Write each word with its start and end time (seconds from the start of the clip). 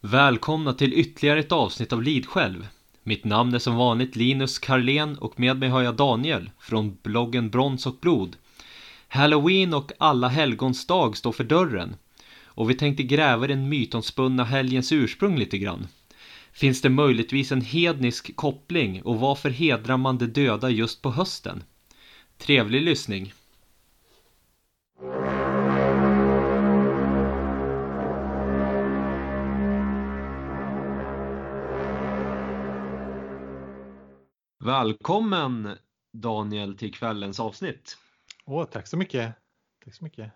Välkomna 0.00 0.72
till 0.72 0.92
ytterligare 0.92 1.40
ett 1.40 1.52
avsnitt 1.52 1.92
av 1.92 2.02
Lidsjälv. 2.02 2.66
Mitt 3.02 3.24
namn 3.24 3.54
är 3.54 3.58
som 3.58 3.76
vanligt 3.76 4.16
Linus 4.16 4.58
Karlén 4.58 5.18
och 5.18 5.40
med 5.40 5.58
mig 5.58 5.68
har 5.68 5.82
jag 5.82 5.96
Daniel 5.96 6.50
från 6.58 6.98
bloggen 7.02 7.50
Brons 7.50 7.86
och 7.86 7.96
blod. 8.00 8.36
Halloween 9.08 9.74
och 9.74 9.92
alla 9.98 10.28
helgons 10.28 10.86
dag 10.86 11.16
står 11.16 11.32
för 11.32 11.44
dörren 11.44 11.96
och 12.44 12.70
vi 12.70 12.74
tänkte 12.74 13.02
gräva 13.02 13.44
i 13.44 13.48
den 13.48 13.68
mytomspunna 13.68 14.44
helgens 14.44 14.92
ursprung 14.92 15.38
lite 15.38 15.58
grann. 15.58 15.86
Finns 16.52 16.82
det 16.82 16.88
möjligtvis 16.88 17.52
en 17.52 17.60
hednisk 17.60 18.36
koppling 18.36 19.02
och 19.02 19.20
varför 19.20 19.50
hedrar 19.50 19.96
man 19.96 20.18
de 20.18 20.26
döda 20.26 20.70
just 20.70 21.02
på 21.02 21.10
hösten? 21.10 21.62
Trevlig 22.38 22.82
lyssning! 22.82 23.32
Välkommen 34.68 35.76
Daniel 36.12 36.76
till 36.76 36.94
kvällens 36.94 37.40
avsnitt. 37.40 37.98
Åh, 38.44 38.64
tack 38.64 38.86
så 38.86 38.96
mycket. 38.96 39.34
Tack 39.84 39.94
så 39.94 40.04
mycket. 40.04 40.32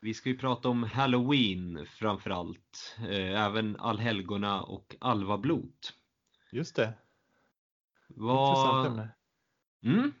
Vi 0.00 0.14
ska 0.14 0.28
ju 0.28 0.38
prata 0.38 0.68
om 0.68 0.82
Halloween 0.82 1.86
framförallt, 1.86 2.96
eh, 2.98 3.44
även 3.44 3.76
allhelgona 3.76 4.62
och 4.62 4.96
alvablot. 5.00 5.94
Just 6.52 6.76
det. 6.76 6.94
Vad... 8.08 8.48
Intressant 8.48 8.86
ämne. 8.86 9.08
Mm. 9.84 10.12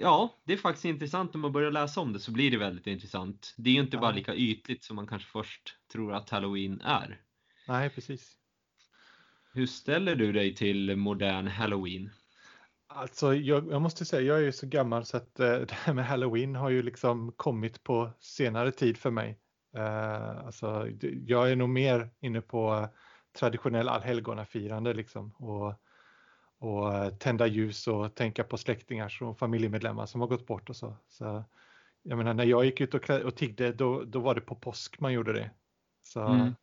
Ja, 0.00 0.34
det 0.44 0.52
är 0.52 0.56
faktiskt 0.56 0.84
intressant 0.84 1.34
om 1.34 1.40
man 1.40 1.52
börjar 1.52 1.70
läsa 1.70 2.00
om 2.00 2.12
det 2.12 2.20
så 2.20 2.32
blir 2.32 2.50
det 2.50 2.56
väldigt 2.58 2.86
intressant. 2.86 3.54
Det 3.56 3.70
är 3.70 3.74
ju 3.74 3.80
inte 3.80 3.96
Ja. 3.96 4.00
bara 4.00 4.12
lika 4.12 4.34
ytligt 4.34 4.84
som 4.84 4.96
man 4.96 5.06
kanske 5.06 5.28
först 5.28 5.78
tror 5.92 6.14
att 6.14 6.30
Halloween 6.30 6.80
är. 6.80 7.20
Nej, 7.68 7.90
precis. 7.90 8.36
Hur 9.52 9.66
ställer 9.66 10.16
du 10.16 10.32
dig 10.32 10.54
till 10.54 10.96
modern 10.96 11.46
Halloween? 11.46 12.10
Alltså, 12.88 13.34
jag, 13.34 13.70
jag 13.70 13.82
måste 13.82 14.04
säga, 14.04 14.22
jag 14.22 14.38
är 14.38 14.42
ju 14.42 14.52
så 14.52 14.66
gammal 14.66 15.04
så 15.04 15.16
att 15.16 15.40
eh, 15.40 15.52
det 15.58 15.72
här 15.72 15.94
med 15.94 16.06
Halloween 16.06 16.54
har 16.54 16.70
ju 16.70 16.82
liksom 16.82 17.32
kommit 17.32 17.82
på 17.82 18.10
senare 18.20 18.72
tid 18.72 18.96
för 18.96 19.10
mig. 19.10 19.38
Eh, 19.76 20.46
alltså, 20.46 20.88
jag 21.26 21.50
är 21.50 21.56
nog 21.56 21.68
mer 21.68 22.10
inne 22.20 22.40
på 22.40 22.74
eh, 22.74 22.88
traditionell 23.38 23.88
allhelgonafirande 23.88 24.94
liksom 24.94 25.32
och, 25.32 25.74
och 26.58 26.94
eh, 26.94 27.10
tända 27.10 27.46
ljus 27.46 27.88
och 27.88 28.14
tänka 28.14 28.44
på 28.44 28.56
släktingar 28.56 29.18
och 29.22 29.38
familjemedlemmar 29.38 30.06
som 30.06 30.20
har 30.20 30.28
gått 30.28 30.46
bort 30.46 30.70
och 30.70 30.76
så. 30.76 30.96
så 31.08 31.44
jag 32.02 32.18
menar, 32.18 32.34
när 32.34 32.44
jag 32.44 32.64
gick 32.64 32.80
ut 32.80 32.94
och, 32.94 33.10
och 33.10 33.36
tiggde, 33.36 33.72
då, 33.72 34.04
då 34.04 34.20
var 34.20 34.34
det 34.34 34.40
på 34.40 34.54
påsk 34.54 35.00
man 35.00 35.12
gjorde 35.12 35.32
det. 35.32 35.50
Så, 36.02 36.20
Mm. 36.20 36.54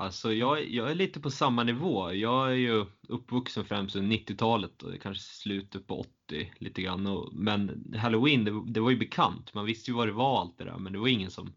Alltså 0.00 0.32
jag, 0.32 0.70
jag 0.70 0.90
är 0.90 0.94
lite 0.94 1.20
på 1.20 1.30
samma 1.30 1.64
nivå. 1.64 2.12
Jag 2.12 2.50
är 2.50 2.56
ju 2.56 2.86
uppvuxen 3.08 3.64
främst 3.64 3.96
under 3.96 4.16
90-talet 4.16 4.82
och 4.82 5.02
kanske 5.02 5.22
slutet 5.22 5.86
på 5.86 6.00
80 6.28 6.52
lite 6.58 6.82
grann. 6.82 7.06
Och, 7.06 7.32
men 7.32 7.94
Halloween, 7.98 8.44
det, 8.44 8.72
det 8.72 8.80
var 8.80 8.90
ju 8.90 8.96
bekant. 8.96 9.54
Man 9.54 9.66
visste 9.66 9.90
ju 9.90 9.96
vad 9.96 10.08
det 10.08 10.12
var 10.12 10.40
allt 10.40 10.58
det 10.58 10.64
där, 10.64 10.78
men 10.78 10.92
det 10.92 10.98
var 10.98 11.08
ingen 11.08 11.30
som 11.30 11.52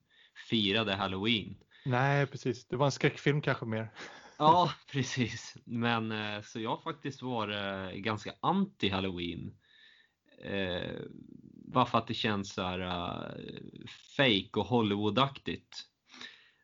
firade 0.49 0.95
Halloween. 0.95 1.55
Nej, 1.85 2.27
precis. 2.27 2.67
Det 2.67 2.75
var 2.75 2.85
en 2.85 2.91
skräckfilm 2.91 3.41
kanske 3.41 3.65
mer. 3.65 3.91
Ja, 4.37 4.71
precis. 4.91 5.57
Men 5.65 6.11
eh, 6.11 6.41
så 6.41 6.59
jag 6.59 6.69
har 6.69 6.81
faktiskt 6.81 7.21
varit 7.21 7.55
eh, 7.55 7.99
ganska 7.99 8.33
anti 8.41 8.89
Halloween. 8.89 9.51
Eh, 10.45 11.01
bara 11.73 11.85
för 11.85 11.97
att 11.97 12.07
det 12.07 12.13
känns 12.13 12.53
så 12.53 12.61
här 12.61 12.79
uh, 12.79 13.85
fake 14.17 14.59
och 14.59 14.65
Hollywoodaktigt. 14.65 15.92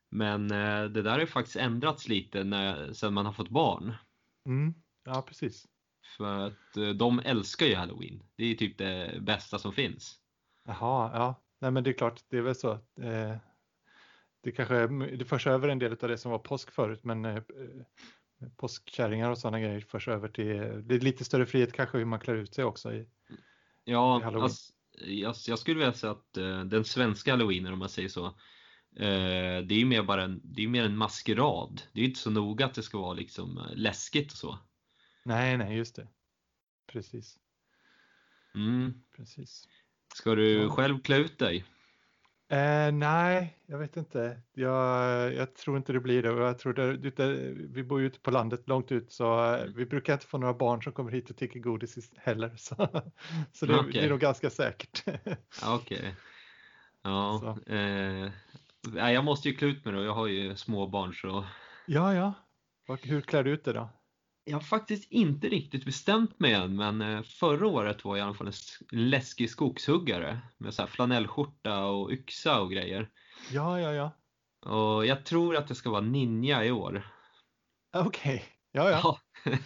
Men 0.10 0.52
eh, 0.52 0.84
det 0.84 1.02
där 1.02 1.12
har 1.12 1.20
ju 1.20 1.28
faktiskt 1.28 1.56
ändrats 1.56 2.08
lite 2.08 2.44
när, 2.44 2.94
sen 2.94 3.14
man 3.14 3.26
har 3.26 3.34
fått 3.34 3.50
barn. 3.50 3.94
Mm. 4.46 4.74
Ja, 5.06 5.22
precis. 5.22 5.68
För 6.18 6.48
att 6.48 6.78
eh, 6.78 6.90
de 6.90 7.20
älskar 7.20 7.66
ju 7.66 7.76
Halloween. 7.76 8.24
Det 8.36 8.44
är 8.46 8.56
typ 8.56 8.78
det 8.78 9.18
bästa 9.22 9.60
som 9.60 9.74
finns. 9.74 10.20
Jaha, 10.66 11.12
ja. 11.14 11.44
Nej, 11.62 11.72
men 11.72 11.84
det 11.84 11.90
är 11.90 11.94
klart, 11.94 12.22
det 12.28 12.38
är 12.38 12.42
väl 12.42 12.56
så. 12.56 12.72
Eh, 13.02 13.38
det 14.44 14.52
kanske 14.52 14.88
det 14.88 15.26
förs 15.26 15.48
över 15.48 15.68
en 15.68 15.80
del 15.80 15.92
av 15.92 16.10
det 16.10 16.18
som 16.18 16.32
var 16.32 16.40
påsk 16.40 16.72
förut, 16.72 17.04
men 17.04 17.26
eh, 17.26 17.36
eh, 17.36 18.50
påskkärringar 18.58 19.32
och 19.32 19.38
sådana 19.38 19.60
grejer 19.60 19.82
förs 19.82 20.08
över 20.08 20.28
till, 20.28 20.48
det 20.88 20.96
är 20.96 21.00
lite 21.00 21.26
större 21.26 21.46
frihet 21.46 21.74
kanske 21.74 21.98
hur 21.98 22.06
man 22.06 22.20
klär 22.20 22.36
ut 22.36 22.54
sig 22.54 22.64
också. 22.64 22.94
I, 22.94 23.08
Ja, 23.84 24.20
I 24.20 24.24
Halloween. 24.24 24.44
alltså, 24.44 24.74
jag, 25.06 25.36
jag 25.48 25.60
skulle 25.60 25.78
vilja 25.78 25.94
säga 25.94 26.12
att 26.12 26.38
eh, 26.38 26.64
den 26.64 26.86
svenska 26.86 27.32
Halloweenen 27.32 27.74
om 27.74 27.80
man 27.80 27.90
säger 27.90 28.10
så. 28.10 28.40
Eh, 28.96 29.62
det 29.66 29.74
är 29.76 29.80
ju 29.80 29.86
mer 29.86 30.04
bara 30.04 30.24
en, 30.24 30.42
det 30.44 30.64
är 30.64 30.68
mer 30.68 30.84
en 30.86 30.98
maskerad. 30.98 31.82
Det 31.94 32.00
är 32.00 32.04
ju 32.04 32.08
inte 32.10 32.20
så 32.20 32.30
noga 32.30 32.66
att 32.66 32.74
det 32.74 32.84
ska 32.84 32.98
vara 32.98 33.14
liksom 33.14 33.58
eh, 33.58 33.66
läskigt 33.76 34.32
och 34.32 34.38
så. 34.38 34.60
nej, 35.26 35.58
nej, 35.58 35.78
just 35.78 35.96
det. 35.96 36.08
Precis, 36.88 37.38
Mm. 38.56 38.94
precis. 39.16 39.68
Ska 40.16 40.36
du 40.36 40.54
Ja. 40.54 40.70
själv 40.70 41.02
klä 41.02 41.18
ut 41.18 41.40
dig? 41.40 41.66
Eh, 42.52 42.92
nej, 42.92 43.58
jag 43.66 43.78
vet 43.78 43.98
inte. 43.98 44.42
Jag, 44.54 45.34
jag 45.34 45.56
tror 45.56 45.78
inte 45.78 45.94
det 45.94 46.00
blir 46.00 46.24
det. 46.24 46.30
Jag 46.30 46.60
tror 46.60 46.74
det, 46.74 46.98
det, 46.98 47.34
vi 47.54 47.84
bor 47.84 48.00
ju 48.02 48.06
ute 48.08 48.20
på 48.20 48.32
landet 48.32 48.68
långt 48.68 48.92
ut 48.92 49.12
så 49.12 49.54
eh, 49.56 49.66
vi 49.76 49.86
brukar 49.86 50.14
inte 50.14 50.26
få 50.26 50.38
några 50.38 50.54
barn 50.54 50.84
som 50.84 50.94
kommer 50.94 51.12
hit 51.12 51.30
och 51.30 51.38
tigger 51.38 51.60
godis 51.60 51.98
is- 51.98 52.12
heller. 52.18 52.54
Så, 52.58 52.76
så 53.52 53.66
det, 53.66 53.74
det 53.74 53.80
Okej. 53.80 54.06
är 54.06 54.10
nog 54.10 54.20
ganska 54.20 54.50
säkert. 54.50 55.04
Ja, 55.62 55.76
Okej. 55.76 56.16
Ja, 57.02 57.40
Så. 57.66 57.74
eh, 57.74 58.32
nej, 58.88 59.14
jag 59.14 59.24
måste 59.24 59.50
ju 59.50 59.56
klä 59.56 59.68
ut 59.68 59.86
mig 59.86 59.94
då. 59.94 60.04
Jag 60.04 60.14
har 60.14 60.28
ju 60.28 60.56
små 60.56 60.88
barn 60.88 61.14
så. 61.14 61.46
Ja, 61.86 62.14
ja. 62.14 62.34
Hur 63.02 63.22
klär 63.22 63.44
du 63.44 63.52
ut 63.52 63.64
det 63.64 63.74
då? 63.74 63.90
Jag 64.44 64.56
har 64.58 64.62
faktiskt 64.62 65.12
inte 65.12 65.50
riktigt 65.50 65.86
bestämt 65.86 66.40
mig 66.40 66.54
än, 66.54 66.76
men 66.76 67.02
eh, 67.02 67.24
förra 67.24 67.68
året 67.68 68.06
var 68.06 68.18
jag 68.18 68.24
i 68.24 68.28
alla 68.28 68.34
fall 68.34 68.48
en 68.48 69.10
läskig 69.10 69.50
skogshuggare 69.50 70.40
med 70.58 70.74
så 70.74 70.82
här 70.82 70.90
flanellskjorta 70.90 71.86
och 71.86 72.12
yxa 72.12 72.62
och 72.62 72.72
grejer. 72.72 73.10
Ja, 73.52 73.80
ja, 73.80 73.94
ja. 73.94 74.12
Och 74.72 75.06
jag 75.06 75.26
tror 75.26 75.56
att 75.56 75.68
det 75.68 75.76
ska 75.76 75.90
vara 75.90 76.02
ninja 76.02 76.66
i 76.66 76.72
år. 76.72 77.08
Okej. 77.94 78.46
Ja, 78.72 78.90
ja. 78.90 79.20
Ja. 79.44 79.52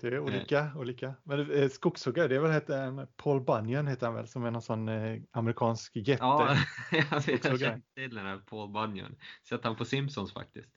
Det 0.00 0.16
är 0.16 0.18
olika, 0.20 0.72
olika. 0.76 1.14
Men 1.24 1.50
eh, 1.50 1.68
skogshuggare, 1.68 2.28
det 2.28 2.36
är 2.36 2.40
väl 2.40 2.52
heter, 2.52 2.82
en- 2.82 3.06
Paul 3.16 3.40
Bunyan 3.44 3.86
heter 3.86 4.06
han 4.06 4.14
väl, 4.14 4.28
som 4.28 4.44
är 4.44 4.50
någon 4.50 4.62
sån 4.62 4.88
eh, 4.88 5.20
amerikansk 5.30 5.96
jätte. 5.96 6.12
Ja, 6.24 6.56
jag 6.92 7.24
känner 7.24 7.94
till 7.94 8.14
den 8.14 8.26
här 8.26 8.38
Paul 8.38 8.72
Bunyan. 8.72 9.16
Sett 9.48 9.64
han 9.64 9.76
på 9.76 9.84
Simpsons 9.84 10.32
faktiskt. 10.32 10.68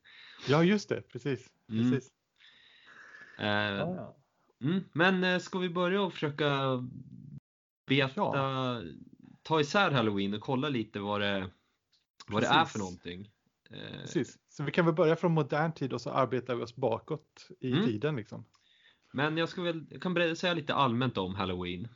Ja, 0.47 0.63
just 0.63 0.89
det, 0.89 1.01
precis. 1.01 1.47
Mm. 1.71 1.91
precis. 1.91 2.09
Eh, 3.39 3.45
Ja, 3.47 3.95
ja. 3.95 4.17
mm, 4.67 4.83
men 4.93 5.23
eh, 5.23 5.39
ska 5.39 5.59
vi 5.59 5.69
börja 5.69 6.01
och 6.01 6.13
försöka 6.13 6.79
beta, 7.87 8.81
ta 9.43 9.61
isär 9.61 9.91
Halloween 9.91 10.33
och 10.33 10.41
kolla 10.41 10.69
lite 10.69 10.99
vad 10.99 11.21
det, 11.21 11.49
vad 12.27 12.43
det 12.43 12.47
är 12.47 12.65
för 12.65 12.79
någonting? 12.79 13.29
Eh, 13.69 14.01
Precis. 14.01 14.37
Så 14.49 14.63
vi 14.63 14.71
kan 14.71 14.85
väl 14.85 14.95
börja 14.95 15.15
från 15.15 15.31
modern 15.31 15.71
tid 15.73 15.93
och 15.93 16.01
så 16.01 16.09
arbetar 16.11 16.55
vi 16.55 16.63
oss 16.63 16.75
bakåt 16.75 17.47
i 17.59 17.71
Mm. 17.71 17.85
tiden 17.85 18.15
liksom. 18.15 18.45
Men 19.15 19.37
jag, 19.37 19.49
ska 19.49 19.61
väl, 19.61 19.85
jag 19.89 20.01
kan 20.01 20.35
säga 20.35 20.53
lite 20.53 20.73
allmänt 20.73 21.17
om 21.17 21.35
Halloween. 21.35 21.87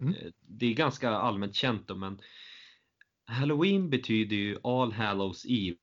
Mm. 0.00 0.14
Eh, 0.14 0.32
Det 0.40 0.66
är 0.66 0.74
ganska 0.74 1.10
allmänt 1.10 1.54
känt 1.54 1.88
då, 1.88 1.94
men 1.94 2.20
Halloween 3.26 3.90
betyder 3.90 4.36
ju 4.36 4.58
All 4.62 4.92
Hallows 4.92 5.46
Eve. 5.48 5.76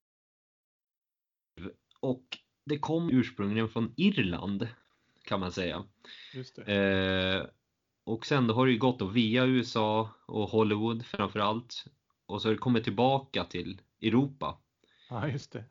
Och 2.00 2.38
det 2.66 2.80
kom 2.80 3.10
ursprungligen 3.10 3.70
från 3.70 3.94
Irland, 3.98 4.68
kan 5.24 5.40
man 5.40 5.52
säga. 5.52 5.84
Eh, 6.68 7.46
och 8.04 8.26
sen 8.26 8.48
då 8.48 8.54
har 8.54 8.66
det 8.66 8.72
ju 8.72 8.78
gått 8.78 9.00
då 9.00 9.06
via 9.08 9.46
USA 9.46 10.10
och 10.26 10.50
Hollywood 10.50 11.06
framförallt. 11.06 11.86
Och 12.26 12.42
så 12.42 12.48
har 12.48 12.54
det 12.54 12.60
kommit 12.60 12.84
tillbaka 12.84 13.44
till 13.44 13.82
Europa. 14.02 14.58
Ja, 15.10 15.28
just 15.28 15.52
det. 15.52 15.66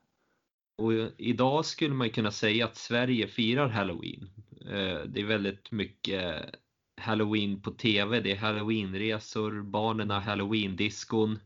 Och 0.81 0.93
idag 1.19 1.65
skulle 1.65 1.95
man 1.95 2.11
kunna 2.11 2.31
säga 2.31 2.65
att 2.65 2.77
Sverige 2.77 3.27
firar 3.27 3.69
Halloween. 3.69 4.31
Eh, 4.61 5.01
Det 5.07 5.21
är 5.21 5.27
väldigt 5.27 5.71
mycket 5.71 6.55
Halloween 7.01 7.63
på 7.63 7.71
TV, 7.71 8.21
det 8.21 8.33
är 8.33 8.37
Halloweenresor, 8.37 9.63
barnen 9.63 10.11
har 10.11 10.21
Halloween-diskon, 10.21 11.39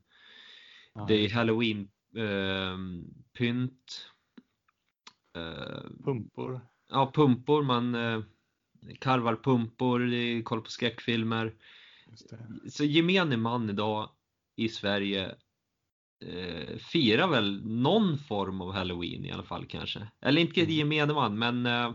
Ja, 0.95 1.05
det 1.09 1.15
är 1.15 1.29
Halloween-pynt. 1.29 4.07
Pumpor. 6.05 6.61
Ja, 6.89 7.13
pumpor, 7.15 7.63
man 7.63 7.95
eh, 7.95 8.21
karvar 8.99 9.37
pumpor, 9.37 10.01
det 10.01 10.17
är 10.17 10.43
koll 10.43 10.63
på 10.63 10.71
skräckfilmer. 10.71 11.55
Så 12.71 12.85
gemene 12.85 13.37
man 13.37 13.71
idag 13.71 14.11
i 14.57 14.69
Sverige 14.69 15.35
eh, 16.29 16.76
firar 16.79 17.29
väl 17.29 17.67
någon 17.67 18.19
form 18.19 18.61
av 18.61 18.73
halloween 18.73 19.25
i 19.25 19.31
alla 19.32 19.43
fall 19.43 19.67
kanske. 19.67 20.09
Eller 20.21 20.41
inte 20.41 20.61
Mm. 20.61 20.73
gemene 20.73 21.12
man 21.15 21.38
men 21.38 21.67
eh, 21.67 21.93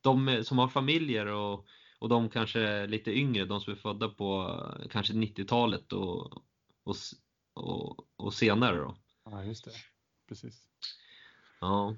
de 0.00 0.44
som 0.44 0.58
har 0.58 0.68
familjer 0.68 1.26
och, 1.26 1.66
och 1.98 2.08
de 2.08 2.28
kanske 2.28 2.86
lite 2.86 3.18
yngre, 3.18 3.44
de 3.44 3.60
som 3.60 3.72
är 3.72 3.76
födda 3.76 4.08
på 4.08 4.60
eh, 4.80 4.88
kanske 4.88 5.12
90-talet 5.14 5.92
och, 5.92 6.32
och, 6.84 6.96
och, 7.54 7.96
och 8.16 8.34
senare 8.34 8.76
då. 8.76 8.96
Ja, 9.24 9.44
just 9.44 9.64
det. 9.64 9.70
Precis. 10.28 10.62
Ja. 11.60 11.94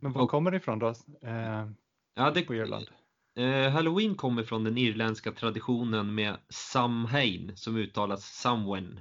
Men 0.00 0.12
var 0.12 0.22
Och- 0.22 0.30
kommer 0.30 0.50
det 0.50 0.56
ifrån 0.56 0.78
då? 0.78 0.88
Eh, 1.22 1.70
Ja, 2.18 2.30
det, 2.30 2.42
på 2.42 2.54
Irland? 2.54 2.86
Eh, 3.34 3.70
Halloween 3.72 4.14
kommer 4.14 4.42
från 4.42 4.64
den 4.64 4.78
irländska 4.78 5.32
traditionen 5.32 6.14
med 6.14 6.36
Samhain 6.48 7.52
som 7.56 7.76
uttalas 7.76 8.24
Samhain. 8.24 9.00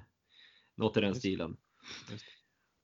Något 0.76 0.98
i 0.98 1.02
den 1.02 1.16
stilen. 1.16 1.58
just. 2.12 2.26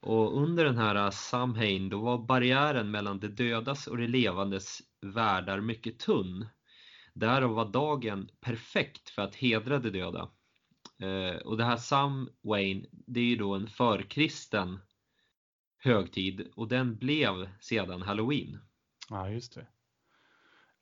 Och 0.02 0.38
under 0.38 0.66
den 0.66 0.78
här 0.78 0.96
eh, 0.96 1.10
Samhain 1.10 1.90
då 1.90 2.02
var 2.02 2.18
barriären 2.18 2.92
mellan 2.92 3.20
de 3.20 3.28
dödas 3.28 3.88
och 3.88 3.98
de 3.98 4.08
levandes 4.08 4.80
världar 5.02 5.62
mycket 5.62 6.00
tunn. 6.00 6.48
Därav 7.14 7.54
var 7.54 7.72
dagen 7.72 8.30
perfekt 8.40 9.10
för 9.10 9.22
att 9.22 9.36
hedra 9.36 9.80
de 9.80 9.90
döda. 9.90 10.32
Eh, 11.00 11.36
och 11.36 11.58
det 11.58 11.64
här 11.64 11.78
Samhain, 11.78 12.86
det 12.92 13.20
är 13.20 13.24
ju 13.24 13.36
då 13.36 13.56
en 13.56 13.68
förkristen 13.68 14.80
högtid 15.78 16.52
och 16.56 16.68
den 16.68 16.98
blev 16.98 17.50
sedan 17.60 18.02
Halloween. 18.02 18.60
Ja, 19.10 19.30
just 19.30 19.56
det. 19.56 19.68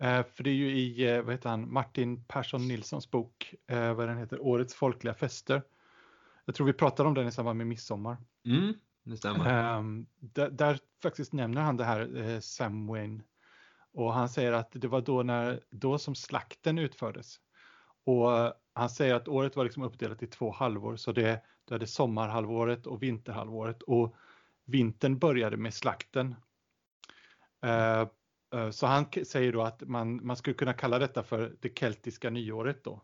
Eh, 0.06 0.26
för 0.26 0.44
det 0.44 0.50
är 0.50 0.54
ju 0.54 0.78
i, 0.78 1.22
vad 1.22 1.34
heter 1.34 1.50
han, 1.50 1.74
Martin 1.74 2.24
Persson 2.24 2.68
Nilssons 2.68 3.12
bok, 3.12 3.56
vad 3.68 4.08
den 4.08 4.18
heter, 4.18 4.42
Årets 4.42 4.76
folkliga 4.76 5.14
fester. 5.14 5.64
Jag 6.46 6.56
tror 6.56 6.68
vi 6.68 6.74
pratade 6.74 7.10
om 7.10 7.16
den 7.16 7.28
i 7.28 7.32
samband 7.32 7.58
med 7.58 7.68
midsommar. 7.68 8.18
Mm, 8.46 8.74
det 9.04 9.18
stämmer. 9.18 9.46
Ehm, 9.46 10.06
där, 10.20 10.50
där 10.50 10.80
faktiskt 11.04 11.34
nämner 11.34 11.62
han 11.62 11.78
det 11.78 11.84
här 11.84 12.18
eh, 12.18 12.40
Samhain. 12.40 13.24
Och 13.94 14.14
han 14.14 14.30
säger 14.30 14.52
att 14.52 14.72
det 14.72 14.88
var 14.88 15.02
då, 15.02 15.24
när, 15.24 15.64
då 15.70 15.98
som 15.98 16.16
slakten 16.16 16.80
utfördes. 16.80 17.40
Och 18.06 18.54
han 18.74 18.90
säger 18.90 19.16
att 19.16 19.28
året 19.28 19.56
var 19.56 19.64
liksom 19.64 19.84
uppdelat 19.84 20.24
i 20.24 20.28
två 20.28 20.52
halvor. 20.52 20.96
Så 20.96 21.12
det, 21.12 21.42
du 21.66 21.74
hade 21.74 21.88
sommarhalvåret 21.88 22.88
och 22.88 23.04
vinterhalvåret. 23.04 23.82
Och 23.82 24.16
vintern 24.66 25.20
började 25.20 25.58
med 25.58 25.74
slakten. 25.74 26.36
Eh, 27.64 28.08
eh, 28.54 28.70
så 28.72 28.88
han 28.88 29.06
säger 29.24 29.54
då 29.54 29.62
att 29.62 29.82
man, 29.82 30.26
man 30.26 30.36
skulle 30.36 30.54
kunna 30.54 30.74
kalla 30.74 31.00
detta 31.00 31.24
för 31.24 31.56
det 31.60 31.80
keltiska 31.80 32.30
nyåret 32.30 32.84
då. 32.84 33.02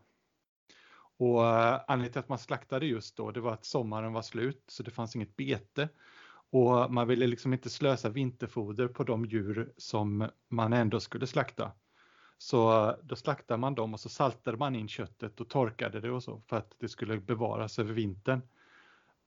Och 1.17 1.45
eh, 1.45 1.81
anledningen 1.87 2.11
till 2.11 2.19
att 2.19 2.29
man 2.29 2.39
slaktade 2.39 2.85
just 2.85 3.17
då, 3.17 3.31
det 3.31 3.41
var 3.41 3.53
att 3.53 3.65
sommaren 3.65 4.13
var 4.13 4.21
slut 4.21 4.63
så 4.67 4.83
det 4.83 4.91
fanns 4.91 5.15
inget 5.15 5.35
bete. 5.35 5.89
Och 6.51 6.91
man 6.91 7.07
ville 7.07 7.27
liksom 7.27 7.53
inte 7.53 7.69
slösa 7.69 8.09
vinterfoder 8.09 8.87
på 8.87 9.03
de 9.03 9.25
djur 9.25 9.73
som 9.77 10.29
man 10.49 10.73
ändå 10.73 10.99
skulle 10.99 11.27
slakta. 11.27 11.71
Så 12.37 12.87
eh, 12.87 12.95
då 13.03 13.15
slaktade 13.15 13.57
man 13.57 13.75
dem 13.75 13.93
och 13.93 13.99
så 13.99 14.09
saltade 14.09 14.57
man 14.57 14.75
in 14.75 14.87
köttet 14.87 15.41
och 15.41 15.49
torkade 15.49 15.99
det 15.99 16.11
och 16.11 16.23
så 16.23 16.41
för 16.47 16.57
att 16.57 16.75
det 16.79 16.89
skulle 16.89 17.17
bevaras 17.17 17.79
över 17.79 17.93
vintern. 17.93 18.41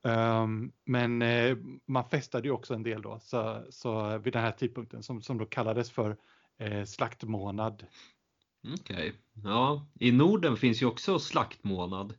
Um, 0.03 0.73
men 0.85 1.23
eh, 1.23 1.57
man 1.87 2.05
festade 2.05 2.49
ju 2.49 2.55
också 2.55 2.75
en 2.75 2.83
del 2.83 3.03
då, 3.03 3.19
så, 3.21 3.65
så 3.71 4.19
vid 4.19 4.33
den 4.33 4.43
här 4.43 4.53
tidpunkten 4.53 5.03
som, 5.03 5.23
som 5.23 5.39
då 5.39 5.47
kallades 5.47 5.91
för 5.91 6.17
eh, 6.59 6.85
slaktmånad. 6.85 7.87
Okej. 8.81 9.13
Ja, 9.45 9.87
i 10.01 10.13
Norden 10.13 10.57
finns 10.57 10.83
ju 10.83 10.87
också 10.87 11.19
slaktmånad 11.19 12.15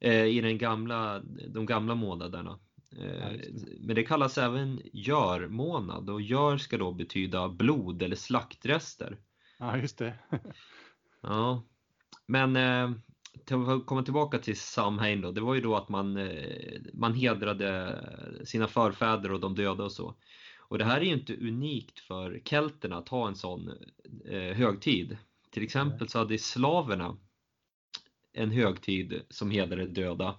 eh, 0.00 0.24
i 0.24 0.40
den 0.40 0.58
gamla, 0.58 1.22
de 1.48 1.66
gamla 1.66 1.94
månaderna. 1.94 2.58
Eh, 2.96 3.40
men 3.80 3.96
det 3.96 4.02
kallas 4.02 4.38
även 4.38 4.80
görmånad 4.92 6.10
och 6.10 6.22
gör 6.22 6.58
ska 6.58 6.78
då 6.78 6.92
betyda 6.92 7.48
blod 7.48 8.02
eller 8.02 8.16
slaktrester. 8.16 9.18
Ja, 9.58 9.76
just 9.76 9.98
det. 9.98 10.14
Ja, 11.20 11.62
men 12.26 12.56
eh, 12.56 12.90
till 13.44 13.56
att 13.56 13.86
komma 13.86 14.02
tillbaka 14.02 14.38
till 14.38 14.56
Samhain 14.56 15.20
då, 15.20 15.32
det 15.32 15.40
var 15.40 15.54
ju 15.54 15.60
då 15.60 15.76
att 15.76 15.88
man, 15.88 16.16
eh, 16.16 16.80
man 16.94 17.14
hedrade 17.14 17.98
sina 18.44 18.68
förfäder 18.68 19.32
och 19.32 19.40
de 19.40 19.54
döda 19.54 19.84
och 19.84 19.92
så. 19.92 20.14
Och 20.68 20.78
det 20.78 20.84
här 20.84 21.00
är 21.00 21.04
ju 21.04 21.12
inte 21.12 21.36
unikt 21.36 22.00
för 22.00 22.40
kelterna 22.44 22.96
att 22.96 23.08
ha 23.08 23.28
en 23.28 23.34
sån 23.34 23.68
eh, 24.24 24.56
högtid. 24.56 25.16
Till 25.50 25.62
exempel 25.62 26.08
så 26.08 26.18
hade 26.18 26.38
slaverna 26.38 27.16
en 28.32 28.50
högtid 28.50 29.22
som 29.30 29.50
hedrade 29.50 29.86
döda. 29.86 30.38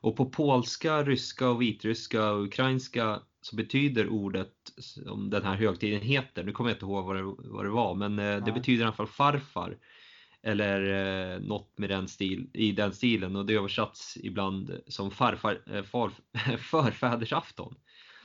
Och 0.00 0.16
på 0.16 0.30
polska, 0.30 1.02
ryska, 1.02 1.48
och 1.48 1.62
vitryska 1.62 2.30
och 2.30 2.44
ukrainska 2.44 3.22
så 3.40 3.56
betyder 3.56 4.08
ordet 4.08 4.54
som 4.78 5.30
den 5.30 5.44
här 5.44 5.56
högtiden 5.56 6.00
heter, 6.00 6.44
nu 6.44 6.52
kommer 6.52 6.70
jag 6.70 6.74
inte 6.76 6.84
ihåg 6.84 7.04
vad 7.04 7.16
det, 7.16 7.22
vad 7.38 7.64
det 7.64 7.70
var, 7.70 7.94
men 7.94 8.18
eh, 8.18 8.24
det 8.24 8.40
Nej. 8.40 8.52
betyder 8.52 8.82
i 8.82 8.84
alla 8.84 8.96
fall 8.96 9.06
farfar. 9.06 9.78
Eller 10.42 10.80
eh, 11.34 11.40
något 11.40 11.78
med 11.78 11.90
den 11.90 12.08
stil, 12.08 12.50
i 12.54 12.72
den 12.72 12.92
stilen 12.92 13.36
och 13.36 13.46
det 13.46 13.54
översatts 13.54 14.16
ibland 14.16 14.80
som 14.86 15.10
farfar, 15.10 15.62
eh, 15.66 15.82
far, 15.82 16.10
förfädersafton. 16.58 17.74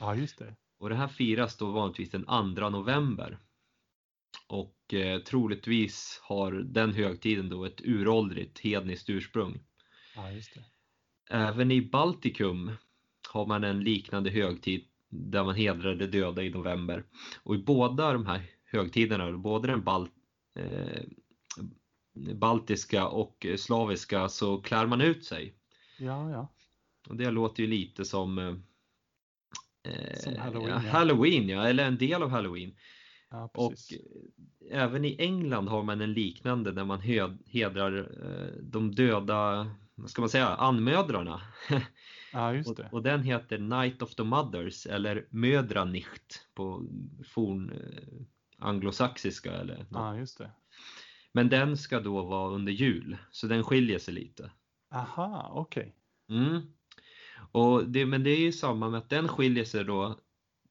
Ja, 0.00 0.14
just 0.14 0.38
det. 0.38 0.54
Och 0.78 0.88
det 0.88 0.94
här 0.94 1.08
firas 1.08 1.56
då 1.56 1.70
vanligtvis 1.70 2.10
den 2.10 2.24
2 2.24 2.70
november. 2.70 3.38
Och 4.46 4.94
eh, 4.94 5.18
troligtvis 5.18 6.20
har 6.22 6.52
den 6.52 6.92
högtiden 6.92 7.48
då 7.48 7.64
ett 7.64 7.80
uråldrigt 7.84 8.58
hedniskt 8.58 9.10
ursprung. 9.10 9.60
Ja, 10.16 10.30
just 10.30 10.54
det. 10.54 10.64
Även 11.30 11.70
i 11.70 11.82
Baltikum 11.82 12.72
har 13.28 13.46
man 13.46 13.64
en 13.64 13.84
liknande 13.84 14.30
högtid 14.30 14.84
där 15.08 15.44
man 15.44 15.54
hedrar 15.54 15.94
de 15.94 16.06
döda 16.06 16.42
i 16.42 16.50
november. 16.50 17.04
Och 17.42 17.54
i 17.54 17.58
båda 17.58 18.12
de 18.12 18.26
här 18.26 18.42
högtiderna, 18.64 19.32
både 19.32 19.68
den 19.68 19.84
bal 19.84 20.08
eh, 20.54 21.02
baltiska 22.34 23.08
och 23.08 23.46
slaviska, 23.56 24.28
så 24.28 24.62
klär 24.62 24.86
man 24.86 25.00
ut 25.00 25.24
sig. 25.24 25.54
Ja, 25.98 26.30
ja. 26.30 26.48
Och 27.08 27.16
det 27.16 27.30
låter 27.30 27.62
ju 27.62 27.68
lite 27.68 28.04
som 28.04 28.38
eh, 28.38 28.54
Som 30.16 30.36
Halloween, 30.36 30.68
ja, 30.68 30.82
ja. 30.84 30.90
Halloween, 30.90 31.48
ja, 31.48 31.68
eller 31.68 31.84
en 31.86 31.98
del 31.98 32.22
av 32.22 32.30
Halloween. 32.30 32.76
Ja, 33.34 33.50
Och 33.54 33.72
eh, 33.72 34.82
även 34.82 35.04
i 35.04 35.16
England 35.18 35.68
har 35.68 35.82
man 35.82 36.00
en 36.00 36.12
liknande 36.12 36.72
när 36.72 36.84
man 36.84 37.00
hedrar 37.46 37.98
eh, 37.98 38.62
de 38.62 38.94
döda, 38.94 39.70
vad 39.94 40.10
ska 40.10 40.22
man 40.22 40.28
säga, 40.28 40.46
anmödrarna. 40.48 41.40
Ja, 42.32 42.54
just 42.54 42.70
Och, 42.70 42.76
det. 42.76 42.88
och 42.92 43.02
den 43.02 43.22
heter 43.22 43.58
Night 43.58 44.02
of 44.02 44.14
the 44.14 44.22
Mothers 44.22 44.86
eller 44.86 45.26
Mödranicht 45.30 46.48
på 46.54 46.86
forn 47.28 47.70
eh, 47.70 48.66
anglosaxiska 48.66 49.52
eller 49.52 49.78
något. 49.78 49.88
Ja, 49.90 50.16
just 50.16 50.38
det. 50.38 50.50
Men 51.32 51.48
den 51.48 51.76
ska 51.76 52.00
då 52.00 52.22
vara 52.22 52.54
under 52.54 52.72
jul, 52.72 53.16
så 53.30 53.46
den 53.46 53.64
skiljer 53.64 53.98
sig 53.98 54.14
lite. 54.14 54.50
Aha, 54.94 55.50
okej. 55.54 55.94
Mm. 56.28 56.60
Och 57.52 57.88
det, 57.88 58.06
men 58.06 58.22
det 58.24 58.30
är 58.30 58.40
ju 58.40 58.52
samma 58.52 58.90
med 58.90 58.98
att 58.98 59.10
den 59.10 59.28
skiljer 59.28 59.64
sig 59.64 59.84
då 59.84 60.18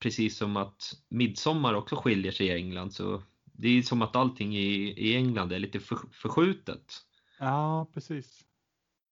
precis 0.04 0.38
som 0.38 0.58
att 0.58 0.94
midsommar 1.10 1.74
också 1.74 1.96
skiljer 1.96 2.32
sig 2.32 2.48
i 2.48 2.52
England. 2.54 2.92
Så 2.94 3.22
det 3.44 3.68
är 3.78 3.82
som 3.82 4.02
att 4.02 4.16
allting 4.16 4.56
i, 4.58 4.94
i 4.98 5.16
England 5.16 5.52
är 5.52 5.60
lite 5.60 5.80
för, 5.80 5.98
förskjutet. 6.12 6.94
Ja, 7.40 7.90
precis. 7.94 8.42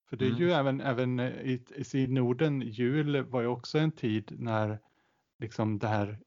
För 0.09 0.17
det 0.17 0.25
är 0.25 0.29
Mm. 0.29 0.41
ju 0.41 0.51
även, 0.51 0.81
även 0.81 1.19
i, 1.19 1.63
i 1.93 2.07
Norden, 2.07 2.61
jul 2.61 3.21
var 3.23 3.41
ju 3.41 3.47
också 3.47 3.79
en 3.79 3.91
tid 3.91 4.31
när 4.39 4.79
liksom 5.39 5.79
det 5.79 5.87
här, 5.87 6.19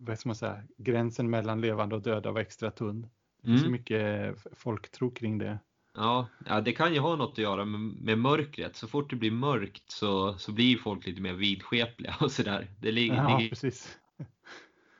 vad 0.00 0.18
ska 0.18 0.28
man 0.28 0.36
säga, 0.36 0.62
gränsen 0.78 1.30
mellan 1.30 1.60
levande 1.60 1.94
och 1.96 2.02
döda 2.02 2.32
var 2.32 2.40
extra 2.40 2.70
tunn. 2.70 3.00
Det 3.42 3.46
finns 3.48 3.60
så 3.60 3.66
Mm. 3.66 3.72
mycket 3.72 4.36
folktro 4.56 5.10
kring 5.10 5.38
det. 5.38 5.58
Ja, 5.94 6.28
ja, 6.46 6.60
det 6.60 6.72
kan 6.72 6.94
ju 6.94 7.00
ha 7.00 7.16
något 7.16 7.32
att 7.32 7.38
göra 7.38 7.64
med, 7.64 7.80
med 7.80 8.18
mörkret. 8.18 8.76
Så 8.76 8.88
fort 8.88 9.10
det 9.10 9.16
blir 9.16 9.30
mörkt 9.30 9.90
så, 9.90 10.38
så 10.38 10.52
blir 10.52 10.76
folk 10.76 11.06
lite 11.06 11.20
mer 11.20 11.32
vidskepliga 11.32 12.14
och 12.20 12.30
sådär. 12.32 12.70
Det 12.80 12.92
ligger, 12.92 13.14
Ja, 13.16 13.38
ligger 13.38 13.48
precis. 13.50 13.98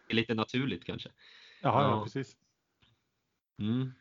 Lite 0.09 0.35
naturligt 0.35 0.85
kanske. 0.85 1.09
Ja, 1.63 1.83
ja, 1.83 2.05
precis. 2.05 2.37
Mm. 3.59 3.93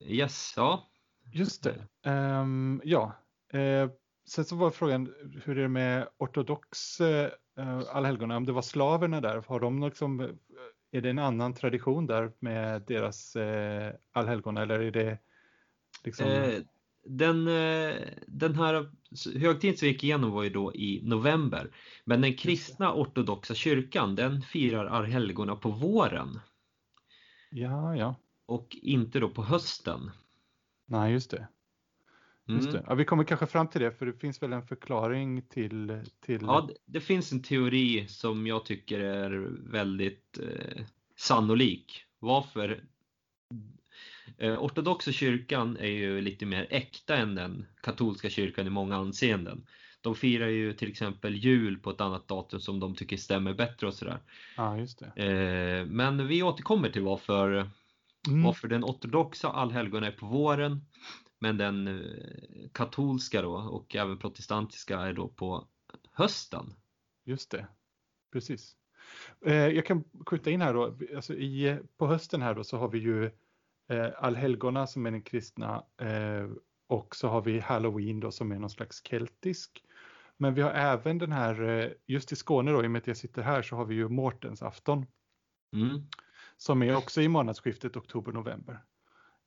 Yes, 0.00 0.54
ja. 0.56 0.90
Just 1.32 1.62
det. 1.62 1.86
Ehm, 2.02 2.80
ja, 2.84 3.12
eh, 3.52 3.90
sen 4.28 4.44
så 4.44 4.56
var 4.56 4.70
frågan 4.70 5.14
hur 5.44 5.58
är 5.58 5.62
det 5.62 5.68
med 5.68 6.08
ortodox 6.18 7.00
eh, 7.00 7.30
allhelgona? 7.88 8.36
Om 8.36 8.46
det 8.46 8.52
var 8.52 8.62
slaverna 8.62 9.20
där, 9.20 9.44
har 9.48 9.60
de 9.60 9.82
liksom, 9.82 10.20
eh, 10.20 10.28
är 10.90 11.00
det 11.00 11.10
en 11.10 11.18
annan 11.18 11.54
tradition 11.54 12.06
där 12.06 12.32
med 12.38 12.82
deras 12.82 13.36
eh, 13.36 13.94
allhelgona 14.12 14.62
eller 14.62 14.80
är 14.80 14.90
det 14.90 15.18
liksom? 16.04 16.26
Eh, 16.26 16.60
den, 17.04 17.48
eh, 17.48 17.94
den 18.26 18.54
här 18.54 18.90
högtiden 19.38 19.76
som 19.76 19.86
vi 19.86 19.92
gick 19.92 20.04
igenom 20.04 20.30
var 20.30 20.42
ju 20.42 20.50
då 20.50 20.74
i 20.74 21.00
november. 21.04 21.70
Men 22.04 22.20
den 22.20 22.34
kristna 22.36 22.94
ortodoxa 22.94 23.54
kyrkan 23.54 24.14
den 24.14 24.42
firar 24.42 24.86
allhelgona 24.86 25.56
på 25.56 25.70
våren 25.70 26.40
Ja, 27.50 27.96
ja, 27.96 28.14
och 28.46 28.76
inte 28.82 29.20
då 29.20 29.28
på 29.28 29.42
hösten. 29.42 30.10
nej 30.86 31.12
just 31.12 31.30
det. 31.30 31.48
Just 32.46 32.68
Mm. 32.68 32.72
det. 32.72 32.84
Ja, 32.88 32.94
vi 32.94 33.04
kommer 33.04 33.24
kanske 33.24 33.46
fram 33.46 33.68
till 33.68 33.80
det 33.80 33.92
för 33.92 34.06
det 34.06 34.12
finns 34.12 34.42
väl 34.42 34.52
en 34.52 34.66
förklaring 34.66 35.42
till, 35.42 36.00
till 36.20 36.38
Ja, 36.42 36.66
det- 36.68 36.76
det 36.86 37.00
finns 37.00 37.32
en 37.32 37.42
teori 37.42 38.06
som 38.08 38.46
jag 38.46 38.64
tycker 38.64 39.00
är 39.00 39.30
väldigt 39.70 40.38
eh, 40.38 40.84
sannolik. 41.16 42.04
Varför? 42.18 42.84
Eh, 44.38 44.62
ortodoxa 44.64 45.12
kyrkan 45.12 45.76
är 45.76 45.86
ju 45.86 46.20
lite 46.20 46.46
mer 46.46 46.66
äkta 46.70 47.16
än 47.16 47.34
den 47.34 47.66
katolska 47.82 48.30
kyrkan 48.30 48.66
i 48.66 48.70
många 48.70 48.96
anseenden. 48.96 49.66
de 50.00 50.14
firar 50.14 50.48
ju 50.48 50.72
till 50.72 50.90
exempel 50.90 51.34
jul 51.34 51.78
på 51.78 51.90
ett 51.90 52.00
annat 52.00 52.28
datum 52.28 52.60
som 52.60 52.80
de 52.80 52.94
tycker 52.94 53.16
stämmer 53.16 53.54
bättre 53.54 53.86
och 53.86 53.94
sådär. 53.94 54.18
Ja, 54.56 54.78
just 54.78 54.98
det. 55.16 55.22
Eh, 55.26 55.86
men 55.86 56.26
vi 56.28 56.42
återkommer 56.42 56.90
till 56.90 57.02
varför, 57.02 57.70
Mm. 58.28 58.42
varför 58.42 58.68
den 58.68 58.84
ortodoxa 58.84 59.48
allhelgona 59.48 60.06
är 60.06 60.10
på 60.12 60.26
våren 60.26 60.80
men 61.38 61.56
den 61.56 61.88
eh, 61.88 62.68
katolska 62.72 63.42
då 63.42 63.52
och 63.54 63.96
även 63.96 64.18
protestantiska 64.18 65.00
är 65.00 65.12
då 65.12 65.28
på 65.28 65.68
hösten. 66.12 66.74
Just 67.24 67.50
det, 67.50 67.66
precis. 68.32 68.76
Jag 69.44 69.86
kan 69.86 70.04
skjuta 70.26 70.50
in 70.50 70.60
här 70.60 70.74
då, 70.74 70.98
alltså 71.16 71.34
i, 71.34 71.78
på 71.96 72.06
hösten 72.06 72.42
här 72.42 72.54
då 72.54 72.64
så 72.64 72.76
har 72.78 72.88
vi 72.88 72.98
ju 72.98 73.30
eh, 73.88 74.08
allhelgona 74.18 74.86
som 74.86 75.06
är 75.06 75.10
den 75.10 75.22
kristna 75.22 75.84
eh, 76.00 76.48
och 76.88 77.16
så 77.16 77.28
har 77.28 77.40
vi 77.40 77.60
halloween 77.60 78.20
då 78.20 78.30
som 78.30 78.52
är 78.52 78.58
någon 78.58 78.70
slags 78.70 79.02
keltisk. 79.06 79.84
Men 80.36 80.54
vi 80.54 80.62
har 80.62 80.70
även 80.70 81.18
den 81.18 81.32
här, 81.32 81.62
eh, 81.62 81.90
just 82.06 82.32
i 82.32 82.36
Skåne 82.36 82.72
då, 82.72 82.84
i 82.84 82.86
och 82.86 82.90
med 82.90 82.98
att 83.00 83.06
jag 83.06 83.16
sitter 83.16 83.42
här 83.42 83.62
så 83.62 83.76
har 83.76 83.84
vi 83.84 83.94
ju 83.94 84.08
Mårtensafton 84.08 85.06
Mm. 85.74 86.00
som 86.56 86.82
är 86.82 86.96
också 86.96 87.20
i 87.20 87.28
månadsskiftet 87.28 87.96
oktober-november. 87.96 88.84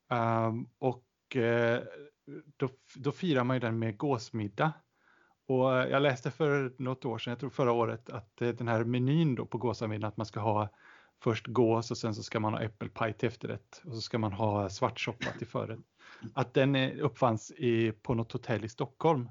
Um, 0.09 0.69
och 0.79 1.35
eh, 1.35 1.83
då, 2.57 2.69
då 2.95 3.11
firar 3.11 3.43
man 3.43 3.55
ju 3.55 3.59
den 3.59 3.79
med 3.79 3.97
gåsmiddag. 3.97 4.73
Och 5.47 5.77
eh, 5.77 5.89
jag 5.89 6.01
läste 6.01 6.31
för 6.31 6.73
något 6.77 7.05
år 7.05 7.17
sedan, 7.17 7.31
jag 7.31 7.39
tror 7.39 7.49
förra 7.49 7.71
året, 7.71 8.09
att 8.09 8.35
den 8.37 8.67
här 8.67 8.83
menyn 8.83 9.35
då 9.35 9.45
på 9.45 9.57
gåsamiddagen, 9.57 10.07
att 10.07 10.17
man 10.17 10.25
ska 10.25 10.39
ha 10.39 10.69
först 11.23 11.47
gås 11.47 11.91
och 11.91 11.97
sen 11.97 12.15
så 12.15 12.23
ska 12.23 12.39
man 12.39 12.53
ha 12.53 12.61
äppelpaj 12.61 13.13
till 13.13 13.27
efterrätt 13.27 13.81
och 13.85 13.93
så 13.93 14.01
ska 14.01 14.17
man 14.17 14.33
ha 14.33 14.69
svartsoppa 14.69 15.31
till 15.37 15.47
förrätt. 15.47 15.79
Att 16.33 16.53
den 16.53 16.75
uppfanns 16.99 17.51
i, 17.51 17.91
på 17.91 18.13
något 18.13 18.31
hotell 18.31 18.65
i 18.65 18.69
Stockholm. 18.69 19.29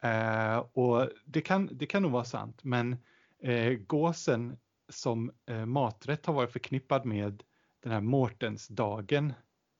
Eh, 0.00 0.58
och 0.58 1.08
det 1.24 1.40
kan, 1.40 1.68
det 1.72 1.86
kan 1.86 2.02
nog 2.02 2.12
vara 2.12 2.24
sant, 2.24 2.64
men 2.64 2.96
eh, 3.42 3.72
gåsen 3.72 4.56
som 4.88 5.30
eh, 5.46 5.66
maträtt 5.66 6.26
har 6.26 6.34
varit 6.34 6.52
förknippad 6.52 7.04
med 7.04 7.42
den 7.80 7.92
här 7.92 8.00
Mårtensdagen 8.00 9.32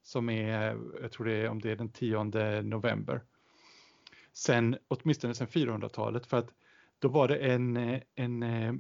som 0.03 0.31
är, 0.31 0.79
jag 1.03 1.13
tror 1.13 1.27
det 1.27 1.33
är 1.33 1.49
om 1.49 1.61
det 1.61 1.71
är 1.71 1.77
den 1.77 1.93
10 1.93 2.25
november. 2.63 3.23
Sen, 4.33 4.77
åtminstone 4.89 5.35
sen 5.35 5.47
400-talet 5.47 6.27
för 6.27 6.37
att 6.37 6.51
då 6.99 7.09
var 7.09 7.29
det 7.29 7.37
en, 7.37 8.01
en, 8.15 8.43
eh, 8.43 8.75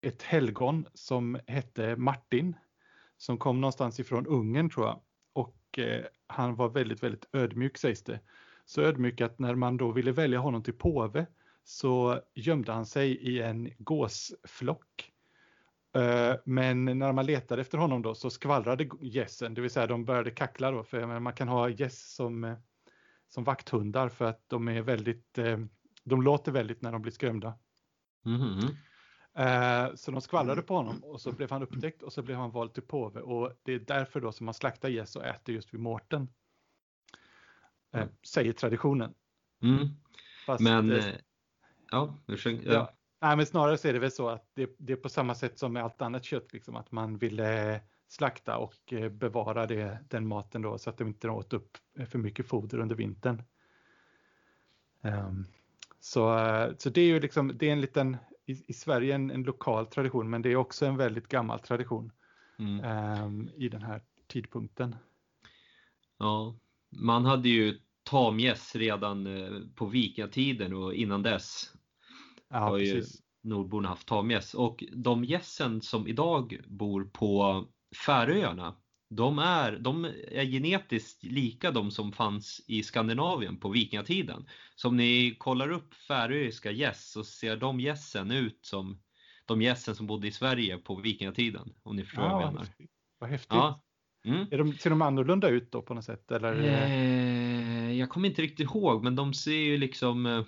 ett 0.00 0.22
helgon 0.22 0.86
som 0.94 1.38
hette 1.46 1.96
Martin 1.96 2.56
som 3.16 3.38
kom 3.38 3.60
någonstans 3.60 4.00
ifrån 4.00 4.26
Ungern 4.26 4.70
tror 4.70 4.86
jag 4.86 5.00
och 5.32 5.78
eh, 5.78 6.04
han 6.26 6.54
var 6.54 6.68
väldigt, 6.68 7.02
väldigt 7.02 7.28
ödmjuk 7.32 7.78
sägs 7.78 8.04
det. 8.04 8.20
Så 8.64 8.82
ödmjuk 8.82 9.20
att 9.20 9.38
när 9.38 9.54
man 9.54 9.76
då 9.76 9.92
ville 9.92 10.12
välja 10.12 10.38
honom 10.38 10.62
till 10.62 10.74
påve 10.74 11.26
så 11.64 12.20
gömde 12.34 12.72
han 12.72 12.86
sig 12.86 13.10
i 13.10 13.42
en 13.42 13.70
gåsflock 13.78 15.12
Eh, 15.96 16.34
Men 16.44 16.84
när 16.84 17.12
man 17.12 17.26
letade 17.26 17.60
efter 17.60 17.78
honom 17.78 18.02
då 18.02 18.14
så 18.14 18.30
skvallrade 18.30 18.88
gässen, 19.00 19.54
det 19.54 19.60
vill 19.60 19.70
säga 19.70 19.86
de 19.86 20.04
började 20.04 20.30
kackla 20.30 20.70
då, 20.70 20.84
för 20.84 21.20
man 21.20 21.32
kan 21.32 21.48
ha 21.48 21.68
gäss 21.68 22.14
som, 22.14 22.44
eh, 22.44 22.56
som 23.28 23.44
vakthundar 23.44 24.08
för 24.08 24.24
att 24.24 24.48
de 24.48 24.68
är 24.68 24.82
väldigt, 24.82 25.38
eh, 25.38 25.58
de 26.04 26.22
låter 26.22 26.52
väldigt 26.52 26.82
när 26.82 26.92
de 26.92 27.02
blir 27.02 27.12
skrämda. 27.12 27.58
Mhm. 28.24 28.76
Eh, 29.38 29.94
Så 29.94 30.10
de 30.10 30.20
skvallrade 30.20 30.62
på 30.62 30.74
honom 30.74 31.04
och 31.04 31.20
så 31.20 31.32
blev 31.32 31.50
han 31.50 31.62
upptäckt 31.62 32.02
och 32.02 32.12
så 32.12 32.22
blev 32.22 32.36
han 32.36 32.50
vald 32.50 32.74
till 32.74 32.82
påve 32.82 33.20
och 33.20 33.52
det 33.62 33.72
är 33.72 33.78
därför 33.78 34.20
då 34.20 34.32
som 34.32 34.44
man 34.44 34.54
slaktar 34.54 34.88
gäss 34.88 35.16
och 35.16 35.26
äter 35.26 35.54
just 35.54 35.74
vid 35.74 35.80
Mårten. 35.80 36.22
Eh, 37.94 38.00
Mm. 38.00 38.14
Säger 38.26 38.52
traditionen. 38.52 39.14
Mm. 39.62 39.88
Fast, 40.46 40.64
Men, 40.64 40.90
eh, 40.92 41.06
eh, 41.08 41.14
ja, 41.90 42.14
ursäkta. 42.26 42.72
Ja. 42.72 42.94
Nej, 43.20 43.36
men 43.36 43.46
snarare 43.46 43.78
så 43.78 43.88
är 43.88 43.92
det 43.92 43.98
väl 43.98 44.10
så 44.10 44.28
att 44.28 44.50
det, 44.54 44.76
det 44.78 44.92
är 44.92 44.96
på 44.96 45.08
samma 45.08 45.34
sätt 45.34 45.58
som 45.58 45.72
med 45.72 45.84
allt 45.84 46.02
annat 46.02 46.24
kött, 46.24 46.52
liksom, 46.52 46.76
att 46.76 46.92
man 46.92 47.18
ville 47.18 47.80
slakta 48.08 48.56
och 48.56 48.92
eh, 48.92 49.08
bevara 49.08 49.66
det, 49.66 49.98
den 50.08 50.26
maten 50.26 50.62
då 50.62 50.78
så 50.78 50.90
att 50.90 50.98
de 50.98 51.08
inte 51.08 51.28
åt 51.28 51.52
upp 51.52 51.78
eh, 51.98 52.06
för 52.06 52.18
mycket 52.18 52.46
foder 52.46 52.78
under 52.78 52.94
vintern. 52.96 53.42
Ehm, 55.02 55.46
så, 56.00 56.22
så 56.78 56.90
det 56.90 57.00
är 57.00 57.06
ju 57.06 57.20
liksom, 57.20 57.52
det 57.58 57.68
är 57.68 57.72
en 57.72 57.80
liten, 57.80 58.16
i, 58.48 58.64
i 58.68 58.72
Sverige 58.72 59.14
en, 59.14 59.30
en 59.30 59.42
lokal 59.42 59.86
tradition, 59.86 60.30
men 60.30 60.42
det 60.42 60.52
är 60.52 60.56
också 60.56 60.86
en 60.86 60.96
väldigt 60.96 61.28
gammal 61.28 61.60
tradition 61.60 62.12
Mm. 62.58 62.84
ehm, 62.84 63.48
i 63.56 63.68
den 63.68 63.82
här 63.82 64.02
tidpunkten. 64.26 64.96
Ja, 66.18 66.58
man 66.96 67.24
hade 67.24 67.48
ju 67.48 67.78
tamgäss 68.02 68.76
redan 68.76 69.26
eh, 69.26 69.60
på 69.74 69.86
vikingatiden 69.86 70.74
och 70.74 70.94
innan 70.94 71.22
dess 71.22 71.72
Ja, 72.48 72.58
har 72.58 72.78
ju 72.78 72.92
precis. 72.92 73.22
nordborna 73.42 73.88
haft 73.88 74.08
tamgäss. 74.08 74.54
Och 74.54 74.84
de 74.92 75.24
gässen 75.24 75.82
som 75.82 76.06
idag 76.08 76.60
bor 76.66 77.04
på 77.04 77.64
Färöarna, 78.06 78.76
de 79.10 79.38
är, 79.38 79.78
de 79.78 80.04
är 80.30 80.44
genetiskt 80.44 81.24
lika 81.24 81.70
de 81.70 81.90
som 81.90 82.12
fanns 82.12 82.64
i 82.66 82.82
Skandinavien 82.82 83.56
på 83.60 83.68
vikingatiden. 83.68 84.48
Så 84.74 84.88
om 84.88 84.96
ni 84.96 85.34
kollar 85.38 85.70
upp 85.70 85.94
färöiska 85.94 86.70
gäss 86.70 87.10
så 87.10 87.24
ser 87.24 87.56
de 87.56 87.80
gässen 87.80 88.30
ut 88.30 88.58
som 88.62 89.02
de 89.46 89.62
gässen 89.62 89.94
som 89.94 90.06
bodde 90.06 90.28
i 90.28 90.32
Sverige 90.32 90.78
på 90.78 90.94
vikingatiden. 90.96 91.72
Om 91.82 91.96
ni 91.96 92.04
förstår 92.04 92.22
vad 92.22 92.32
jag 92.32 92.42
Ja, 92.42 92.50
menar. 92.50 92.68
vad 93.18 93.30
häftigt. 93.30 93.52
Ja. 93.52 93.82
Mm. 94.24 94.46
Är 94.50 94.58
de, 94.58 94.72
ser 94.72 94.90
de 94.90 95.02
annorlunda 95.02 95.48
ut 95.48 95.72
då 95.72 95.82
på 95.82 95.94
något 95.94 96.04
sätt? 96.04 96.30
Eller? 96.30 96.54
Eh, 96.62 97.92
jag 97.92 98.08
kommer 98.10 98.28
inte 98.28 98.42
riktigt 98.42 98.70
ihåg, 98.70 99.04
men 99.04 99.16
de 99.16 99.34
ser 99.34 99.52
ju 99.52 99.78
liksom 99.78 100.26
eh, 100.26 100.44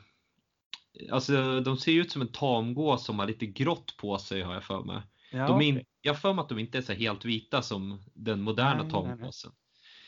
Alltså 1.10 1.60
de 1.60 1.76
ser 1.76 1.92
ut 1.92 2.10
som 2.10 2.22
en 2.22 2.32
tamgås 2.32 3.04
som 3.06 3.18
har 3.18 3.26
lite 3.26 3.46
grått 3.46 3.96
på 3.96 4.18
sig 4.18 4.42
har 4.42 4.54
jag 4.54 4.64
för 4.64 4.82
mig. 4.82 5.02
Ja, 5.30 5.46
de 5.46 5.60
in, 5.60 5.74
okej. 5.74 5.86
Jag 6.00 6.12
har 6.12 6.18
för 6.18 6.32
mig 6.34 6.42
att 6.42 6.48
de 6.48 6.58
inte 6.58 6.78
är 6.78 6.82
så 6.82 6.92
helt 6.92 7.24
vita 7.24 7.62
som 7.62 8.02
den 8.14 8.40
moderna 8.42 8.90
tamgåsen. 8.90 9.52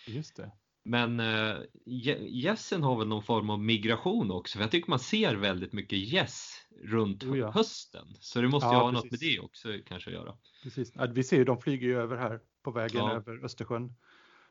Just 0.07 0.37
det. 0.37 0.53
Men 0.85 1.21
eh, 1.21 1.57
gä- 1.87 2.27
gässen 2.29 2.83
har 2.83 2.99
väl 2.99 3.09
någon 3.09 3.23
form 3.23 3.51
av 3.51 3.61
migration 3.61 4.31
också, 4.31 4.59
för 4.59 4.65
jag 4.65 4.71
tycker 4.71 4.91
man 4.91 4.99
ser 4.99 5.35
väldigt 5.35 5.73
mycket 5.73 5.99
gäss 5.99 6.67
runt 6.85 7.25
Oh 7.25 7.39
ja. 7.39 7.51
hösten. 7.51 8.07
Så 8.21 8.41
det 8.41 8.49
måste 8.49 8.67
ju 8.69 8.73
Ja, 8.73 8.79
ha 8.83 8.91
något 8.91 9.05
med 9.05 9.11
precis. 9.11 9.37
det 9.37 9.41
också 9.41 9.69
kanske 9.87 10.11
att 10.11 10.15
göra. 10.15 10.37
Precis. 10.63 10.93
Vi 11.15 11.25
ser 11.25 11.37
ju, 11.37 11.45
de 11.45 11.59
flyger 11.61 11.87
ju 11.89 11.99
över 12.01 12.17
här 12.17 12.41
på 12.65 12.71
vägen 12.71 12.97
Ja. 13.05 13.13
över 13.13 13.45
Östersjön. 13.45 13.95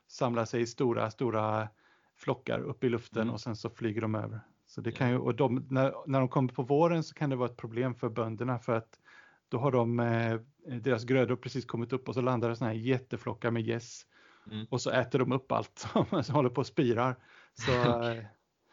Samlar 0.07 0.45
sig 0.45 0.61
i 0.61 0.67
stora, 0.67 1.11
stora 1.11 1.69
flockar 2.17 2.59
upp 2.59 2.83
i 2.83 2.89
luften 2.89 3.21
Mm. 3.21 3.33
och 3.33 3.41
sen 3.41 3.55
så 3.55 3.69
flyger 3.69 4.01
de 4.01 4.15
över. 4.15 4.39
Så 4.67 4.81
det 4.81 4.91
kan 4.91 5.09
ju, 5.09 5.17
och 5.17 5.35
de, 5.35 5.67
när, 5.69 5.93
när 6.07 6.19
de 6.19 6.29
kommer 6.29 6.53
på 6.53 6.63
våren 6.63 7.03
så 7.03 7.15
kan 7.15 7.29
det 7.29 7.35
vara 7.35 7.49
ett 7.49 7.57
problem 7.57 7.95
för 7.95 8.09
bönderna 8.09 8.59
för 8.59 8.75
att 8.75 8.99
då 9.49 9.57
har 9.57 9.71
de, 9.71 9.99
eh, 9.99 10.39
deras 10.81 11.03
grödor 11.03 11.35
precis 11.35 11.65
kommit 11.65 11.93
upp 11.93 12.07
och 12.07 12.13
så 12.15 12.21
landar 12.21 12.49
det 12.49 12.55
sådana 12.55 12.73
här 12.73 12.79
jätteflockar 12.79 13.51
med 13.51 13.61
gäss. 13.63 14.05
Mm. 14.51 14.65
Och 14.69 14.81
så 14.81 14.89
äter 14.89 15.19
de 15.19 15.31
upp 15.31 15.51
allt 15.51 15.79
som, 15.93 16.23
som 16.23 16.35
håller 16.35 16.49
på 16.49 16.61
och 16.61 16.67
spirar. 16.67 17.15
Så, 17.53 17.71
eh, 18.11 18.23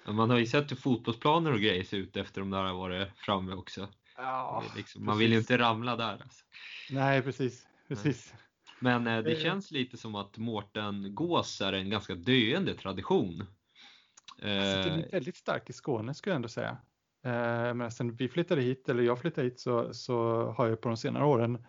Men 0.07 0.15
Man 0.15 0.31
har 0.31 0.39
ju 0.39 0.47
sett 0.47 0.71
hur 0.71 0.77
fotbollsplaner 0.77 1.53
och 1.53 1.61
grejer 1.61 1.85
ser 1.85 1.97
ut 1.97 2.17
efter 2.17 2.41
de 2.41 2.51
där 2.51 2.63
har 2.65 2.75
varit 2.75 3.09
framme 3.17 3.53
också. 3.55 3.89
ja, 4.17 4.65
liksom, 4.77 5.05
man 5.05 5.19
vill 5.19 5.33
ju 5.33 5.39
inte 5.39 5.59
ramla 5.59 5.97
där. 5.97 6.13
Alltså. 6.13 6.45
Nej, 6.91 7.23
precis. 7.23 7.67
precis. 7.89 8.35
Men 8.81 9.07
eh, 9.07 9.23
det 9.23 9.33
Eh. 9.33 9.39
känns 9.39 9.71
lite 9.71 9.97
som 9.97 10.15
att 10.15 10.39
Mårten 10.39 11.15
gås 11.15 11.61
är 11.61 11.73
en 11.73 11.91
ganska 11.91 12.15
döende 12.15 12.75
tradition. 12.75 13.41
Alltså, 14.43 14.45
den 14.91 14.99
Eh, 14.99 15.05
är 15.05 15.11
väldigt 15.11 15.37
stark 15.37 15.71
i 15.71 15.73
Skåne 15.73 16.15
skulle 16.15 16.33
jag 16.33 16.37
ändå 16.37 16.49
säga. 16.49 16.77
Eh, 17.25 17.75
men 17.75 17.91
sen 17.91 18.15
vi 18.15 18.29
flyttade 18.29 18.63
hit, 18.63 18.89
eller 18.89 19.03
jag 19.03 19.21
flyttade 19.21 19.47
hit, 19.47 19.61
så, 19.61 19.95
så 19.95 20.43
har 20.57 20.67
jag 20.69 20.81
på 20.81 20.89
de 20.89 20.97
senare 20.97 21.25
åren 21.25 21.55
eh, 21.55 21.61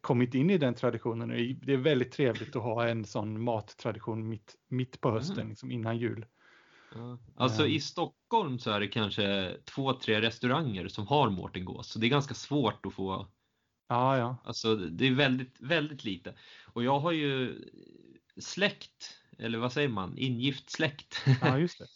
kommit 0.00 0.34
in 0.34 0.50
i 0.50 0.58
den 0.58 0.74
traditionen. 0.74 1.28
Det 1.62 1.72
är 1.72 1.76
väldigt 1.76 2.12
trevligt 2.12 2.56
att 2.56 2.62
ha 2.62 2.88
en 2.88 3.04
sån 3.04 3.44
mattradition 3.44 4.28
mitt, 4.28 4.54
mitt 4.68 5.00
på 5.00 5.10
hösten, 5.10 5.36
Mm. 5.38 5.48
liksom 5.48 5.70
innan 5.70 5.98
jul. 5.98 6.26
ja. 6.94 7.18
Alltså 7.36 7.62
Ehm. 7.64 7.70
i 7.72 7.80
Stockholm 7.80 8.58
så 8.58 8.70
är 8.70 8.80
det 8.80 8.88
kanske 8.88 9.56
två, 9.64 9.92
tre 9.92 10.20
restauranger 10.20 10.88
som 10.88 11.06
har 11.06 11.30
Mårtengås. 11.30 11.88
Så 11.88 11.98
det 11.98 12.06
är 12.06 12.10
ganska 12.10 12.34
svårt 12.34 12.86
att 12.86 12.94
få, 12.94 13.28
Ja, 13.88 14.18
ja. 14.18 14.36
alltså 14.44 14.76
det 14.76 15.06
är 15.06 15.14
väldigt, 15.14 15.56
väldigt 15.60 16.04
lite. 16.04 16.34
Och 16.72 16.84
jag 16.84 17.00
har 17.00 17.12
ju 17.12 17.54
släkt, 18.40 19.16
eller 19.38 19.58
vad 19.58 19.72
säger 19.72 19.88
man, 19.88 20.18
ingift 20.18 20.70
släkt. 20.70 21.24
ja 21.40 21.58
just 21.58 21.78
det. 21.78 21.86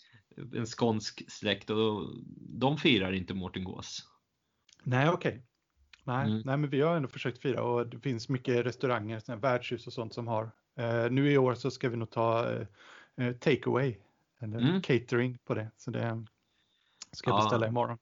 en 0.59 0.67
skånsk 0.67 1.23
släkt 1.31 1.71
och 1.71 2.11
de 2.59 2.77
firar 2.77 3.13
inte 3.13 3.35
Mårtengås. 3.35 4.07
Nej, 4.85 5.09
okej. 5.09 5.47
Nej, 6.11 6.27
Mm. 6.27 6.43
nej, 6.45 6.57
men 6.57 6.71
vi 6.71 6.81
har 6.81 6.97
ändå 6.97 7.09
försökt 7.09 7.43
fira 7.43 7.63
och 7.63 7.87
det 7.87 7.99
finns 7.99 8.29
mycket 8.29 8.67
restauranger, 8.67 9.37
värdshus 9.37 9.87
och 9.87 9.93
sånt 9.93 10.15
som 10.15 10.29
har. 10.29 10.51
Eh, 10.77 11.11
nu 11.11 11.33
i 11.33 11.39
år 11.39 11.55
så 11.55 11.71
ska 11.71 11.89
vi 11.89 11.97
nog 11.97 12.11
ta 12.11 12.53
eh, 12.53 12.67
eh, 13.17 13.33
takeaway, 13.33 13.97
eller 14.41 14.59
Mm. 14.59 14.83
catering 14.83 15.39
på 15.45 15.55
det. 15.55 15.71
Så 15.77 15.91
det 15.91 16.27
ska 17.13 17.31
jag 17.31 17.39
Ja. 17.39 17.43
beställa 17.45 17.69
imorgon. 17.69 17.99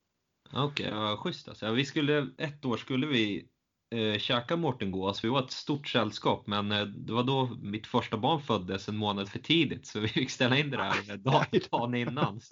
Okej, 0.52 0.88
ja, 0.90 1.16
schysst 1.16 1.48
alltså. 1.48 1.72
Vi 1.72 1.84
skulle, 1.84 2.28
ett 2.38 2.64
år 2.64 2.76
skulle 2.76 3.06
vi 3.06 3.48
eh, 3.90 4.18
käka 4.18 4.56
Mårtengås. 4.56 5.24
Vi 5.24 5.28
var 5.28 5.44
ett 5.44 5.50
stort 5.50 5.88
sällskap 5.88 6.46
men 6.46 6.72
eh, 6.72 6.84
det 6.84 7.12
var 7.12 7.22
då 7.22 7.56
mitt 7.62 7.86
första 7.86 8.16
barn 8.16 8.40
föddes 8.40 8.88
en 8.88 8.96
månad 8.96 9.28
för 9.28 9.38
tidigt 9.38 9.86
så 9.86 10.00
vi 10.00 10.08
fick 10.08 10.30
ställa 10.30 10.58
in 10.58 10.70
det 10.70 10.76
där 10.76 11.16
dagen, 11.24 11.46
dagen 11.70 11.94
innan. 11.94 12.40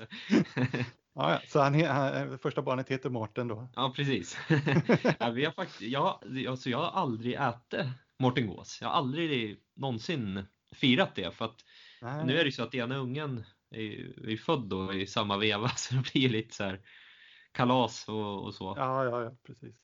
Ja, 1.16 1.32
ja. 1.32 1.40
Så 1.48 1.60
han, 1.60 1.84
han, 1.84 2.38
första 2.38 2.62
barnet 2.62 2.88
heter 2.88 3.10
Mårten 3.10 3.48
då? 3.48 3.68
Ja, 3.74 3.92
precis. 3.96 4.38
ja, 5.18 5.30
vi 5.30 5.44
har 5.44 5.52
faktiskt, 5.52 5.80
jag, 5.80 6.20
alltså 6.48 6.70
jag 6.70 6.78
har 6.78 7.02
aldrig 7.02 7.34
ätit 7.34 7.86
Mårtengås. 8.18 8.78
Jag 8.80 8.88
har 8.88 8.94
aldrig 8.94 9.60
någonsin 9.74 10.44
firat 10.72 11.14
det 11.14 11.36
för 11.36 11.44
att 11.44 11.64
Nej. 12.02 12.26
nu 12.26 12.38
är 12.38 12.44
det 12.44 12.52
så 12.52 12.62
att 12.62 12.74
ena 12.74 12.96
ungen 12.96 13.44
är, 13.70 14.28
är 14.30 14.36
född 14.36 14.68
då 14.68 14.94
i 14.94 15.06
samma 15.06 15.36
veva 15.36 15.68
så 15.76 15.94
det 15.94 16.12
blir 16.12 16.28
lite 16.28 16.54
så 16.54 16.64
här 16.64 16.80
kalas 17.52 18.08
och, 18.08 18.44
och 18.44 18.54
så. 18.54 18.74
Ja, 18.76 19.04
ja, 19.04 19.22
ja, 19.22 19.36
precis. 19.46 19.76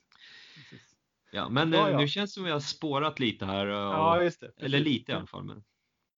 precis. 0.55 0.97
Ja, 1.33 1.49
men 1.49 1.73
ja, 1.73 1.91
ja. 1.91 1.99
nu 1.99 2.09
känns 2.09 2.31
det 2.31 2.35
som 2.35 2.43
att 2.43 2.49
vi 2.49 2.53
har 2.53 2.61
spårat 2.61 3.21
lite 3.21 3.47
här. 3.47 3.67
Och, 3.67 3.95
ja, 3.95 4.23
just 4.23 4.41
det. 4.41 4.53
Eller 4.57 4.81
lite 4.81 5.13
i 5.13 5.15
alla 5.15 5.27
fall. 5.27 5.45
Men, 5.45 5.57
mm. 5.57 5.65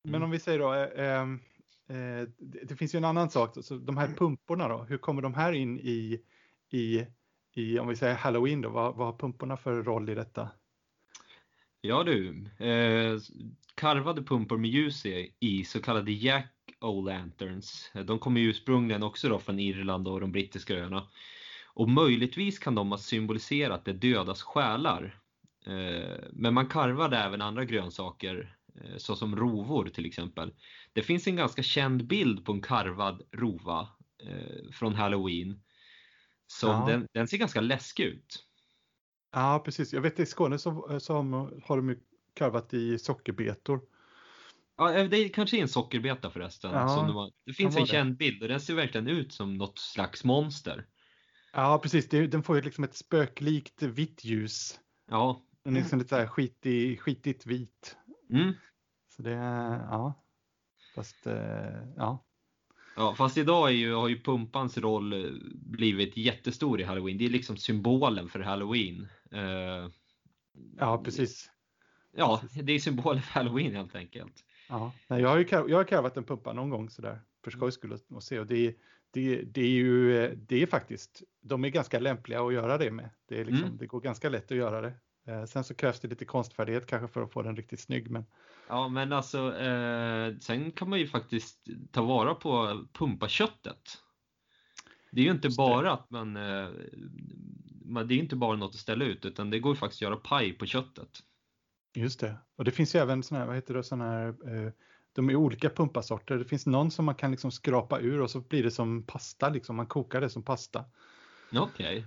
men 0.02 0.22
om 0.22 0.30
vi 0.30 0.38
säger 0.38 0.58
då, 0.58 0.74
eh, 0.74 1.26
eh, 1.88 2.28
det 2.38 2.76
finns 2.76 2.94
ju 2.94 2.96
en 2.96 3.04
annan 3.04 3.30
sak, 3.30 3.56
så 3.62 3.76
de 3.76 3.96
här 3.96 4.08
pumporna 4.08 4.68
då, 4.68 4.82
hur 4.88 4.98
kommer 4.98 5.22
de 5.22 5.34
här 5.34 5.52
in 5.52 5.78
i, 5.78 6.20
i, 6.70 7.06
i 7.54 7.78
om 7.78 7.88
vi 7.88 7.96
säger 7.96 8.14
halloween 8.14 8.60
då, 8.60 8.68
vad, 8.68 8.96
vad 8.96 9.06
har 9.06 9.18
pumporna 9.18 9.56
för 9.56 9.82
roll 9.82 10.10
i 10.10 10.14
detta? 10.14 10.50
Ja 11.80 12.04
du, 12.04 12.46
eh, 12.58 13.18
karvade 13.74 14.22
pumpor 14.22 14.58
med 14.58 14.70
ljus 14.70 15.06
i 15.40 15.64
så 15.64 15.82
kallade 15.82 16.12
Jack 16.12 16.50
O-lanterns. 16.80 17.92
De 18.04 18.18
kommer 18.18 18.40
ju 18.40 18.50
ursprungligen 18.50 19.02
också 19.02 19.28
då 19.28 19.38
från 19.38 19.58
Irland 19.58 20.08
och 20.08 20.20
de 20.20 20.32
brittiska 20.32 20.74
öarna. 20.74 21.08
Och 21.74 21.88
möjligtvis 21.88 22.58
kan 22.58 22.74
de 22.74 22.90
ha 22.90 22.98
symboliserat 22.98 23.84
det 23.84 23.92
dödas 23.92 24.42
själar. 24.42 25.20
Eh, 25.66 26.18
men 26.32 26.54
man 26.54 26.66
karvade 26.66 27.18
även 27.18 27.42
andra 27.42 27.64
grönsaker 27.64 28.56
eh, 28.74 28.96
såsom 28.96 29.36
rovor 29.36 29.88
till 29.88 30.06
exempel. 30.06 30.52
Det 30.94 31.02
finns 31.02 31.26
en 31.26 31.36
ganska 31.36 31.62
känd 31.62 32.06
bild 32.06 32.44
på 32.44 32.52
en 32.52 32.62
karvad 32.62 33.22
rova 33.32 33.88
eh, 34.22 34.70
från 34.72 34.94
Halloween. 34.94 35.62
Så 36.46 36.66
ja. 36.66 36.84
den, 36.88 37.06
den, 37.12 37.28
ser 37.28 37.36
ganska 37.36 37.60
läskig 37.60 38.04
ut. 38.04 38.44
Ja 39.32 39.62
precis, 39.64 39.92
jag 39.92 40.00
vet 40.00 40.20
i 40.20 40.26
Skåne 40.26 40.58
så, 40.58 41.00
så 41.00 41.14
har 41.64 41.76
de 41.76 41.96
karvat 42.34 42.74
i 42.74 42.98
sockerbetor. 42.98 43.80
Ja, 44.76 45.08
det 45.08 45.28
kanske 45.28 45.56
är 45.56 45.62
en 45.62 45.68
sockerbeta 45.68 46.30
förresten. 46.30 46.72
Ja, 46.72 46.88
som 46.88 47.06
de 47.06 47.16
har, 47.16 47.32
det 47.46 47.52
finns 47.52 47.76
en 47.76 47.86
känd 47.86 48.16
bild 48.16 48.42
och 48.42 48.48
den 48.48 48.60
ser 48.60 48.74
verkligen 48.74 49.08
ut 49.08 49.32
som 49.32 49.54
något 49.54 49.78
slags 49.78 50.24
monster. 50.24 50.86
Ja, 51.52 51.80
precis. 51.82 52.08
den 52.08 52.42
får 52.42 52.56
ju 52.56 52.62
liksom 52.62 52.84
ett 52.84 52.96
spöklikt 52.96 53.82
vitt 53.82 54.24
ljus. 54.24 54.80
Ja. 55.10 55.42
Den 55.64 55.76
är 55.76 55.80
liksom 55.80 55.98
lite 55.98 56.08
så 56.08 56.16
här 56.16 56.26
skitig, 56.26 57.00
skitigt 57.00 57.46
vit. 57.46 57.96
Mm. 58.30 58.52
Så 59.16 59.22
det 59.22 59.30
ja. 59.30 60.23
Fast, 60.94 61.26
eh, 61.26 61.34
ja. 61.96 62.24
Ja, 62.96 63.14
fast 63.14 63.36
idag 63.36 63.68
är 63.68 63.72
ju, 63.72 63.94
har 63.94 64.08
ju 64.08 64.20
pumpans 64.20 64.78
roll 64.78 65.12
eh, 65.12 65.30
blivit 65.54 66.16
jättestor 66.16 66.80
i 66.80 66.84
Halloween. 66.84 67.18
Det 67.18 67.24
är 67.24 67.30
liksom 67.30 67.56
symbolen 67.56 68.28
för 68.28 68.40
Halloween. 68.40 69.08
Uh, 69.32 69.90
ja, 70.78 71.02
precis. 71.04 71.50
Ja, 72.16 72.42
det 72.62 72.72
är 72.72 72.78
symbolen 72.78 73.22
för 73.22 73.32
Halloween 73.32 73.74
helt 73.74 73.94
enkelt. 73.94 74.44
Ja, 74.68 74.92
jag 75.08 75.28
har 75.28 75.38
ju 75.38 75.46
jag 75.50 75.76
har 75.76 75.84
karvat 75.84 76.16
en 76.16 76.24
pumpa 76.24 76.52
någon 76.52 76.70
gång 76.70 76.90
sådär 76.90 77.20
för 77.44 77.50
skojs 77.50 77.74
skull 77.74 77.98
och 78.08 78.22
se 78.22 78.38
och 78.38 78.46
det, 78.46 78.76
det, 79.10 79.42
det 79.42 79.60
är 79.60 79.70
ju 79.70 80.28
det 80.34 80.62
är 80.62 80.66
faktiskt 80.66 81.22
de 81.40 81.64
är 81.64 81.68
ganska 81.68 81.98
lämpliga 81.98 82.42
att 82.42 82.52
göra 82.52 82.78
det 82.78 82.90
med. 82.90 83.10
Det, 83.28 83.40
är 83.40 83.44
liksom, 83.44 83.64
mm. 83.64 83.76
det 83.76 83.86
går 83.86 84.00
ganska 84.00 84.28
lätt 84.28 84.50
att 84.50 84.56
göra 84.56 84.80
det. 84.80 84.92
Eh, 85.26 85.44
sen 85.44 85.64
så 85.64 85.74
krävs 85.74 86.00
det 86.00 86.08
lite 86.08 86.24
konstfärdighet 86.24 86.86
kanske 86.86 87.08
för 87.08 87.22
att 87.22 87.32
få 87.32 87.42
den 87.42 87.56
riktigt 87.56 87.80
snygg. 87.80 88.10
Men... 88.10 88.24
Ja, 88.68 88.88
men 88.88 89.12
alltså 89.12 89.56
eh, 89.56 90.36
sen 90.40 90.72
kan 90.72 90.90
man 90.90 90.98
ju 90.98 91.06
faktiskt 91.06 91.68
ta 91.92 92.02
vara 92.02 92.34
på 92.34 92.84
pumpaköttet. 92.92 93.98
Det 95.10 95.20
är 95.20 95.24
ju 95.24 95.30
inte 95.30 95.50
bara 95.56 95.92
att 95.92 96.10
man, 96.10 96.36
eh, 96.36 96.68
man, 97.84 98.08
det 98.08 98.14
är 98.14 98.18
inte 98.18 98.36
bara 98.36 98.56
något 98.56 98.74
att 98.74 98.80
ställa 98.80 99.04
ut 99.04 99.24
utan 99.24 99.50
det 99.50 99.58
går 99.58 99.74
ju 99.74 99.76
faktiskt 99.76 100.02
att 100.02 100.06
göra 100.06 100.16
paj 100.16 100.52
på 100.52 100.66
köttet. 100.66 101.08
Just 101.94 102.20
det. 102.20 102.36
Och 102.56 102.64
det 102.64 102.70
finns 102.70 102.94
ju 102.94 102.98
även 102.98 103.22
sådana 103.22 103.40
här, 103.40 103.46
vad 103.46 103.56
heter 103.56 103.74
det, 103.74 103.84
sådana 103.84 104.10
här, 104.10 104.28
eh, 104.28 104.72
de 105.12 105.30
är 105.30 105.36
olika 105.36 105.70
pumpasorter. 105.70 106.38
Det 106.38 106.44
finns 106.44 106.66
någon 106.66 106.90
som 106.90 107.04
man 107.04 107.14
kan 107.14 107.30
liksom 107.30 107.50
skrapa 107.50 108.00
ur 108.00 108.20
och 108.20 108.30
så 108.30 108.40
blir 108.40 108.62
det 108.62 108.70
som 108.70 109.02
pasta, 109.06 109.48
liksom. 109.48 109.76
man 109.76 109.86
kokar 109.86 110.20
det 110.20 110.30
som 110.30 110.42
pasta. 110.42 110.84
Okej. 111.52 112.06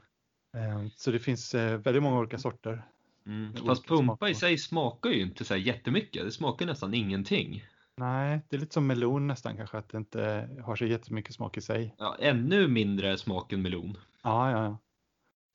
Okay. 0.52 0.64
Eh, 0.64 0.88
så 0.96 1.12
det 1.12 1.20
finns 1.20 1.56
eh, 1.56 1.78
väldigt 1.78 2.04
många 2.04 2.20
olika 2.20 2.38
sorter. 2.38 2.86
Mm. 3.28 3.54
Fast 3.66 3.88
pumpa 3.88 4.30
i 4.30 4.36
sig 4.36 4.58
smakar 4.58 5.10
ju 5.10 5.22
inte 5.22 5.46
så 5.46 5.54
här 5.54 5.62
jättemycket. 5.62 6.26
Det 6.26 6.32
smakar 6.32 6.66
nästan 6.66 6.94
ingenting. 6.94 7.64
Nej, 7.96 8.42
det 8.50 8.56
är 8.56 8.60
lite 8.60 8.74
som 8.74 8.88
melon 8.88 9.28
nästan 9.28 9.58
kanske, 9.58 9.78
att 9.78 9.90
det 9.90 9.98
inte 9.98 10.50
har 10.66 10.76
så 10.76 10.86
jättemycket 10.86 11.36
smak 11.36 11.58
i 11.58 11.62
sig. 11.62 11.96
Ja, 11.98 12.16
ännu 12.20 12.68
mindre 12.68 13.18
smak 13.18 13.54
än 13.54 13.62
melon. 13.62 13.98
Ja, 14.24 14.52
ja, 14.52 14.64
ja. 14.64 14.78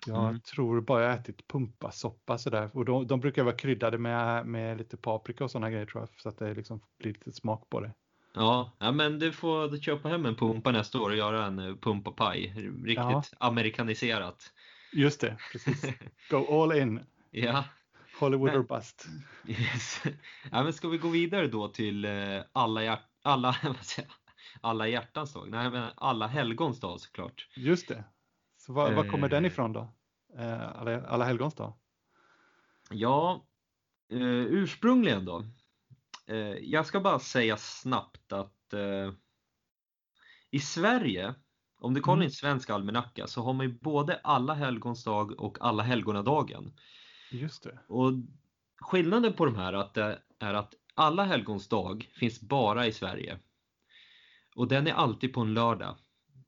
Jag 0.07 0.29
mm. 0.29 0.41
tror 0.41 0.81
bara 0.81 1.03
jag 1.03 1.15
ätit 1.15 1.49
pumpasoppa 1.49 2.39
sådär. 2.39 2.71
Och 2.73 2.85
de, 2.85 3.07
de 3.07 3.21
brukar 3.21 3.43
vara 3.43 3.57
kryddade 3.57 3.99
med, 3.99 4.47
med 4.47 4.79
lite 4.79 4.97
paprika 4.97 5.45
och 5.45 5.51
sådana 5.51 5.71
grejer 5.71 5.87
tror 5.87 6.03
jag. 6.03 6.21
Så 6.21 6.29
att 6.29 6.39
det 6.39 6.55
liksom 6.55 6.81
blir 6.99 7.13
lite 7.13 7.33
smak 7.33 7.71
på 7.71 7.81
det. 7.81 7.93
Ja, 8.35 8.73
ja 8.79 8.93
men 8.93 9.19
du 9.19 9.33
får 9.33 9.77
köpa 9.81 10.09
hem 10.09 10.27
en 10.27 10.37
pumpa 10.37 10.73
nästa 10.73 11.01
år 11.01 11.11
och 11.11 11.17
göra 11.17 11.47
en 11.47 11.59
eh, 11.59 11.77
pumpapaj. 11.77 12.55
Riktigt 12.85 12.97
ja. 12.97 13.23
amerikaniserat. 13.39 14.53
Just 14.93 15.21
det, 15.21 15.37
precis. 15.53 15.85
Go 16.31 16.63
all 16.63 16.79
in. 16.79 17.01
Ja. 17.33 17.65
Hollywood 18.21 18.53
men, 18.53 18.61
or 18.61 18.63
bust. 18.63 19.07
Yes. 19.47 20.03
Ja, 20.51 20.63
men 20.63 20.73
ska 20.73 20.89
vi 20.89 20.99
gå 20.99 21.09
vidare 21.09 21.47
då 21.47 21.69
till 21.69 22.05
eh, 22.05 22.41
alla, 22.53 22.85
hjärt 22.85 23.09
alla, 23.23 23.57
alla 24.61 24.89
hjärtans 24.89 25.33
dag? 25.33 25.51
Nej, 25.51 25.71
men 25.71 25.91
alla 25.97 26.27
helgons 26.27 26.81
dag 26.81 27.01
såklart. 27.01 27.49
Just 27.57 27.89
det. 27.89 28.05
Så 28.57 28.73
var, 28.73 28.93
var 28.93 29.09
kommer 29.09 29.29
den 29.29 29.45
eh. 29.45 29.51
ifrån 29.51 29.73
då? 29.73 29.95
Eh, 30.39 30.79
alla, 30.79 31.07
alla 31.07 31.25
helgons 31.25 31.55
dag? 31.55 31.75
Ja, 32.91 33.47
eh, 34.11 34.47
ursprungligen 34.47 35.25
då. 35.25 35.45
Eh, 36.27 36.37
jag 36.47 36.87
ska 36.87 37.01
bara 37.01 37.19
säga 37.19 37.57
snabbt 37.57 38.33
att 38.33 38.73
eh, 38.73 39.13
i 40.51 40.61
Sverige, 40.61 41.35
om 41.79 41.95
du 41.95 42.01
kollar 42.01 42.17
mm. 42.17 42.23
i 42.23 42.27
en 42.27 42.33
svensk 42.33 42.71
almanacka 42.71 43.27
så 43.27 43.43
har 43.43 43.53
man 43.53 43.67
ju 43.67 43.79
både 43.79 44.21
alla 44.25 44.55
helgons 44.55 45.05
dag 45.05 45.41
och 45.41 45.59
alla 45.61 45.83
helgonadagen. 45.83 46.73
Just 47.33 47.63
det. 47.63 47.79
Och 47.87 48.13
skillnaden 48.81 49.33
på 49.33 49.45
de 49.45 49.57
här 49.57 49.73
att 49.73 49.97
är 50.43 50.55
att 50.55 50.75
alla 50.95 51.25
helgons 51.25 51.69
dag 51.69 52.11
finns 52.15 52.41
bara 52.41 52.87
i 52.87 52.93
Sverige. 52.93 53.39
Och 54.55 54.69
den 54.69 54.87
är 54.87 54.93
alltid 54.93 55.33
på 55.33 55.41
en 55.41 55.55
lördag. 55.55 55.97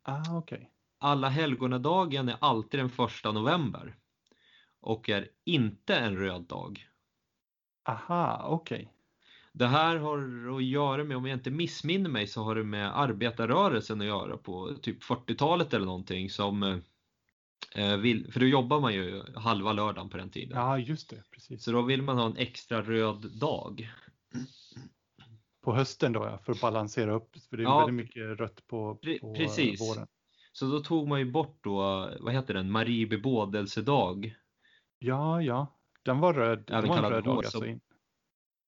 Ah, 0.03 0.37
okay. 0.37 0.67
Alla 0.99 1.29
helgonadagen 1.29 2.29
är 2.29 2.37
alltid 2.41 2.81
den 2.81 2.91
första 2.91 3.33
november 3.33 3.97
och 4.81 5.09
är 5.09 5.29
inte 5.45 5.97
en 5.97 6.17
röd 6.17 6.43
dag. 6.43 6.89
Aha, 7.89 8.47
okej. 8.49 8.77
Okay. 8.77 8.89
Det 9.53 9.67
här 9.67 9.97
har 9.97 10.19
att 10.57 10.65
göra 10.65 11.05
med, 11.05 11.17
om 11.17 11.27
jag 11.27 11.37
inte 11.37 11.51
missminner 11.51 12.11
mig, 12.11 12.27
så 12.27 12.43
har 12.43 12.55
det 12.55 12.65
med 12.65 12.99
arbetarrörelsen 12.99 14.01
att 14.01 14.07
göra 14.07 14.37
på 14.37 14.75
typ 14.83 15.03
40-talet 15.03 15.75
eller 15.75 15.87
någonting 15.87 16.31
som 16.31 16.63
eh, 16.63 16.77
vill, 17.99 18.33
för 18.33 18.41
då 18.41 18.47
jobbar 18.47 18.81
man 18.81 18.95
ju 18.95 19.23
halva 19.35 19.73
lördagen 19.73 20.11
på 20.11 20.17
den 20.17 20.31
tiden. 20.31 20.59
Ja, 20.59 20.79
just 20.79 21.11
det. 21.11 21.23
Precis. 21.31 21.65
Så 21.65 21.73
då 21.73 21.83
vill 21.83 22.03
man 22.03 22.19
ha 22.19 22.27
en 22.27 22.37
extra 22.37 22.83
röd 22.83 23.31
dag. 23.41 23.93
På 25.65 25.75
hösten 25.75 26.13
då 26.13 26.25
ja, 26.25 26.39
för 26.39 26.53
att 26.53 26.61
balansera 26.61 27.15
upp, 27.15 27.37
för 27.51 27.57
det 27.57 27.63
är 27.63 27.65
ja, 27.65 27.79
väldigt 27.79 28.07
mycket 28.07 28.39
rött 28.41 28.67
på, 28.67 28.99
på 29.21 29.35
precis. 29.35 29.81
våren. 29.81 30.07
Så 30.53 30.67
då 30.67 30.81
tog 30.81 31.09
man 31.09 31.19
ju 31.19 31.31
bort 31.31 31.59
då, 31.61 32.11
vad 32.21 32.35
heter 32.35 32.55
den, 32.55 32.71
Marie 32.71 33.07
bebådelsedag. 33.07 34.35
Ja, 34.99 35.43
ja, 35.43 35.79
den 36.03 36.21
var 36.21 36.35
röd. 36.35 36.65
Den 36.67 36.89
var 36.89 36.97
en 36.97 37.11
röd 37.11 37.25
dag 37.25 37.37
alltså. 37.37 37.65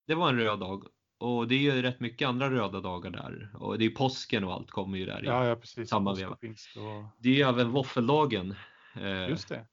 Det 0.07 0.15
var 0.15 0.29
en 0.29 0.37
röd 0.39 0.59
dag. 0.59 0.85
Och 1.19 1.49
det 1.49 1.55
är 1.55 1.59
ju 1.59 1.83
rätt 1.83 2.01
mycket 2.01 2.29
andra 2.29 2.51
röda 2.51 2.81
dagar 2.81 3.11
där. 3.11 3.51
Och 3.55 3.79
det 3.79 3.85
är 3.85 3.91
påsken 3.91 4.45
och 4.45 4.53
allt 4.53 4.71
kommer 4.71 4.99
ju 4.99 5.07
där 5.07 5.25
i 5.25 5.27
ja, 5.27 5.47
ja, 5.47 5.57
precis. 5.57 5.89
samma 5.89 6.15
veva. 6.15 6.33
Och... 6.33 7.05
Det 7.19 7.29
är 7.29 7.35
ju 7.35 7.43
även 7.43 7.71
våffeldagen. 7.71 8.55
Eh, 8.97 9.29
Just 9.29 9.49
det. 9.49 9.67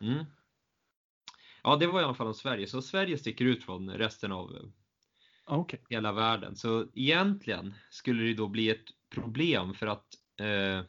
Mm. 0.00 0.24
Ja, 1.62 1.76
det 1.76 1.86
var 1.86 2.00
i 2.00 2.04
alla 2.04 2.14
fall 2.14 2.26
om 2.26 2.34
Sverige. 2.34 2.66
Så 2.66 2.82
Sverige 2.82 3.18
sticker 3.18 3.44
ut 3.44 3.64
från 3.64 3.90
resten 3.90 4.32
av 4.32 4.72
okay. 5.46 5.80
hela 5.90 6.12
världen. 6.12 6.56
Så 6.56 6.86
egentligen 6.94 7.74
skulle 7.90 8.22
det 8.22 8.34
då 8.34 8.48
bli 8.48 8.70
ett 8.70 8.86
problem 9.10 9.74
för 9.74 9.86
att 9.86 10.06
eh, 10.40 10.82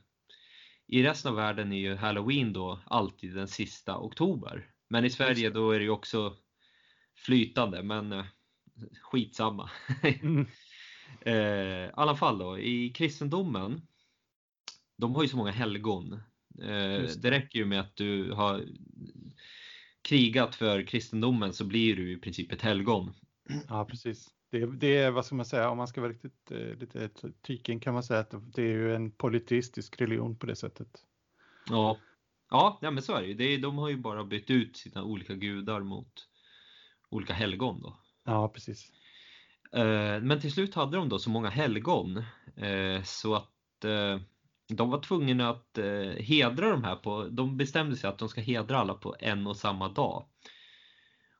i 0.87 1.03
resten 1.03 1.29
av 1.29 1.35
världen 1.35 1.73
är 1.73 1.77
ju 1.77 1.95
Halloween 1.95 2.53
då 2.53 2.79
alltid 2.85 3.35
den 3.35 3.47
sista 3.47 3.97
oktober. 3.97 4.71
Men 4.87 5.05
i 5.05 5.09
Sverige 5.09 5.49
då 5.49 5.71
är 5.71 5.79
det 5.79 5.85
ju 5.85 5.91
också 5.91 6.35
flytande, 7.15 7.83
men 7.83 8.11
eh, 8.11 8.25
skitsamma. 9.01 9.69
Mm. 10.21 10.47
eh, 11.21 11.33
I 11.33 11.91
alla 11.93 12.15
fall 12.15 12.37
då, 12.37 12.59
i 12.59 12.89
kristendomen, 12.89 13.81
de 14.97 15.15
har 15.15 15.21
ju 15.21 15.27
så 15.27 15.37
många 15.37 15.51
helgon. 15.51 16.21
Eh, 16.61 17.09
det 17.21 17.31
räcker 17.31 17.59
ju 17.59 17.65
med 17.65 17.79
att 17.79 17.95
du 17.95 18.31
har 18.31 18.65
krigat 20.01 20.55
för 20.55 20.83
kristendomen 20.83 21.53
så 21.53 21.65
blir 21.65 21.95
du 21.95 22.11
i 22.11 22.17
princip 22.17 22.51
ett 22.51 22.61
helgon. 22.61 23.13
Ja, 23.67 23.85
precis. 23.85 24.27
Det, 24.51 24.65
det 24.65 24.97
är, 24.97 25.11
vad 25.11 25.25
ska 25.25 25.35
man 25.35 25.45
säga, 25.45 25.69
om 25.69 25.77
man 25.77 25.87
ska 25.87 26.01
vara 26.01 26.11
riktigt 26.11 26.51
eh, 26.51 26.57
lite 26.57 27.09
tyken 27.41 27.79
kan 27.79 27.93
man 27.93 28.03
säga 28.03 28.19
att 28.19 28.33
det 28.55 28.61
är 28.61 28.73
ju 28.73 28.95
en 28.95 29.11
politistisk 29.11 30.01
religion 30.01 30.35
på 30.35 30.45
det 30.45 30.55
sättet. 30.55 30.87
Ja, 31.69 31.97
ja, 32.49 32.79
ja 32.81 32.91
men 32.91 33.03
så 33.03 33.13
är 33.13 33.21
det 33.21 33.27
ju. 33.27 33.33
Det 33.33 33.43
är, 33.43 33.57
de 33.57 33.77
har 33.77 33.89
ju 33.89 33.97
bara 33.97 34.23
bytt 34.23 34.49
ut 34.49 34.77
sina 34.77 35.03
olika 35.03 35.35
gudar 35.35 35.81
mot 35.81 36.27
olika 37.09 37.33
helgon 37.33 37.81
då. 37.81 37.99
Ja, 38.25 38.49
precis. 38.49 38.91
Eh, 39.73 40.21
men 40.21 40.41
till 40.41 40.51
slut 40.51 40.75
hade 40.75 40.97
de 40.97 41.09
då 41.09 41.19
så 41.19 41.29
många 41.29 41.49
helgon 41.49 42.23
så 43.03 43.35
att 43.35 43.85
de 44.69 44.89
var 44.89 44.99
tvungna 45.01 45.49
att 45.49 45.77
hedra 46.17 46.69
de 46.69 46.83
här 46.83 46.95
på, 46.95 47.23
de 47.23 47.57
bestämde 47.57 47.95
sig 47.95 48.09
att 48.09 48.17
de 48.17 48.29
ska 48.29 48.41
hedra 48.41 48.77
alla 48.77 48.93
på 48.93 49.15
en 49.19 49.47
och 49.47 49.57
samma 49.57 49.89
dag. 49.89 50.25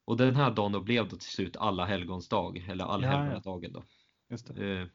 Och 0.05 0.17
den 0.17 0.35
här 0.35 0.51
dagen 0.51 0.71
då 0.71 0.81
blev 0.81 1.09
då 1.09 1.15
till 1.15 1.29
slut 1.29 1.57
alla 1.57 1.85
helgons 1.85 2.29
dag, 2.29 2.57
eller 2.69 2.85
allhelgonadagen 2.85 3.73
då. 3.73 3.83
Just 4.29 4.47
det. 4.47 4.89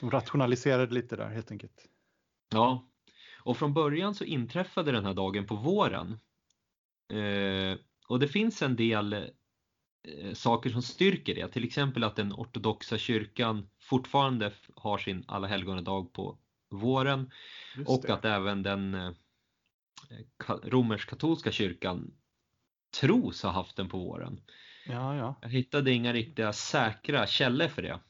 De 0.00 0.10
rationaliserade 0.10 0.94
lite 0.94 1.16
där 1.16 1.28
helt 1.28 1.50
enkelt. 1.50 1.86
Ja, 2.52 2.88
och 3.42 3.56
från 3.56 3.74
början 3.74 4.14
så 4.14 4.24
inträffade 4.24 4.92
den 4.92 5.04
här 5.04 5.14
dagen 5.14 5.46
på 5.46 5.56
våren. 5.56 6.18
och 8.08 8.20
det 8.20 8.28
finns 8.28 8.62
en 8.62 8.76
del 8.76 9.30
Eh, 10.06 10.32
saker 10.32 10.70
som 10.70 10.82
styrker 10.82 11.34
det. 11.34 11.48
Till 11.48 11.64
exempel 11.64 12.04
att 12.04 12.16
den 12.16 12.32
ortodoxa 12.32 12.98
kyrkan 12.98 13.68
fortfarande 13.80 14.52
har 14.74 14.98
sin 14.98 15.24
alla 15.28 15.46
helgonadag 15.46 16.12
på 16.12 16.38
våren 16.70 17.30
och 17.86 18.10
att 18.10 18.24
även 18.24 18.62
den 18.62 18.94
eh, 18.94 19.12
romersk-katolska 20.62 21.52
kyrkan 21.52 22.14
tros 23.00 23.42
ha 23.42 23.50
haft 23.50 23.76
den 23.76 23.88
på 23.88 23.98
våren. 23.98 24.40
Ja, 24.86 25.16
ja. 25.16 25.38
Jag 25.42 25.48
hittade 25.48 25.92
inga 25.92 26.12
riktiga 26.12 26.52
säkra 26.52 27.26
källor 27.26 27.68
för 27.68 27.82
det. 27.82 28.00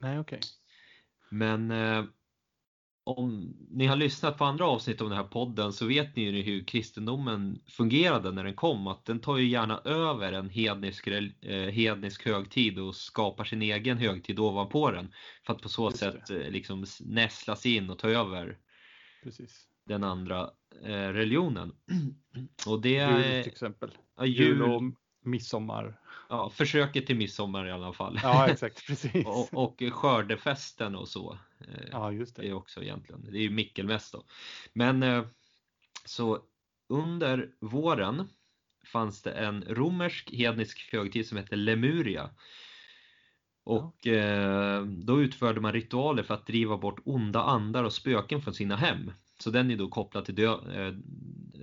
Nej, 0.00 0.18
okej. 0.18 0.38
Okay. 0.38 0.48
Men 1.30 1.70
eh, 1.70 2.04
om 3.04 3.56
ni 3.70 3.86
har 3.86 3.96
lyssnat 3.96 4.38
på 4.38 4.44
andra 4.44 4.66
avsnitt 4.66 5.00
av 5.00 5.08
den 5.08 5.18
här 5.18 5.24
podden 5.24 5.72
så 5.72 5.86
vet 5.86 6.16
ni 6.16 6.22
ju 6.22 6.42
hur 6.42 6.64
kristendomen 6.64 7.62
fungerade 7.66 8.32
när 8.32 8.44
den 8.44 8.54
kom. 8.54 8.86
Att 8.86 9.04
den 9.04 9.20
tar 9.20 9.36
ju 9.36 9.48
gärna 9.48 9.78
över 9.78 10.32
en 10.32 10.50
hednisk, 10.50 11.06
eh, 11.06 11.52
hednisk 11.52 12.26
högtid 12.26 12.78
och 12.78 12.94
skapar 12.94 13.44
sin 13.44 13.62
egen 13.62 13.98
högtid 13.98 14.38
ovanpå 14.38 14.90
den. 14.90 15.12
För 15.46 15.52
att 15.52 15.62
på 15.62 15.68
så 15.68 15.86
Just 15.86 15.98
sätt 15.98 16.30
eh, 16.30 16.50
liksom 16.50 16.84
nästlas 17.00 17.66
in 17.66 17.90
och 17.90 17.98
ta 17.98 18.08
över 18.08 18.58
Precis. 19.22 19.66
den 19.86 20.04
andra 20.04 20.50
eh, 20.82 20.88
religionen. 20.88 21.72
Och 22.66 22.82
det 22.82 22.96
är, 22.96 23.34
jul 23.34 23.42
till 23.42 23.52
exempel. 23.52 23.90
Ja, 24.16 24.26
jul, 24.26 24.62
och 24.62 24.82
midsommar. 25.24 26.00
Ja, 26.28 26.50
försöket 26.50 27.06
till 27.06 27.16
midsommar 27.16 27.66
i 27.66 27.72
alla 27.72 27.92
fall. 27.92 28.20
Ja, 28.22 28.48
exakt, 28.48 28.86
precis. 28.86 29.26
och, 29.26 29.54
och 29.54 29.82
skördefesten 29.92 30.96
och 30.96 31.08
så. 31.08 31.38
Eh, 31.60 31.88
ja, 31.90 32.12
just 32.12 32.36
det. 32.36 32.48
Är 32.48 32.52
också 32.52 32.82
egentligen, 32.82 33.24
det 33.30 33.38
är 33.38 33.42
ju 33.42 33.50
Mickelmäss 33.50 34.10
då. 34.10 34.24
Men 34.72 35.02
eh, 35.02 35.24
så 36.04 36.42
under 36.88 37.50
våren 37.60 38.28
fanns 38.92 39.22
det 39.22 39.32
en 39.32 39.64
romersk 39.68 40.30
hednisk 40.32 40.92
högtid 40.92 41.26
som 41.26 41.38
hette 41.38 41.56
Lemuria. 41.56 42.30
Och 43.64 43.96
ja. 44.02 44.12
Eh, 44.12 44.82
då 44.82 45.22
utförde 45.22 45.60
man 45.60 45.72
ritualer 45.72 46.22
för 46.22 46.34
att 46.34 46.46
driva 46.46 46.76
bort 46.76 47.00
onda 47.04 47.42
andar 47.42 47.84
och 47.84 47.92
spöken 47.92 48.42
från 48.42 48.54
sina 48.54 48.76
hem. 48.76 49.12
Så 49.38 49.50
den 49.50 49.70
är 49.70 49.76
då 49.76 49.88
kopplad 49.88 50.24
till 50.24 50.34
dö, 50.34 50.56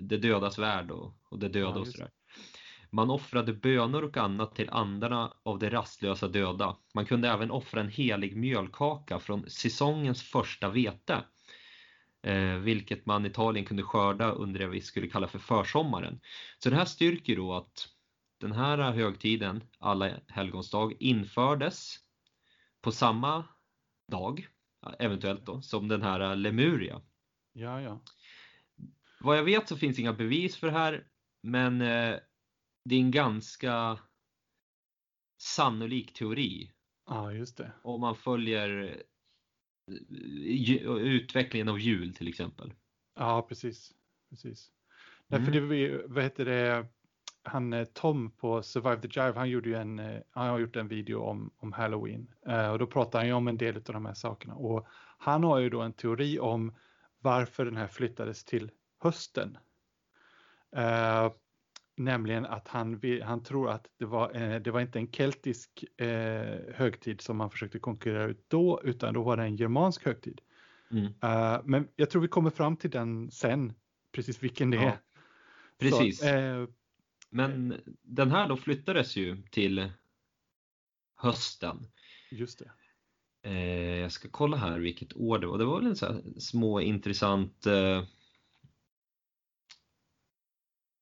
det 0.02 0.18
dödas 0.18 0.60
värld 0.60 0.92
och, 0.92 1.16
och 1.30 1.40
det 1.40 1.50
döda 1.50 1.76
ja, 1.76 1.80
och 1.80 1.88
sådär. 1.88 2.10
Man 2.92 3.10
offrade 3.10 3.54
bönor 3.54 4.04
och 4.04 4.18
annat 4.18 4.56
till 4.56 4.70
andarna 4.70 5.34
av 5.44 5.60
de 5.60 5.70
rastlösa 5.70 6.28
döda. 6.28 6.78
Man 6.94 7.06
kunde 7.06 7.30
även 7.30 7.52
offra 7.52 7.82
en 7.82 7.90
helig 7.90 8.36
mjölkaka 8.36 9.20
från 9.20 9.50
säsongens 9.50 10.24
första 10.24 10.70
vete. 10.70 11.24
Eh, 12.24 12.56
vilket 12.56 13.06
man 13.06 13.26
i 13.26 13.30
Italien 13.30 13.66
kunde 13.66 13.84
skörda 13.84 14.32
under 14.32 14.60
det 14.60 14.68
vi 14.68 14.82
skulle 14.82 15.08
kalla 15.08 15.28
för 15.28 15.40
försommaren. 15.40 16.20
Så 16.60 16.70
det 16.70 16.76
här 16.76 16.86
styrker 16.86 17.36
då 17.36 17.54
att 17.54 17.88
den 18.40 18.52
här 18.52 18.92
högtiden, 18.92 19.64
alla 19.80 20.12
helgons 20.28 20.72
dag, 20.72 20.96
infördes 21.00 21.96
på 22.82 22.92
samma 22.92 23.46
dag, 24.08 24.48
eventuellt 25.00 25.46
då, 25.46 25.62
som 25.62 25.88
den 25.88 26.02
här 26.02 26.36
Lemuria. 26.36 27.02
Ja, 27.54 27.82
ja. 27.82 28.02
Vad 29.20 29.38
jag 29.38 29.44
vet 29.44 29.68
så 29.68 29.78
finns 29.78 30.00
inga 30.00 30.14
bevis 30.14 30.58
för 30.58 30.68
det 30.68 30.74
här, 30.74 31.08
men 31.42 31.82
eh, 31.82 32.16
det 32.84 32.96
är 32.96 33.00
en 33.00 33.12
ganska 33.12 34.00
sannolik 35.38 36.14
teori. 36.14 36.72
Ja, 37.08 37.34
just 37.34 37.58
det. 37.58 37.72
Om 37.82 38.02
man 38.02 38.16
följer 38.16 38.98
eh, 39.88 40.98
utvecklingen 40.98 41.70
av 41.70 41.80
hjul 41.80 42.14
till 42.14 42.28
exempel. 42.28 42.74
Ja, 43.16 43.46
precis. 43.50 43.94
precis. 44.30 44.72
Mm. 45.30 45.44
Nej, 45.44 45.46
för 45.46 45.60
det, 45.60 46.02
vad 46.08 46.24
heter 46.24 46.46
det, 46.46 46.88
han 47.44 47.74
eh, 47.74 47.86
Tom 47.86 48.32
på 48.32 48.64
Survive 48.64 49.02
the 49.02 49.08
Jive, 49.08 49.34
han, 49.36 49.50
gjorde 49.50 49.70
ju 49.70 49.76
en, 49.76 50.00
eh, 50.00 50.22
han 50.32 50.50
har 50.50 50.60
gjort 50.60 50.76
en 50.76 50.88
video 50.88 51.20
om, 51.20 51.52
om 51.58 51.74
Halloween. 51.74 52.34
och 52.72 52.80
då 52.80 52.88
pratar 52.88 53.20
han 53.20 53.28
ju 53.28 53.34
om 53.34 53.48
en 53.48 53.58
del 53.58 53.76
av 53.76 53.84
de 53.84 54.06
här 54.06 54.14
sakerna. 54.14 54.56
Och 54.56 54.88
han 55.18 55.44
har 55.44 55.60
ju 55.60 55.70
då 55.70 55.82
en 55.82 55.94
teori 55.94 56.40
om 56.40 56.76
varför 57.20 57.66
den 57.66 57.78
här 57.78 57.88
flyttades 57.88 58.44
till 58.44 58.72
hösten. 59.00 59.58
Nämligen 62.04 62.46
att 62.46 62.68
han, 62.68 63.02
han 63.24 63.44
tror 63.44 63.70
att 63.70 63.88
det 63.98 64.06
var, 64.06 64.36
eh, 64.36 64.62
det 64.62 64.72
var 64.72 64.82
inte 64.82 65.00
en 65.00 65.12
keltisk 65.12 65.86
eh, 65.98 66.76
högtid 66.76 67.22
som 67.22 67.38
man 67.38 67.52
försökte 67.52 67.80
konkurrera 67.80 68.24
ut 68.24 68.46
då, 68.48 68.82
utan 68.84 69.14
då 69.14 69.24
var 69.24 69.38
det 69.38 69.44
en 69.44 69.56
germansk 69.56 70.06
högtid. 70.06 70.42
Mm. 70.92 71.06
Uh, 71.06 71.62
men 71.64 71.88
jag 71.96 72.10
tror 72.10 72.22
vi 72.22 72.28
kommer 72.28 72.50
fram 72.50 72.78
till 72.78 72.90
den 72.90 73.32
sen, 73.32 73.74
precis 74.12 74.44
vilken 74.44 74.70
det 74.70 74.78
ja, 74.78 74.84
är. 74.84 75.00
Precis. 75.80 76.20
Så, 76.20 76.28
eh, 76.28 76.68
men 77.30 77.82
den 78.02 78.32
här 78.32 78.50
då 78.50 78.58
flyttades 78.58 79.16
ju 79.16 79.42
till 79.52 79.92
hösten. 81.16 81.88
Just 82.32 82.60
det. 82.60 82.72
Eh, 83.50 84.00
jag 84.00 84.12
ska 84.12 84.28
kolla 84.32 84.58
här 84.58 84.80
vilket 84.80 85.14
år 85.16 85.40
det 85.40 85.48
var. 85.48 85.58
Det 85.58 85.66
var 85.66 85.80
väl 85.80 85.90
en 85.90 85.96
så 85.96 86.06
här 86.06 86.22
små 86.40 86.82
intressant 86.82 87.66
eh, 87.66 88.04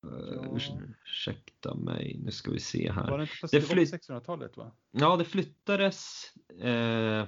Ja. 0.02 0.58
Ursäkta 1.06 1.76
mig, 1.76 2.20
nu 2.24 2.32
ska 2.32 2.52
vi 2.52 2.60
se 2.60 2.92
här. 2.92 3.10
Var 3.10 3.18
det 3.18 3.24
inte 3.24 3.40
på 3.40 3.48
det 3.52 3.62
flytt... 3.62 3.94
1600-talet? 3.94 4.58
va? 4.58 4.72
Ja, 4.92 5.18
det 5.18 5.26
flyttades. 5.26 6.26
Eh, 6.62 7.26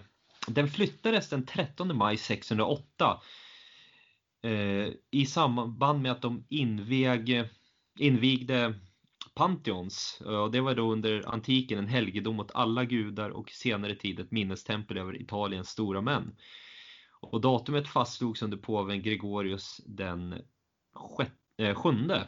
den 0.48 0.68
flyttades 0.68 1.30
den 1.30 1.46
13 1.46 1.98
maj 1.98 2.18
608 2.18 3.22
eh, 4.44 4.88
i 5.12 5.26
samband 5.26 6.02
med 6.02 6.12
att 6.12 6.22
de 6.22 6.46
invig, 6.50 7.50
invigde 8.00 8.74
Pantheons. 9.34 10.22
Och 10.26 10.52
det 10.52 10.62
var 10.62 10.76
då 10.76 10.92
under 10.92 11.28
antiken 11.28 11.80
en 11.80 11.88
helgedom 11.88 12.40
åt 12.40 12.52
alla 12.54 12.86
gudar 12.86 13.30
och 13.30 13.50
senare 13.50 13.96
tid 13.96 14.20
ett 14.20 14.32
minnestempel 14.32 14.98
över 14.98 15.22
Italiens 15.22 15.70
stora 15.70 16.02
män. 16.02 16.36
Och 17.22 17.42
datumet 17.42 17.88
fastslogs 17.88 18.42
under 18.42 18.58
påven 18.58 19.02
Gregorius 19.02 19.82
den 19.86 20.34
eh, 21.58 21.76
sjunde 21.76 22.28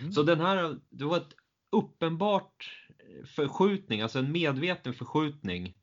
Mm. 0.00 0.12
Så 0.12 0.22
den 0.22 0.40
här, 0.40 0.78
det 0.90 1.04
var 1.04 1.16
ett 1.16 1.34
uppenbart 1.72 2.86
förskjutning, 3.24 4.00
alltså 4.00 4.18
en 4.18 4.32
medveten 4.32 4.94
förskjutning 4.94 5.74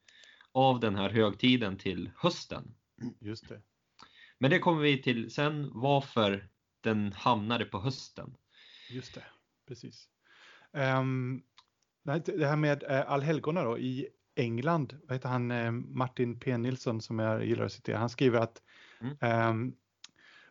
av 0.52 0.80
den 0.80 0.96
här 0.96 1.10
högtiden 1.10 1.78
till 1.78 2.12
hösten. 2.16 2.76
Just 3.20 3.50
det. 3.50 3.62
Men 4.38 4.52
det 4.52 4.60
kommer 4.60 4.82
vi 4.82 5.02
till 5.02 5.32
sen 5.32 5.70
varför 5.74 6.50
den 6.82 7.14
hamnade 7.14 7.66
på 7.66 7.80
hösten. 7.80 8.38
Just 8.90 9.14
det, 9.14 9.24
precis. 9.68 10.10
Um, 10.72 11.44
det 12.26 12.48
här 12.48 12.56
med 12.56 12.84
uh, 12.84 13.12
allhelgona 13.12 13.64
då 13.64 13.78
i 13.78 14.08
England, 14.36 14.98
vad 15.04 15.16
heter 15.16 15.30
han, 15.30 15.52
uh, 15.52 15.72
Martin 15.72 16.40
P 16.40 16.58
Nilsson 16.58 17.02
som 17.02 17.20
jag 17.20 17.46
gillar 17.46 17.66
att 17.66 17.72
citera, 17.72 17.98
han 17.98 18.10
skriver 18.10 18.40
att 18.40 18.62
mm. 19.02 19.50
um, 19.50 19.76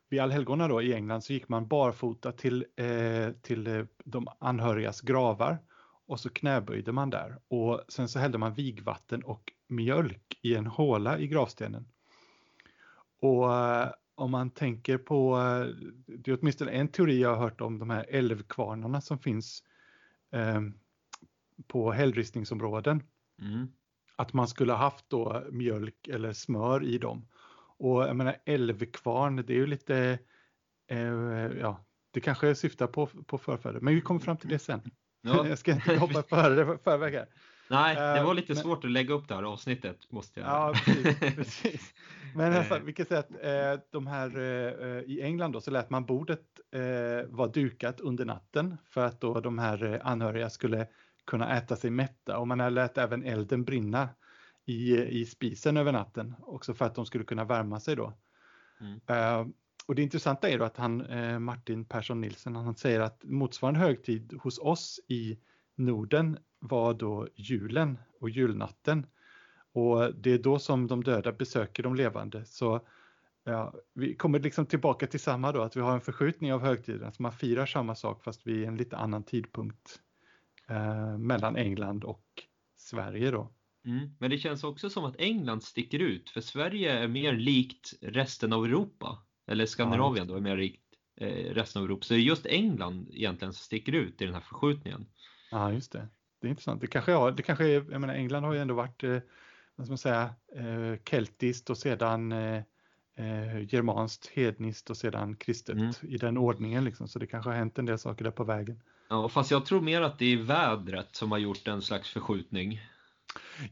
vid 0.08 0.20
allhelgona 0.20 0.68
då 0.68 0.82
i 0.82 0.94
England 0.94 1.22
så 1.22 1.32
gick 1.32 1.48
man 1.48 1.68
barfota 1.68 2.32
till, 2.32 2.66
eh, 2.76 3.30
till 3.42 3.66
eh, 3.66 3.84
de 4.04 4.28
anhörigas 4.38 5.00
gravar 5.00 5.58
och 6.06 6.20
så 6.20 6.28
knäböjde 6.28 6.92
man 6.92 7.10
där 7.10 7.38
och 7.48 7.80
sen 7.88 8.08
så 8.08 8.18
hällde 8.18 8.38
man 8.38 8.54
vigvatten 8.54 9.22
och 9.22 9.52
mjölk 9.68 10.38
i 10.42 10.54
en 10.54 10.66
håla 10.66 11.18
i 11.18 11.26
gravstenen. 11.26 11.88
Och 13.20 13.54
eh, 13.54 13.88
om 14.14 14.30
man 14.30 14.50
tänker 14.50 14.98
på, 14.98 15.36
eh, 15.36 15.66
det 16.06 16.30
är 16.30 16.38
åtminstone 16.40 16.70
en 16.70 16.88
teori 16.88 17.20
jag 17.20 17.28
har 17.28 17.42
hört 17.42 17.60
om 17.60 17.78
de 17.78 17.90
här 17.90 18.06
älvkvarnarna 18.08 19.00
som 19.00 19.18
finns 19.18 19.62
eh, 20.30 20.60
på 21.66 21.92
hällristningsområden. 21.92 23.02
Mm. 23.40 23.68
Att 24.16 24.32
man 24.32 24.48
skulle 24.48 24.72
haft 24.72 25.04
då 25.10 25.42
mjölk 25.50 26.08
eller 26.08 26.32
smör 26.32 26.84
i 26.84 26.98
dem 26.98 27.28
och 27.78 28.02
jag 28.02 28.16
menar 28.16 28.36
älvkvarn, 28.44 29.36
det 29.36 29.52
är 29.52 29.56
ju 29.56 29.66
lite, 29.66 30.18
eh, 30.90 30.98
ja, 31.60 31.84
det 32.10 32.20
kanske 32.20 32.54
syftar 32.54 32.86
på, 32.86 33.06
på 33.06 33.38
förfäder, 33.38 33.80
men 33.80 33.94
vi 33.94 34.00
kommer 34.00 34.20
fram 34.20 34.36
till 34.36 34.48
det 34.48 34.58
sen. 34.58 34.80
Ja. 35.22 35.46
jag 35.48 35.58
ska 35.58 35.72
inte 35.72 35.96
hoppa 35.96 36.22
före 36.28 36.78
förväg 36.84 37.14
här. 37.14 37.26
Nej, 37.70 37.94
det 38.18 38.24
var 38.24 38.34
lite 38.34 38.52
men- 38.54 38.62
svårt 38.62 38.84
att 38.84 38.90
lägga 38.90 39.14
upp 39.14 39.28
det 39.28 39.34
här 39.34 39.42
avsnittet 39.42 40.12
måste 40.12 40.40
jag 40.40 40.48
Ja, 40.48 40.74
precis. 40.84 41.18
precis. 41.36 41.94
Men 42.34 42.52
Eh. 42.52 42.58
alltså, 42.58 42.78
vi 42.84 42.92
kan 42.92 43.06
säga 43.06 43.20
att 43.20 43.30
eh, 43.30 43.84
de 43.92 44.06
här 44.06 44.38
eh, 44.38 45.00
i 45.02 45.20
England 45.22 45.52
då 45.52 45.60
så 45.60 45.70
lät 45.70 45.90
man 45.90 46.04
bordet 46.04 46.40
eh, 46.74 47.28
vara 47.28 47.48
dukat 47.48 48.00
under 48.00 48.24
natten 48.24 48.76
för 48.90 49.06
att 49.06 49.20
då 49.20 49.40
de 49.40 49.58
här 49.58 49.84
eh, 49.94 50.00
anhöriga 50.04 50.50
skulle 50.50 50.86
kunna 51.26 51.56
äta 51.56 51.76
sig 51.76 51.90
mätta 51.90 52.38
och 52.38 52.48
man 52.48 52.74
lät 52.74 52.98
även 52.98 53.24
elden 53.24 53.64
brinna 53.64 54.08
i, 54.66 55.02
i 55.20 55.26
spisen 55.26 55.76
över 55.76 55.92
natten 55.92 56.34
också 56.40 56.74
för 56.74 56.84
att 56.84 56.94
de 56.94 57.06
skulle 57.06 57.24
kunna 57.24 57.44
värma 57.44 57.80
sig 57.80 57.96
då. 57.96 58.12
Mm. 58.80 59.00
Eh, 59.06 59.46
och 59.86 59.94
det 59.94 60.02
intressanta 60.02 60.48
är 60.48 60.58
då 60.58 60.64
att 60.64 60.76
han, 60.76 61.00
eh, 61.00 61.38
Martin 61.38 61.84
Persson 61.84 62.20
Nilsson, 62.20 62.56
han 62.56 62.76
säger 62.76 63.00
att 63.00 63.24
motsvarande 63.24 63.80
högtid 63.80 64.38
hos 64.42 64.58
oss 64.58 65.00
i 65.08 65.38
Norden 65.74 66.38
var 66.58 66.94
då 66.94 67.28
julen 67.34 67.98
och 68.20 68.30
julnatten. 68.30 69.06
Och 69.72 70.14
det 70.14 70.30
är 70.30 70.38
då 70.38 70.58
som 70.58 70.86
de 70.86 71.04
döda 71.04 71.32
besöker 71.32 71.82
de 71.82 71.94
levande. 71.94 72.44
Så 72.44 72.80
ja, 73.44 73.74
vi 73.94 74.14
kommer 74.14 74.38
liksom 74.38 74.66
tillbaka 74.66 75.06
till 75.06 75.20
samma 75.20 75.52
då, 75.52 75.62
att 75.62 75.76
vi 75.76 75.80
har 75.80 75.94
en 75.94 76.00
förskjutning 76.00 76.52
av 76.52 76.60
högtiden. 76.60 77.12
Så 77.12 77.22
man 77.22 77.32
firar 77.32 77.66
samma 77.66 77.94
sak 77.94 78.24
fast 78.24 78.46
vid 78.46 78.64
en 78.64 78.76
lite 78.76 78.96
annan 78.96 79.22
tidpunkt 79.22 80.00
eh, 80.68 81.18
mellan 81.18 81.56
England 81.56 82.04
och 82.04 82.24
Sverige 82.76 83.30
då. 83.30 83.55
Mm. 83.86 84.10
Men 84.18 84.30
det 84.30 84.38
känns 84.38 84.64
också 84.64 84.90
som 84.90 85.04
att 85.04 85.20
England 85.20 85.62
sticker 85.62 85.98
ut 85.98 86.30
för 86.30 86.40
Sverige 86.40 86.92
är 86.92 87.08
mer 87.08 87.32
likt 87.32 87.94
resten 88.02 88.52
av 88.52 88.64
Europa. 88.64 89.22
Eller 89.46 89.66
Skandinavien 89.66 90.26
då 90.26 90.34
är 90.34 90.40
mer 90.40 90.56
likt 90.56 90.82
eh, 91.20 91.54
resten 91.54 91.82
av 91.82 91.86
Europa. 91.86 92.04
Så 92.04 92.14
det 92.14 92.20
är 92.20 92.22
just 92.22 92.46
England 92.46 93.08
egentligen 93.12 93.52
som 93.52 93.62
sticker 93.64 93.92
ut 93.92 94.22
i 94.22 94.24
den 94.24 94.34
här 94.34 94.40
förskjutningen. 94.40 95.06
Ja, 95.50 95.72
just 95.72 95.92
det. 95.92 96.08
Det 96.40 96.46
är 96.46 96.50
intressant. 96.50 96.80
Det 96.80 96.86
kanske, 96.86 97.12
ja, 97.12 97.30
det 97.30 97.42
kanske 97.42 97.64
är, 97.66 97.84
jag 97.90 98.00
menar 98.00 98.14
England 98.14 98.44
har 98.44 98.52
ju 98.54 98.60
ändå 98.60 98.74
varit, 98.74 99.04
eh, 99.04 99.18
vad 99.76 99.86
ska 99.86 99.90
man 99.90 99.98
säga, 99.98 100.34
eh, 100.56 101.00
keltiskt 101.10 101.70
och 101.70 101.78
sedan 101.78 102.32
eh, 102.32 102.62
eh, 103.16 103.74
germanskt, 103.74 104.26
hedniskt 104.26 104.90
och 104.90 104.96
sedan 104.96 105.36
kristet 105.36 105.76
Mm. 105.76 105.92
i 106.02 106.16
den 106.16 106.38
ordningen 106.38 106.84
liksom. 106.84 107.08
Så 107.08 107.18
det 107.18 107.26
kanske 107.26 107.50
har 107.50 107.56
hänt 107.56 107.78
en 107.78 107.86
del 107.86 107.98
saker 107.98 108.24
där 108.24 108.30
på 108.30 108.44
vägen. 108.44 108.80
Ja, 109.08 109.28
fast 109.28 109.50
jag 109.50 109.66
tror 109.66 109.80
mer 109.80 110.00
att 110.02 110.18
det 110.18 110.32
är 110.32 110.36
vädret 110.36 111.16
som 111.16 111.30
har 111.32 111.38
gjort 111.38 111.68
en 111.68 111.82
slags 111.82 112.10
förskjutning. 112.10 112.80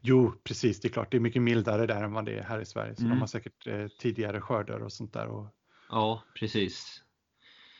Jo, 0.02 0.32
precis, 0.44 0.80
det 0.80 0.88
är 0.88 0.92
klart, 0.92 1.10
det 1.10 1.16
är 1.16 1.20
mycket 1.20 1.42
mildare 1.42 1.86
där 1.86 2.02
än 2.02 2.12
vad 2.12 2.24
det 2.24 2.38
är 2.38 2.42
här 2.42 2.60
i 2.60 2.64
Sverige. 2.64 2.94
Så 2.96 3.02
Mm. 3.02 3.10
de 3.10 3.20
har 3.20 3.26
säkert 3.26 3.66
eh, 3.66 3.86
tidigare 3.98 4.40
skördar 4.40 4.80
och 4.80 4.92
sånt 4.92 5.12
där. 5.12 5.26
Och, 5.26 5.46
Ja, 5.90 6.22
precis. 6.38 7.02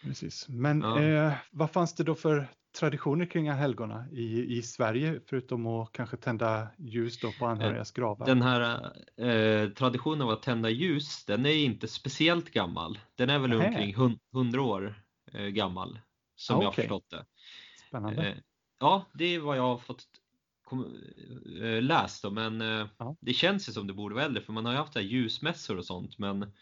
precis. 0.03 0.49
Men 0.49 0.81
Ja. 0.81 1.03
eh, 1.03 1.33
vad 1.51 1.71
fanns 1.71 1.95
det 1.95 2.05
då 2.05 2.15
för 2.15 2.49
traditioner 2.79 3.27
kring 3.27 3.51
helgona 3.51 4.07
i, 4.13 4.57
i 4.59 4.63
Sverige, 4.63 5.21
förutom 5.27 5.67
att 5.67 5.93
kanske 5.93 6.17
tända 6.17 6.69
ljus 6.79 7.19
då 7.21 7.33
på 7.33 7.47
anhörigas 7.47 7.93
gravar? 7.93 8.27
Den 8.27 8.43
här 8.43 8.93
eh, 9.17 9.69
traditionen 9.71 10.23
av 10.23 10.31
att 10.31 10.43
tända 10.43 10.71
ljus, 10.71 11.25
den 11.25 11.47
är 11.47 11.55
inte 11.57 11.89
speciellt 11.89 12.51
gammal. 12.51 12.99
Den 13.15 13.31
är 13.31 13.39
väl 13.39 13.51
Nähä. 13.51 13.69
omkring 13.69 13.95
hun- 13.95 14.19
100 14.33 14.63
år 14.63 15.03
eh, 15.33 15.41
gammal, 15.47 15.99
som 16.37 16.57
Ah, 16.59 16.61
jag 16.63 16.69
har 16.69 16.73
förstått 16.73 17.11
det. 17.11 17.25
Spännande. 17.89 18.29
Eh, 18.29 18.35
ja, 18.81 19.07
det 19.15 19.25
är 19.25 19.39
vad 19.41 19.57
jag 19.59 19.63
har 19.63 19.79
fått 19.79 20.03
eh, 20.03 20.05
läst 21.81 22.23
då, 22.23 22.31
men 22.31 22.61
eh, 22.61 22.87
Ja. 22.99 23.17
det 23.21 23.33
känns 23.33 23.69
ju 23.69 23.73
som 23.73 23.87
det 23.87 23.93
borde 23.93 24.15
vara 24.15 24.25
äldre 24.25 24.43
för 24.43 24.53
man 24.53 24.65
har 24.65 24.73
ju 24.73 24.79
haft 24.79 24.93
så 24.93 24.99
här 24.99 25.07
ljusmässor 25.07 25.79
och 25.79 25.85
sånt 25.87 26.19
men 26.19 26.53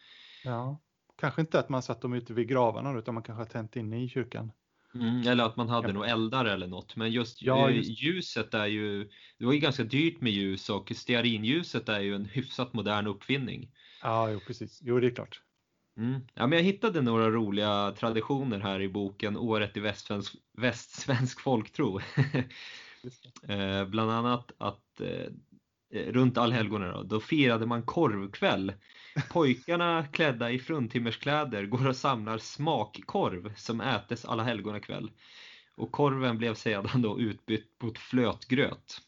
Ja, 0.45 0.81
kanske 1.21 1.41
inte 1.41 1.59
att 1.59 1.69
man 1.69 1.83
satt 1.83 2.01
dem 2.03 2.13
ute 2.13 2.33
vid 2.33 2.49
gravarna 2.49 2.99
utan 2.99 3.15
man 3.15 3.23
kanske 3.23 3.41
har 3.41 3.47
tänt 3.47 3.77
inne 3.77 4.05
i 4.05 4.09
kyrkan. 4.09 4.53
mm, 4.95 5.29
eller 5.29 5.45
att 5.45 5.57
man 5.57 5.69
hade 5.69 5.89
Ja. 5.89 5.95
nog 5.95 6.07
eldar 6.09 6.45
eller 6.45 6.67
något. 6.67 6.97
Men 6.97 7.11
just, 7.13 7.43
Ja, 7.43 7.71
eh, 7.71 7.77
just- 7.77 8.03
ljuset 8.03 8.55
är 8.55 8.67
ju, 8.67 9.09
det 9.39 9.45
var 9.47 9.53
ju 9.53 9.59
ganska 9.59 9.85
dyrt 9.85 10.21
med 10.21 10.33
ljus 10.33 10.71
och 10.71 10.93
stearinljuset 10.95 11.89
är 11.89 12.01
ju 12.01 12.15
en 12.15 12.25
hyfsat 12.25 12.73
modern 12.73 13.07
uppfinning. 13.07 13.71
Ja, 14.03 14.31
jo, 14.31 14.41
precis. 14.47 14.81
Jo, 14.83 15.01
det 15.01 15.07
är 15.07 15.15
klart. 15.15 15.41
Mm. 15.97 16.21
Ja, 16.35 16.47
men 16.47 16.59
jag 16.59 16.65
hittade 16.65 17.01
några 17.03 17.31
roliga 17.31 17.95
traditioner 17.99 18.59
här 18.61 18.81
i 18.81 18.89
boken 18.89 19.37
Året 19.37 19.77
i 19.77 19.81
västsvensk, 19.81 20.35
västsvensk 20.53 21.41
folktro. 21.41 22.01
Eh, 23.49 23.85
bland 23.85 24.11
annat 24.11 24.53
att 24.59 25.01
eh, 25.01 25.27
eh, 25.91 26.13
runt 26.13 26.39
allhelgona 26.39 26.93
då, 26.93 27.03
då 27.03 27.21
firade 27.21 27.67
man 27.67 27.83
korvkväll. 27.83 28.73
Pojkarna 29.31 30.07
klädda 30.13 30.51
i 30.51 30.59
fruntimmerskläder 30.59 31.67
går 31.67 31.89
och 31.89 31.97
samlar 31.97 32.39
smakkorv 32.39 33.55
som 33.57 33.81
ätes 33.81 34.25
alla 34.25 34.43
helgona 34.43 34.81
kväll. 34.81 35.11
Och 35.75 35.93
korven 35.93 36.39
blev 36.39 36.55
sedan 36.55 37.03
då 37.03 37.21
utbytt 37.21 37.83
mot 37.83 37.99
flötgröt. 37.99 39.01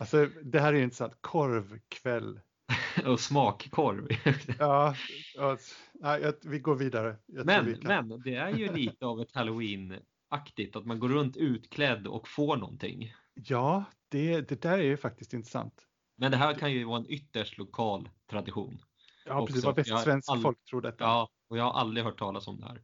Alltså, 0.00 0.28
det 0.42 0.60
här 0.60 0.72
är 0.72 0.82
intressant. 0.82 1.14
Korvkväll. 1.20 2.40
och 3.06 3.20
smakkorv. 3.20 4.08
Ja, 4.58 4.94
ja 5.34 5.56
nej, 5.92 6.32
vi 6.42 6.58
går 6.58 6.76
vidare. 6.76 7.16
Jag 7.26 7.46
men, 7.46 7.66
vi 7.66 7.76
men 7.82 8.22
det 8.24 8.34
är 8.34 8.50
ju 8.50 8.72
lite 8.72 9.06
av 9.06 9.20
ett 9.20 9.32
halloween-aktigt 9.32 10.76
att 10.76 10.86
man 10.86 10.98
går 11.00 11.08
runt 11.08 11.36
utklädd 11.36 12.06
och 12.06 12.28
får 12.28 12.56
någonting. 12.56 13.14
Ja, 13.34 13.84
det, 14.08 14.40
det 14.40 14.62
där 14.62 14.78
är 14.78 14.82
ju 14.82 14.96
faktiskt 14.96 15.32
intressant. 15.32 15.86
Men 16.16 16.30
det 16.30 16.36
här 16.36 16.54
kan 16.54 16.72
ju 16.72 16.84
vara 16.84 16.98
en 16.98 17.10
ytterst 17.10 17.58
lokal 17.58 18.08
tradition. 18.30 18.82
Ja, 19.24 19.46
precis. 19.46 19.64
Vad 19.64 19.76
västsvensk 19.76 20.30
all- 20.30 20.42
folk 20.42 20.64
tror 20.64 20.80
detta. 20.82 21.04
Ja, 21.04 21.28
och 21.48 21.58
jag 21.58 21.64
har 21.64 21.72
aldrig 21.80 22.04
hört 22.04 22.18
talas 22.18 22.48
om 22.48 22.60
det 22.60 22.66
här. 22.66 22.82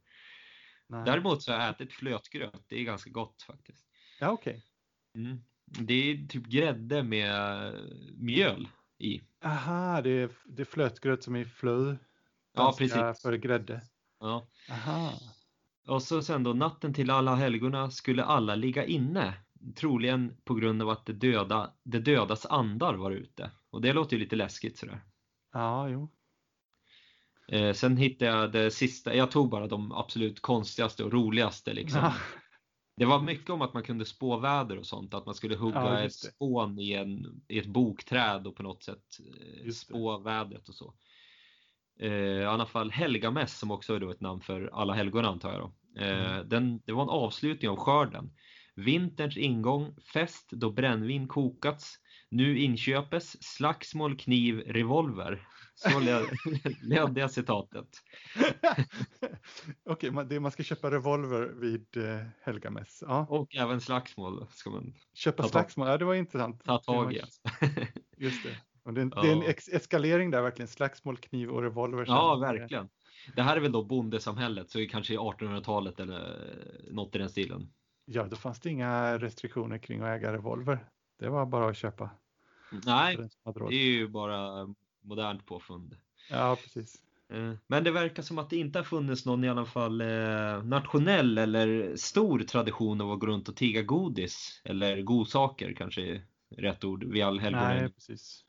Nej. 0.89 1.05
Däremot 1.05 1.43
så 1.43 1.51
har 1.51 1.59
jag 1.59 1.69
ätit 1.69 1.93
flötgröt. 1.93 2.63
Det 2.67 2.79
är 2.79 2.83
ganska 2.83 3.09
gott 3.09 3.41
faktiskt. 3.41 3.87
Ja, 4.19 4.29
okej. 4.29 4.63
Mm. 5.15 5.37
Det 5.65 5.93
är 5.93 6.27
typ 6.27 6.45
grädde 6.45 7.03
med 7.03 7.73
mjöl 8.17 8.67
i. 8.97 9.21
Aha, 9.43 10.01
det 10.01 10.09
är, 10.09 10.29
det 10.45 10.61
är 10.61 10.65
flötgröt 10.65 11.23
som 11.23 11.35
är 11.35 11.45
flö. 11.45 11.95
Ja, 12.53 12.75
precis. 12.77 13.21
För 13.21 13.33
grädde. 13.33 13.81
Ja. 14.19 14.47
Aha. 14.71 15.13
Och 15.87 16.03
så 16.03 16.21
sen 16.21 16.43
då 16.43 16.53
natten 16.53 16.93
till 16.93 17.09
alla 17.09 17.35
helgona 17.35 17.91
skulle 17.91 18.23
alla 18.23 18.55
ligga 18.55 18.85
inne. 18.85 19.33
Troligen 19.75 20.37
på 20.43 20.53
grund 20.53 20.81
av 20.81 20.89
att 20.89 21.05
det, 21.05 21.13
döda, 21.13 21.73
det 21.83 21.99
dödas 21.99 22.45
andar 22.45 22.93
var 22.93 23.11
ute. 23.11 23.51
Och 23.69 23.81
det 23.81 23.93
låter 23.93 24.17
ju 24.17 24.23
lite 24.23 24.35
läskigt 24.35 24.77
sådär. 24.77 25.01
Ja, 25.53 25.89
jo. 25.89 26.09
Eh, 27.51 27.73
sen 27.73 27.97
hittade 27.97 28.31
jag 28.31 28.51
det 28.51 28.71
sista, 28.71 29.15
jag 29.15 29.31
tog 29.31 29.49
bara 29.49 29.67
de 29.67 29.91
absolut 29.91 30.41
konstigaste 30.41 31.03
och 31.03 31.11
roligaste 31.13 31.73
liksom. 31.73 31.99
Ja, 32.01 32.13
Det 32.97 33.05
var 33.05 33.21
mycket 33.21 33.49
om 33.49 33.61
att 33.61 33.73
man 33.73 33.83
kunde 33.83 34.05
spå 34.05 34.37
väder 34.37 34.77
och 34.77 34.85
sånt, 34.85 35.13
att 35.13 35.25
man 35.25 35.35
skulle 35.35 35.55
hugga 35.55 35.75
Ja, 35.79 35.99
ett 35.99 36.03
det. 36.03 36.27
spån 36.31 36.79
i, 36.79 36.93
en, 36.93 37.41
i 37.47 37.59
ett 37.59 37.65
bokträd 37.67 38.47
och 38.47 38.55
på 38.55 38.63
något 38.63 38.83
sätt 38.83 39.03
eh, 39.19 39.65
Just 39.65 39.87
det. 39.87 39.93
spå 39.93 40.17
vädret 40.17 40.69
och 40.69 40.75
så. 40.75 40.93
Eh, 41.99 42.11
I 42.11 42.45
alla 42.45 42.65
fall 42.65 42.91
Helgamäss 42.91 43.59
som 43.59 43.71
också 43.71 43.93
är 43.95 43.99
då 43.99 44.09
ett 44.11 44.21
namn 44.21 44.41
för 44.41 44.69
alla 44.73 44.93
helgona 44.93 45.27
antar 45.27 45.51
jag 45.53 45.59
då. 45.61 45.73
Eh, 46.01 46.31
Mm. 46.35 46.49
den, 46.49 46.81
det 46.85 46.91
var 46.93 47.03
en 47.03 47.09
avslutning 47.09 47.69
av 47.71 47.77
skörden. 47.77 48.29
Vinterns 48.77 49.37
ingång, 49.37 49.95
fest 50.13 50.49
då 50.51 50.71
brännvin 50.71 51.27
kokats. 51.27 51.95
Nu 52.29 52.59
inköpes 52.59 53.43
slagsmål, 53.43 54.17
kniv, 54.17 54.59
revolver. 54.59 55.47
Så 55.75 55.99
löd, 55.99 57.13
det 57.15 57.29
citatet. 57.29 57.87
Okej, 59.89 60.11
man, 60.11 60.27
det- 60.27 60.39
man 60.39 60.51
ska 60.51 60.63
köpa 60.63 60.91
revolver 60.91 61.53
vid 61.61 61.97
eh, 61.97 62.25
Helgamäss. 62.41 63.03
Ja, 63.07 63.25
Och 63.29 63.55
även 63.55 63.81
slagsmål 63.81 64.47
ska 64.51 64.69
man 64.69 64.93
köpa 65.13 65.43
slagsmål. 65.43 65.87
Ja, 65.87 65.97
det 65.97 66.05
var 66.05 66.13
intressant. 66.15 66.63
ta 66.63 66.77
tag 66.77 67.13
i. 67.13 67.21
Just 68.17 68.43
det. 68.43 68.57
Och 68.83 68.93
det, 68.93 69.01
är 69.01 69.03
en- 69.05 69.11
Ja. 69.15 69.21
det 69.21 69.27
är 69.27 69.31
en 69.35 69.41
ex 69.43 69.67
eskalering 69.69 70.31
där 70.31 70.41
verkligen. 70.41 70.67
Slagsmål, 70.67 71.17
kniv 71.17 71.49
och 71.49 71.61
revolver. 71.61 72.05
Ja, 72.07 72.35
verkligen. 72.35 72.89
Det 73.35 73.41
här 73.41 73.57
är 73.57 73.61
väl 73.61 73.71
då 73.71 73.83
bondesamhället, 73.83 74.69
så 74.69 74.85
kanske 74.85 75.13
är 75.13 75.17
1800-talet 75.17 75.99
eller 75.99 76.47
något 76.91 77.15
i 77.15 77.17
den 77.17 77.29
stilen. 77.29 77.69
Ja, 78.09 78.27
då 78.27 78.35
fanns 78.35 78.59
det 78.59 78.69
inga 78.69 79.17
restriktioner 79.17 79.77
kring 79.77 80.01
att 80.01 80.07
äga 80.07 80.33
revolver. 80.33 80.85
Det 81.19 81.29
var 81.29 81.45
bara 81.45 81.69
att 81.69 81.77
köpa. 81.77 82.09
Nej, 82.85 83.17
det 83.69 83.75
är 83.75 83.85
ju 83.91 84.07
bara 84.07 84.67
modernt 85.01 85.45
påfund. 85.45 85.95
Ja, 86.29 86.57
precis. 86.63 87.01
Eh, 87.29 87.53
Men 87.67 87.83
det 87.83 87.91
verkar 87.91 88.23
som 88.23 88.37
att 88.37 88.49
det 88.49 88.57
inte 88.57 88.79
har 88.79 88.83
funnits 88.83 89.25
någon 89.25 89.43
i 89.43 89.49
alla 89.49 89.65
fall 89.65 90.01
eh, 90.01 90.63
nationell 90.63 91.37
eller 91.37 91.95
stor 91.95 92.39
tradition 92.39 93.01
av 93.01 93.11
att 93.11 93.19
gå 93.19 93.27
runt 93.27 93.49
och 93.49 93.55
tigga 93.55 93.81
godis 93.81 94.61
eller 94.63 95.01
godsaker 95.01 95.73
kanske 95.73 96.01
är 96.01 96.23
rätt 96.57 96.83
ord 96.83 97.03
vid 97.03 97.13
Nej, 97.13 97.21
allhelgona. 97.23 97.89
precis. 97.89 98.43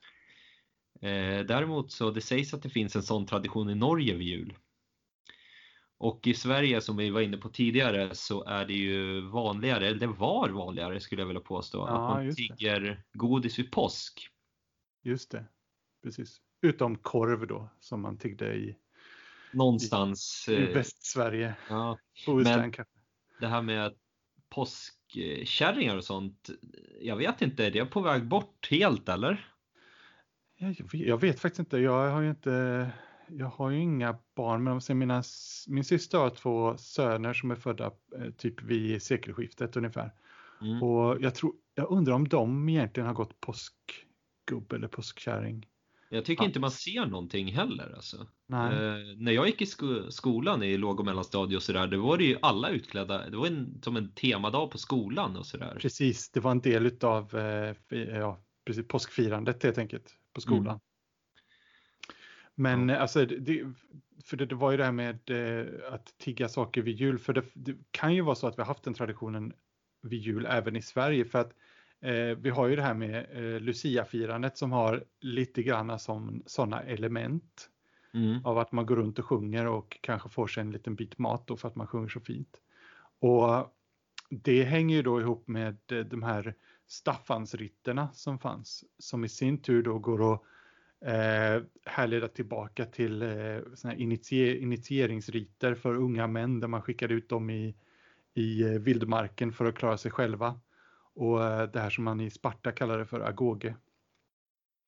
Eh, 1.01 1.41
Däremot 1.47 1.93
så 1.93 2.11
det 2.11 2.21
sägs 2.21 2.55
att 2.55 2.63
det 2.63 2.71
finns 2.71 2.97
en 2.97 3.03
sån 3.03 3.27
tradition 3.27 3.71
i 3.71 3.75
Norge 3.75 4.15
vid 4.15 4.27
jul. 4.27 4.55
Och 6.01 6.27
i 6.27 6.35
Sverige 6.35 6.81
som 6.81 6.97
vi 6.97 7.11
var 7.11 7.21
inne 7.21 7.37
på 7.37 7.49
tidigare 7.49 8.15
så 8.15 8.45
är 8.45 8.65
det 8.67 8.73
ju 8.73 9.21
vanligare, 9.21 9.87
eller 9.87 9.99
det 10.01 10.07
var 10.07 10.49
vanligare 10.49 11.01
skulle 11.01 11.23
jag 11.23 11.27
vilja 11.27 11.41
påstå, 11.43 11.79
Ja, 11.79 11.85
att 12.09 12.15
man 12.17 12.25
just 12.27 12.39
det. 12.39 12.57
tigger 12.57 13.03
godis 13.13 13.59
vid 13.59 13.71
påsk. 13.73 14.29
Just 15.03 15.31
det. 15.31 15.45
Precis. 16.03 16.41
Utom 16.63 16.97
korv 16.99 17.47
då, 17.47 17.69
som 17.81 18.01
man 18.01 18.19
tiggde 18.19 18.55
i, 18.55 18.77
Någonstans. 19.53 20.47
i 20.49 20.55
eh, 20.55 20.75
Västsverige. 20.75 21.55
Ja, 21.69 21.99
men- 22.27 22.73
det 23.41 23.47
här 23.47 23.63
med 23.63 23.95
påsk, 24.51 24.95
påskkärringar 25.15 25.97
och 25.97 26.05
sånt. 26.05 26.51
Jag 27.01 27.17
vet 27.17 27.43
inte, 27.43 27.67
är 27.67 27.71
det 27.71 27.85
på 27.87 28.01
väg 28.01 28.25
bort 28.25 28.69
helt 28.71 29.09
eller? 29.09 29.53
Jag, 30.57 30.77
jag 30.93 31.21
vet 31.21 31.41
faktiskt 31.41 31.59
inte. 31.59 31.79
Jag 31.79 32.11
har 32.11 32.21
ju 32.21 32.31
inte 32.31 32.91
jag 33.31 33.47
har 33.47 33.71
ju 33.71 33.79
inga 33.79 34.19
barn, 34.37 34.65
men 34.65 34.99
mina, 34.99 35.23
min 35.69 35.85
syster 35.85 36.19
har 36.19 36.31
två 36.31 36.77
söner 36.77 37.33
som 37.33 37.51
är 37.51 37.57
födda 37.57 37.87
eh, 37.87 38.31
typ 38.31 38.63
vid 38.63 39.03
sekelskiftet 39.03 39.77
ungefär. 39.77 40.13
Mm. 40.61 40.83
Och 40.83 41.17
jag, 41.21 41.35
tror, 41.35 41.53
jag 41.75 41.91
undrar 41.91 42.15
om 42.15 42.29
de 42.29 42.69
egentligen 42.69 43.07
har 43.07 43.15
gått 43.15 43.41
påskgubb 43.41 44.73
eller 44.73 44.89
påskkärring. 44.89 45.67
Jag 46.11 46.25
tycker 46.25 46.45
inte 46.45 46.61
man 46.61 46.71
ser 46.71 47.07
någonting 47.07 47.53
heller. 47.53 47.93
Alltså. 47.97 48.17
Eh, 48.53 49.17
när 49.17 49.33
jag 49.33 49.47
gick 49.47 49.63
i 49.63 49.67
sko 49.67 50.11
skolan 50.11 50.63
i 50.63 50.77
låg 50.77 51.01
och 51.01 51.07
mellanstadiet 51.07 51.57
och 51.57 51.63
sådär, 51.63 51.87
då 51.87 52.01
var 52.01 52.19
det 52.19 52.25
ju 52.25 52.37
alla 52.43 52.69
utklädda. 52.69 53.31
Det 53.31 53.37
var 53.37 53.47
en, 53.47 53.83
som 53.83 53.97
en 53.97 54.13
temadag 54.13 54.71
på 54.71 54.79
skolan 54.79 55.37
och 55.37 55.47
sådär. 55.47 55.79
Precis, 55.81 56.31
det 56.31 56.41
var 56.41 56.51
en 56.51 56.61
del 56.61 56.87
utav 56.87 57.37
eh, 57.37 57.75
ja, 57.91 58.39
precis, 58.67 58.89
påskfirandet 58.89 59.63
helt 59.63 59.79
enkelt 59.79 60.15
på 60.35 60.41
skolan. 60.41 60.67
Mm. 60.67 60.81
Men 62.59 62.89
ja. 62.89 62.97
alltså, 62.97 63.27
det, 63.27 63.65
för 64.25 64.37
det, 64.37 64.47
det, 64.47 64.55
var 64.55 64.71
ju 64.71 64.77
det 64.77 64.85
här 64.85 64.93
med 64.93 65.31
eh, 65.31 65.93
att 65.93 66.19
tigga 66.19 66.49
saker 66.49 66.83
vid 66.83 66.97
jul. 66.97 67.19
För 67.19 67.33
det, 67.33 67.43
det, 67.55 67.77
kan 67.91 68.15
ju 68.15 68.21
vara 68.23 68.35
så 68.35 68.47
att 68.47 68.59
vi 68.59 68.63
har 68.63 68.67
haft 68.67 68.83
den 68.83 68.95
traditionen 68.95 69.53
vid 70.03 70.21
jul 70.21 70.47
även 70.47 70.77
i 70.77 70.83
Sverige. 70.83 71.25
För 71.25 71.39
att 71.39 71.53
eh, 72.01 72.39
vi 72.39 72.51
har 72.51 72.67
ju 72.67 72.77
det 72.77 72.83
här 72.83 72.95
med 72.95 73.27
eh, 73.33 73.61
Lucia-firandet 73.61 74.59
som 74.59 74.73
har 74.73 75.05
lite 75.21 75.63
grann 75.63 75.99
som 75.99 76.43
sådana 76.47 76.83
element. 76.83 77.71
Mm. 78.15 78.47
Av 78.47 78.59
att 78.59 78.73
man 78.73 78.87
går 78.87 78.97
runt 78.97 79.19
och 79.19 79.25
sjunger 79.25 79.67
och 79.67 79.99
kanske 80.01 80.29
får 80.29 80.47
sig 80.47 80.61
en 80.61 80.71
liten 80.71 80.95
bit 80.95 81.19
mat 81.19 81.47
då 81.47 81.57
för 81.57 81.69
att 81.69 81.77
man 81.77 81.87
sjunger 81.87 82.09
så 82.09 82.21
fint. 82.21 82.57
Och 83.21 83.75
det 84.31 84.63
hänger 84.65 84.97
ju 84.97 85.03
då 85.03 85.21
ihop 85.21 85.49
med 85.49 85.77
eh, 85.93 85.99
de 85.99 86.23
här 86.23 86.55
Staffansritterna 86.87 88.09
som 88.13 88.39
fanns. 88.39 88.85
Som 88.99 89.25
i 89.25 89.29
sin 89.29 89.63
tur 89.63 89.83
då 89.83 89.99
går 89.99 90.35
att 90.35 90.43
eh, 91.01 91.63
härleda 91.85 92.29
tillbaka 92.29 92.85
till 92.87 93.23
eh, 93.23 93.59
såna 93.75 93.95
initier 93.95 94.57
initieringsriter 94.57 95.75
för 95.75 95.95
unga 95.95 96.27
män 96.27 96.61
där 96.61 96.69
man 96.69 96.83
skickade 96.83 97.15
ut 97.15 97.29
dem 97.29 97.51
i, 97.51 97.75
i 98.35 98.63
eh, 98.63 98.71
vildmarken 98.71 99.53
för 99.53 99.65
att 99.65 99.75
klara 99.75 99.99
sig 99.99 100.11
själva. 100.11 100.61
Och 101.15 101.45
eh, 101.45 101.71
det 101.71 101.81
här 101.81 101.91
som 101.91 102.05
man 102.05 102.21
i 102.21 102.31
Sparta 102.31 102.73
kallade 102.73 103.07
för 103.07 103.21
agoge. 103.21 103.75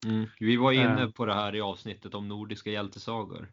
Mm. 0.07 0.27
Vi 0.40 0.57
var 0.57 0.73
inne 0.73 1.03
eh. 1.03 1.11
på 1.11 1.27
det 1.27 1.35
här 1.35 1.55
i 1.55 1.61
avsnittet 1.61 2.14
om 2.14 2.29
nordiska 2.29 2.70
hjältesagor. 2.70 3.53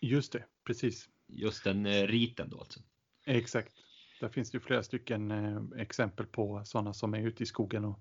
Just 0.00 0.32
det, 0.32 0.44
precis. 0.64 1.08
Just 1.28 1.64
den 1.64 1.86
eh, 1.86 2.06
riten 2.06 2.50
då 2.50 2.58
alltså. 2.58 2.80
Exakt. 3.24 3.72
Där 4.20 4.28
finns 4.28 4.50
det 4.50 4.60
flera 4.60 4.82
stycken 4.82 5.32
exempel 5.76 6.26
på 6.26 6.62
sådana 6.64 6.92
som 6.92 7.14
är 7.14 7.20
ute 7.20 7.42
i 7.42 7.46
skogen 7.46 7.84
och, 7.84 8.00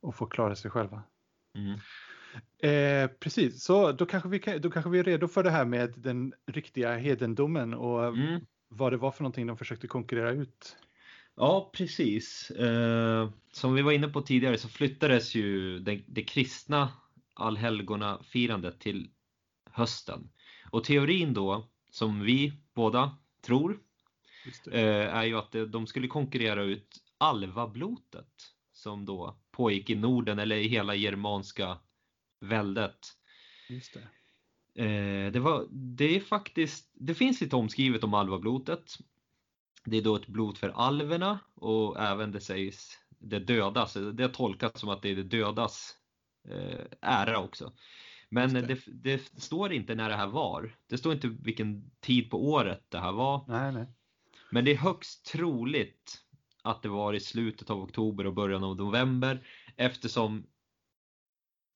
och 0.00 0.14
får 0.14 0.26
klara 0.26 0.56
sig 0.56 0.70
själva. 0.70 1.02
Mm. 1.54 1.78
Eh, 2.62 3.10
precis, 3.20 3.64
så 3.64 3.92
då 3.92 4.06
kanske, 4.06 4.28
vi 4.28 4.38
kan, 4.38 4.60
då 4.60 4.70
kanske 4.70 4.90
vi 4.90 4.98
är 4.98 5.04
redo 5.04 5.28
för 5.28 5.42
det 5.42 5.50
här 5.50 5.64
med 5.64 5.94
den 5.96 6.32
riktiga 6.46 6.96
hedendomen 6.96 7.74
och 7.74 8.06
mm. 8.06 8.40
vad 8.68 8.92
det 8.92 8.96
var 8.96 9.10
för 9.10 9.22
någonting 9.22 9.46
de 9.46 9.56
försökte 9.56 9.86
konkurrera 9.86 10.30
ut. 10.30 10.76
Ja, 11.36 11.70
precis. 11.74 12.50
Eh, 12.50 13.30
som 13.52 13.74
vi 13.74 13.82
var 13.82 13.92
inne 13.92 14.08
på 14.08 14.22
tidigare 14.22 14.58
så 14.58 14.68
flyttades 14.68 15.34
ju 15.34 15.78
det, 15.78 16.02
det 16.06 16.22
kristna 16.22 16.88
allhelgona-firandet 17.34 18.80
till 18.80 19.10
hösten. 19.70 20.30
Och 20.70 20.84
teorin 20.84 21.34
då, 21.34 21.68
som 21.90 22.22
vi 22.22 22.52
båda 22.74 23.16
tror, 23.46 23.78
eh, 24.72 25.14
är 25.14 25.24
ju 25.24 25.38
att 25.38 25.54
de 25.68 25.86
skulle 25.86 26.08
konkurrera 26.08 26.62
ut 26.62 27.02
alvablotet 27.18 28.52
som 28.72 29.04
då 29.04 29.36
pågick 29.50 29.90
i 29.90 29.94
Norden 29.94 30.38
eller 30.38 30.56
i 30.56 30.68
hela 30.68 30.94
germanska 30.94 31.78
väldet. 32.40 32.98
Just 33.68 33.94
det. 33.94 34.00
Eh, 34.84 35.32
det, 35.32 35.40
var, 35.40 35.66
det 35.70 36.16
är 36.16 36.20
faktiskt, 36.20 36.90
det 36.92 37.14
finns 37.14 37.40
lite 37.40 37.56
omskrivet 37.56 38.04
om 38.04 38.14
alvablotet. 38.14 38.98
Det 39.84 39.96
är 39.96 40.02
då 40.02 40.16
ett 40.16 40.26
blot 40.26 40.58
för 40.58 40.68
alverna 40.68 41.38
och 41.54 42.00
även 42.00 42.32
det 42.32 42.40
sägs 42.40 42.98
det 43.18 43.38
dödas. 43.38 43.96
Det 44.12 44.22
har 44.22 44.30
tolkats 44.30 44.80
som 44.80 44.88
att 44.88 45.02
det 45.02 45.08
är 45.08 45.16
det 45.16 45.22
dödas 45.22 45.96
eh, 46.48 46.84
ära 47.00 47.38
också. 47.38 47.72
Men 48.28 48.54
det. 48.54 48.60
Det, 48.62 48.80
det. 48.86 49.42
står 49.42 49.72
inte 49.72 49.94
när 49.94 50.08
det 50.08 50.16
här 50.16 50.26
var. 50.26 50.76
Det 50.86 50.98
står 50.98 51.12
inte 51.12 51.28
vilken 51.28 51.90
tid 52.00 52.30
på 52.30 52.50
året 52.50 52.84
det 52.88 52.98
här 52.98 53.12
var. 53.12 53.44
Nej, 53.48 53.72
nej. 53.72 53.86
Men 54.50 54.64
det 54.64 54.70
är 54.70 54.76
högst 54.76 55.24
troligt 55.26 56.18
att 56.62 56.82
det 56.82 56.88
var 56.88 57.14
i 57.14 57.20
slutet 57.20 57.70
av 57.70 57.82
oktober 57.82 58.26
och 58.26 58.34
början 58.34 58.64
av 58.64 58.76
november 58.76 59.46
eftersom 59.76 60.46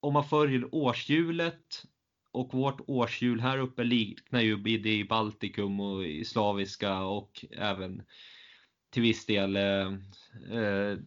om 0.05 0.13
man 0.13 0.25
följer 0.25 0.75
årshjulet 0.75 1.85
och 2.33 2.55
vårt 2.55 2.81
årshjul 2.87 3.41
här 3.41 3.59
uppe 3.59 3.85
liknar 3.85 4.41
ju 4.41 4.57
det 4.57 4.97
i 4.97 5.05
Baltikum 5.05 5.81
och 5.81 6.07
i 6.07 6.25
slaviska 6.25 7.01
och 7.01 7.45
även 7.51 8.03
till 8.91 9.03
viss 9.03 9.27
del 9.27 9.57
eh, 9.57 9.93
eh, 10.59 10.99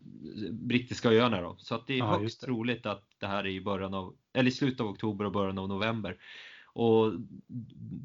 brittiska 0.52 1.10
öarna 1.10 1.42
då. 1.42 1.56
Så 1.60 1.76
att 1.76 1.88
det 1.88 1.94
är 1.94 1.98
ja, 1.98 2.18
högst 2.18 2.42
det. 2.42 2.46
troligt 2.46 2.86
att 2.86 3.08
det 3.18 3.28
här 3.28 3.44
är 3.44 3.50
i 3.50 3.62
början 3.62 3.94
av, 3.94 4.16
eller 4.34 4.52
slutet 4.52 4.82
av 4.82 4.88
oktober 4.88 5.26
och 5.26 5.32
början 5.32 5.58
av 5.58 5.68
november. 5.68 6.18
Och 6.74 7.14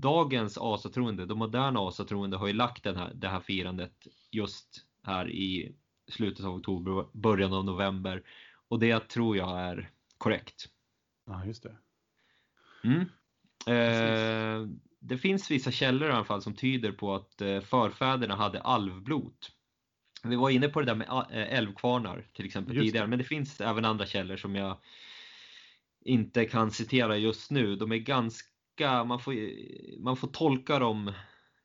dagens 0.01 0.59
asatroende, 0.59 1.27
de 1.27 1.39
moderna 1.39 1.81
asatroende 1.81 2.37
har 2.37 2.47
ju 2.47 2.53
lagt 2.53 2.85
den 2.85 2.97
här, 2.97 3.13
det 3.15 3.29
här 3.29 3.41
firandet 3.41 4.07
just 4.31 4.85
här 5.03 5.31
i 5.31 5.75
slutet 6.09 6.45
av 6.45 6.55
oktober, 6.55 7.07
början 7.13 7.53
av 7.53 7.65
november. 7.65 8.23
Och 8.69 8.79
det 8.79 9.09
tror 9.09 9.37
jag 9.37 9.61
är 9.61 9.91
korrekt. 10.19 10.72
Ja, 11.33 11.45
just 11.47 11.63
det. 11.63 11.77
Mm. 12.85 13.01
Eh, 13.67 14.69
det 15.01 15.19
finns 15.19 15.51
vissa 15.51 15.71
källor 15.71 16.09
i 16.09 16.13
alla 16.13 16.25
fall 16.25 16.43
som 16.43 16.55
tyder 16.55 16.93
på 16.93 17.15
att 17.15 17.41
eh, 17.41 17.61
förfäderna 17.61 18.37
hade 18.37 18.61
alvblot. 18.61 19.51
Vi 20.25 20.37
var 20.37 20.51
inne 20.51 20.69
på 20.69 20.81
det 20.81 20.87
där 20.87 20.95
med 20.95 21.09
eh, 21.09 21.59
älvkvarnar 21.59 22.27
till 22.33 22.47
exempel 22.47 22.77
just 22.77 22.87
tidigare, 22.87 23.07
det. 23.07 23.11
men 23.11 23.19
det 23.19 23.25
finns 23.25 23.61
även 23.61 23.85
andra 23.85 24.07
källor 24.07 24.37
som 24.37 24.55
jag 24.55 24.79
inte 26.05 26.45
kan 26.45 26.71
citera 26.71 27.17
just 27.17 27.51
nu. 27.51 27.77
De 27.77 27.93
är 27.93 27.99
ganska, 27.99 29.05
man 29.05 29.21
får, 29.21 29.35
man 30.03 30.17
får 30.17 30.29
tolka 30.29 30.79
dem 30.79 31.13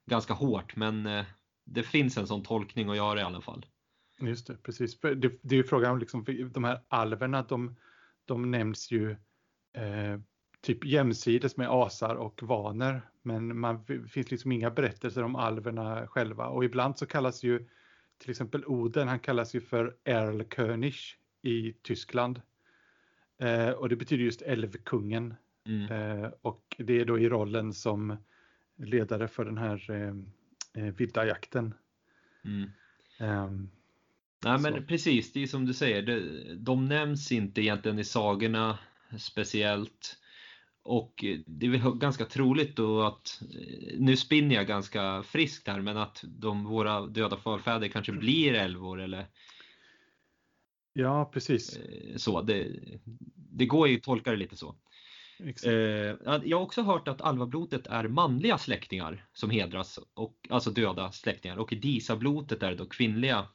ganska 0.05 0.33
hårt, 0.33 0.75
men 0.75 1.05
eh, 1.05 1.25
det 1.65 1.83
finns 1.83 2.17
en 2.17 2.27
sån 2.27 2.43
tolkning 2.43 2.89
att 2.89 2.97
göra 2.97 3.19
i 3.19 3.23
alla 3.23 3.41
fall. 3.41 3.65
Just 4.19 4.47
det, 4.47 4.57
precis. 4.57 4.99
Det, 4.99 5.15
det 5.17 5.55
är 5.55 5.57
ju 5.57 5.63
frågan 5.63 5.91
om 5.91 5.99
liksom, 5.99 6.25
de 6.53 6.63
här 6.63 6.81
alverna, 6.87 7.41
de, 7.41 7.75
de 8.25 8.51
nämns 8.51 8.91
ju 8.91 9.17
eh, 9.77 10.19
typ 10.61 10.85
jämsides 10.85 11.57
med 11.57 11.69
asar 11.69 12.15
och 12.15 12.43
vaner. 12.43 13.01
Men 13.21 13.59
man 13.59 13.83
det 13.87 14.07
finns 14.07 14.31
liksom 14.31 14.51
inga 14.51 14.71
berättelser 14.71 15.23
om 15.23 15.35
alverna 15.35 16.07
själva. 16.07 16.47
Och 16.47 16.65
ibland 16.65 16.97
så 16.97 17.05
kallas 17.05 17.43
ju 17.43 17.67
till 18.17 18.29
exempel 18.29 18.65
Oden, 18.65 19.07
han 19.07 19.19
kallas 19.19 19.55
ju 19.55 19.61
för 19.61 19.95
Erlkönig 20.03 20.95
i 21.41 21.73
Tyskland. 21.73 22.41
Eh, 23.39 23.69
och 23.69 23.89
det 23.89 23.95
betyder 23.95 24.23
just 24.23 24.41
älvkungen. 24.41 25.35
Mm. 25.65 25.91
Eh, 25.91 26.31
och 26.41 26.75
det 26.77 26.99
är 26.99 27.05
då 27.05 27.19
i 27.19 27.29
rollen 27.29 27.73
som 27.73 28.17
ledare 28.77 29.27
för 29.27 29.45
den 29.45 29.57
här 29.57 29.91
eh, 29.91 30.83
eh 30.83 30.93
vilda 30.93 31.25
jakten. 31.25 31.73
Mm. 32.45 32.69
Um, 33.19 33.69
Nej 34.43 34.59
men 34.59 34.73
så. 34.73 34.81
precis, 34.81 35.33
det 35.33 35.43
är 35.43 35.47
som 35.47 35.65
du 35.65 35.73
säger, 35.73 36.01
de, 36.01 36.43
de 36.55 36.85
nämns 36.85 37.31
inte 37.31 37.61
egentligen 37.61 37.99
i 37.99 38.03
sagorna 38.03 38.79
speciellt. 39.19 40.17
Och 40.83 41.25
det 41.45 41.65
är 41.65 41.69
väl 41.69 41.95
ganska 41.95 42.25
troligt 42.25 42.75
då 42.75 43.01
att, 43.01 43.41
nu 43.97 44.17
spinner 44.17 44.55
jag 44.55 44.67
ganska 44.67 45.23
friskt 45.23 45.67
här, 45.67 45.81
men 45.81 45.97
att 45.97 46.23
de, 46.27 46.65
våra 46.65 47.07
döda 47.07 47.37
förfäder 47.37 47.87
kanske 47.87 48.11
blir 48.11 48.53
älvor 48.53 49.01
eller 49.01 49.27
Ja, 50.99 51.25
precis. 51.33 51.77
Eh, 51.77 52.15
så, 52.17 52.41
det, 52.41 52.79
det 53.35 53.65
går 53.65 53.87
ju 53.87 53.97
att 53.97 54.03
tolka 54.03 54.31
det 54.31 54.37
lite 54.37 54.57
så. 54.57 54.75
Exakt. 55.39 55.67
Eh, 55.67 56.39
jag 56.43 56.57
har 56.57 56.65
också 56.65 56.81
hört 56.81 57.07
att 57.07 57.21
alvablotet 57.21 57.87
är 57.87 58.07
manliga 58.07 58.57
släktingar 58.57 59.25
som 59.33 59.49
hedras, 59.49 59.99
och, 60.13 60.47
alltså 60.49 60.71
döda 60.71 61.11
släktingar. 61.11 61.57
Och 61.57 61.73
disablotet 61.81 62.63
är 62.63 62.75
då 62.75 62.85
kvinnliga 62.85 63.47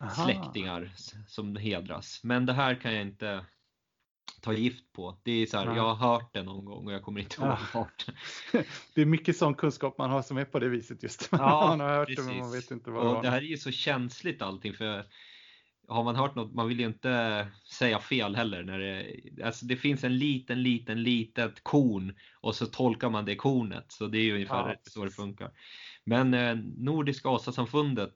Aha. 0.00 0.24
släktingar 0.24 0.92
som 1.26 1.56
hedras. 1.56 2.20
Men 2.24 2.46
det 2.46 2.52
här 2.52 2.74
kan 2.74 2.94
jag 2.94 3.02
inte 3.02 3.44
ta 4.40 4.52
gift 4.52 4.92
på. 4.92 5.20
Det 5.22 5.32
är 5.32 5.46
så 5.46 5.58
här, 5.58 5.66
ja. 5.66 5.76
jag 5.76 5.94
har 5.94 6.12
hört 6.12 6.34
det 6.34 6.42
någon 6.42 6.64
gång 6.64 6.86
och 6.86 6.92
jag 6.92 7.02
kommer 7.02 7.20
inte 7.20 7.42
ihåg 7.42 7.56
ja. 7.74 7.88
Det 8.94 9.02
är 9.02 9.06
mycket 9.06 9.36
sån 9.36 9.54
kunskap 9.54 9.98
man 9.98 10.10
har 10.10 10.22
som 10.22 10.36
är 10.36 10.44
på 10.44 10.58
det 10.58 10.68
viset 10.68 11.02
just. 11.02 11.28
Ja, 11.32 11.66
man 11.68 11.80
har 11.80 11.96
hört 11.96 12.08
precis. 12.08 12.26
det 12.26 12.32
men 12.32 12.40
man 12.40 12.52
vet 12.52 12.70
inte 12.70 12.90
vad 12.90 13.00
och 13.00 13.08
det 13.08 13.14
var. 13.14 13.22
Det 13.22 13.30
här 13.30 13.38
är 13.38 13.46
ju 13.46 13.56
så 13.56 13.70
känsligt 13.70 14.42
allting 14.42 14.74
för 14.74 15.04
har 15.88 16.04
man 16.04 16.16
hört 16.16 16.34
något, 16.34 16.54
man 16.54 16.68
vill 16.68 16.80
ju 16.80 16.86
inte 16.86 17.46
säga 17.78 17.98
fel 17.98 18.36
heller. 18.36 18.62
När 18.62 18.78
det, 18.78 19.44
alltså 19.44 19.66
det 19.66 19.76
finns 19.76 20.04
en 20.04 20.18
liten, 20.18 20.62
liten, 20.62 21.02
litet 21.02 21.64
korn 21.64 22.14
och 22.40 22.54
så 22.54 22.66
tolkar 22.66 23.10
man 23.10 23.24
det 23.24 23.36
kornet. 23.36 23.84
Så 23.88 24.06
det 24.06 24.18
är 24.18 24.22
ju 24.22 24.34
ungefär 24.34 24.68
ja, 24.68 24.74
så 24.82 25.04
det 25.04 25.10
funkar. 25.10 25.50
Men 26.04 26.34
eh, 26.34 26.56
Nordiska 26.76 27.28
asasamfundet 27.28 28.14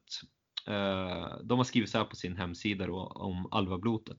Eh, 0.67 1.37
de 1.45 1.59
har 1.59 1.65
skrivit 1.65 1.91
så 1.91 1.99
här 1.99 2.05
på 2.05 2.17
sin 2.17 2.37
hemsida 2.37 2.87
då, 2.87 3.07
om 3.07 3.49
alvablotet. 3.51 4.19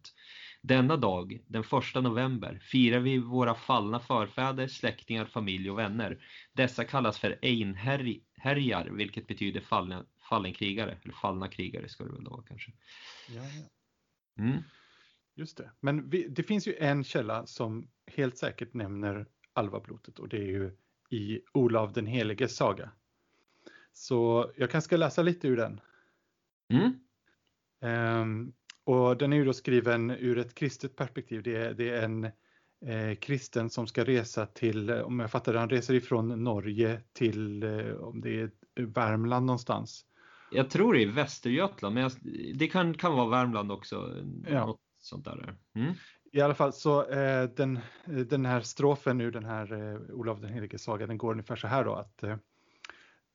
Denna 0.65 0.97
dag, 0.97 1.43
den 1.47 1.63
1 1.95 2.03
november, 2.03 2.59
firar 2.61 2.99
vi 2.99 3.17
våra 3.17 3.55
fallna 3.55 3.99
förfäder, 3.99 4.67
släktingar, 4.67 5.25
familj 5.25 5.71
och 5.71 5.79
vänner. 5.79 6.25
Dessa 6.53 6.83
kallas 6.83 7.19
för 7.19 7.39
einherjar, 7.41 8.85
vilket 8.85 9.27
betyder 9.27 9.61
fallna, 9.61 10.05
fallen 10.29 10.53
krigare, 10.53 10.97
eller 11.03 11.13
fallna 11.13 11.47
krigare 11.47 11.89
ska 11.89 12.03
det 12.03 12.11
väl 12.11 12.27
vara 12.29 12.43
kanske. 12.43 12.71
Ja, 13.29 13.41
ja. 13.43 14.43
Mm. 14.43 14.61
Just 15.35 15.57
det, 15.57 15.71
men 15.79 16.09
vi, 16.09 16.27
det 16.27 16.43
finns 16.43 16.67
ju 16.67 16.75
en 16.75 17.03
källa 17.03 17.45
som 17.45 17.87
helt 18.07 18.37
säkert 18.37 18.73
nämner 18.73 19.27
alvablotet 19.53 20.19
och 20.19 20.29
det 20.29 20.37
är 20.37 20.47
ju 20.47 20.77
i 21.09 21.41
Olav 21.53 21.93
den 21.93 22.05
heliges 22.05 22.55
saga. 22.55 22.91
Så 23.93 24.51
jag 24.55 24.71
kanske 24.71 24.85
ska 24.85 24.97
läsa 24.97 25.21
lite 25.21 25.47
ur 25.47 25.57
den. 25.57 25.81
Mm. 26.69 26.93
Um, 28.21 28.53
och 28.85 29.17
den 29.17 29.33
är 29.33 29.37
ju 29.37 29.45
då 29.45 29.53
skriven 29.53 30.11
ur 30.11 30.37
ett 30.37 30.55
kristet 30.55 30.95
perspektiv. 30.95 31.43
Det 31.43 31.55
är, 31.55 31.73
det 31.73 31.89
är 31.89 32.03
en 32.03 32.23
eh, 32.85 33.15
kristen 33.21 33.69
som 33.69 33.87
ska 33.87 34.03
resa 34.03 34.45
till, 34.45 34.91
om 34.91 35.19
jag 35.19 35.31
fattar 35.31 35.53
det, 35.53 35.59
han 35.59 35.69
reser 35.69 35.93
ifrån 35.93 36.43
Norge 36.43 37.01
till, 37.13 37.63
eh, 37.63 37.95
om 37.95 38.21
det 38.21 38.41
är 38.41 38.51
Värmland 38.75 39.45
någonstans. 39.45 40.05
Jag 40.51 40.69
tror 40.69 40.93
det 40.93 41.03
är 41.03 41.11
Västergötland, 41.11 41.95
men 41.95 42.03
jag, 42.03 42.11
det 42.55 42.67
kan, 42.67 42.93
kan 42.93 43.13
vara 43.13 43.29
Värmland 43.29 43.71
också. 43.71 44.23
Ja. 44.47 44.65
Något 44.65 44.79
sånt 44.99 45.25
där. 45.25 45.55
Mm. 45.75 45.93
I 46.31 46.41
alla 46.41 46.55
fall 46.55 46.73
så 46.73 47.09
eh, 47.09 47.49
den, 47.49 47.79
den 48.05 48.45
här 48.45 48.61
strofen 48.61 49.21
ur 49.21 49.31
den 49.31 49.45
här 49.45 49.73
eh, 49.73 50.15
Olof 50.15 50.39
den 50.39 50.53
helige 50.53 50.79
saga, 50.79 51.07
den 51.07 51.17
går 51.17 51.31
ungefär 51.31 51.55
så 51.55 51.67
här 51.67 51.85
då 51.85 51.95
att 51.95 52.23
eh, 52.23 52.37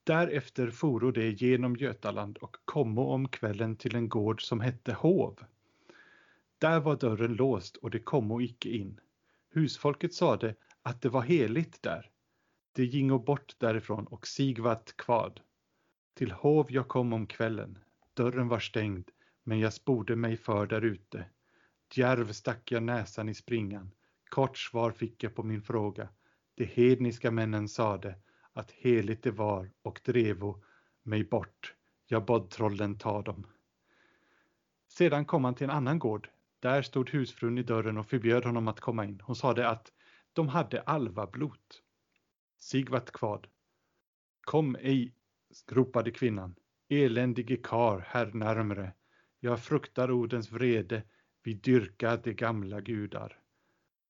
Därefter 0.09 0.71
foro 0.71 1.11
de 1.11 1.31
genom 1.31 1.77
Götaland 1.77 2.39
och 2.39 2.57
kommo 2.65 3.03
om 3.03 3.29
kvällen 3.29 3.77
till 3.77 3.97
en 3.97 4.09
gård 4.09 4.43
som 4.43 4.61
hette 4.61 4.93
Hov. 4.93 5.39
Där 6.59 6.81
var 6.81 6.97
dörren 6.97 7.35
låst 7.35 7.77
och 7.77 7.91
de 7.91 7.99
kommo 7.99 8.41
icke 8.41 8.69
in. 8.69 9.01
Husfolket 9.51 10.15
sade 10.15 10.55
att 10.83 11.03
det 11.03 11.09
var 11.09 11.23
heligt 11.23 11.83
där. 11.83 12.11
De 12.73 12.85
gingo 12.85 13.19
bort 13.19 13.55
därifrån 13.59 14.07
och 14.07 14.27
Sigvat 14.27 14.95
kvad. 14.97 15.41
Till 16.15 16.31
Hov 16.33 16.67
jag 16.69 16.89
kom 16.89 17.13
om 17.13 17.27
kvällen. 17.27 17.79
Dörren 18.15 18.49
var 18.49 18.61
stängd, 18.61 19.11
men 19.45 19.59
jag 19.59 19.73
sporde 19.73 20.17
mig 20.17 20.37
för 20.37 20.67
därute. 20.67 21.25
Djärv 21.95 22.33
stack 22.33 22.73
jag 22.73 22.83
näsan 22.83 23.29
i 23.29 23.35
springan. 23.35 23.91
Kort 24.29 24.59
svar 24.59 24.91
fick 24.91 25.23
jag 25.23 25.35
på 25.35 25.43
min 25.43 25.63
fråga. 25.63 26.09
De 26.55 26.65
hedniska 26.65 27.31
männen 27.31 27.69
sade 27.69 28.15
att 28.59 28.71
heligt 28.71 29.23
det 29.23 29.31
var 29.31 29.71
och 29.83 30.01
drevo 30.05 30.63
mig 31.03 31.25
bort. 31.25 31.75
Jag 32.07 32.25
bad 32.25 32.51
trollen 32.51 32.99
ta 32.99 33.23
dem. 33.23 33.47
Sedan 34.89 35.25
kom 35.25 35.45
han 35.45 35.55
till 35.55 35.65
en 35.65 35.71
annan 35.71 35.99
gård. 35.99 36.29
Där 36.61 36.83
stod 36.83 37.11
husfrun 37.11 37.59
i 37.59 37.63
dörren 37.63 37.99
och 37.99 38.07
förbjöd 38.07 38.45
honom 38.45 38.69
att 38.69 38.81
komma 38.81 39.05
in. 39.05 39.21
Hon 39.25 39.37
sade 39.37 39.69
att 39.69 39.93
de 40.33 40.49
hade 40.49 40.83
alvablot. 40.83 41.83
Sigvart 42.59 43.11
kvad. 43.11 43.47
Kom 44.41 44.77
ej, 44.77 45.15
ropade 45.69 46.11
kvinnan. 46.11 46.55
Eländige 46.89 47.57
kar, 47.57 48.05
här 48.09 48.27
närmre. 48.27 48.93
Jag 49.41 49.61
fruktar 49.61 50.11
Odens 50.11 50.53
vrede. 50.53 51.03
Vi 51.43 51.55
dyrkar 51.55 52.21
de 52.25 52.33
gamla 52.33 52.81
gudar. 52.81 53.39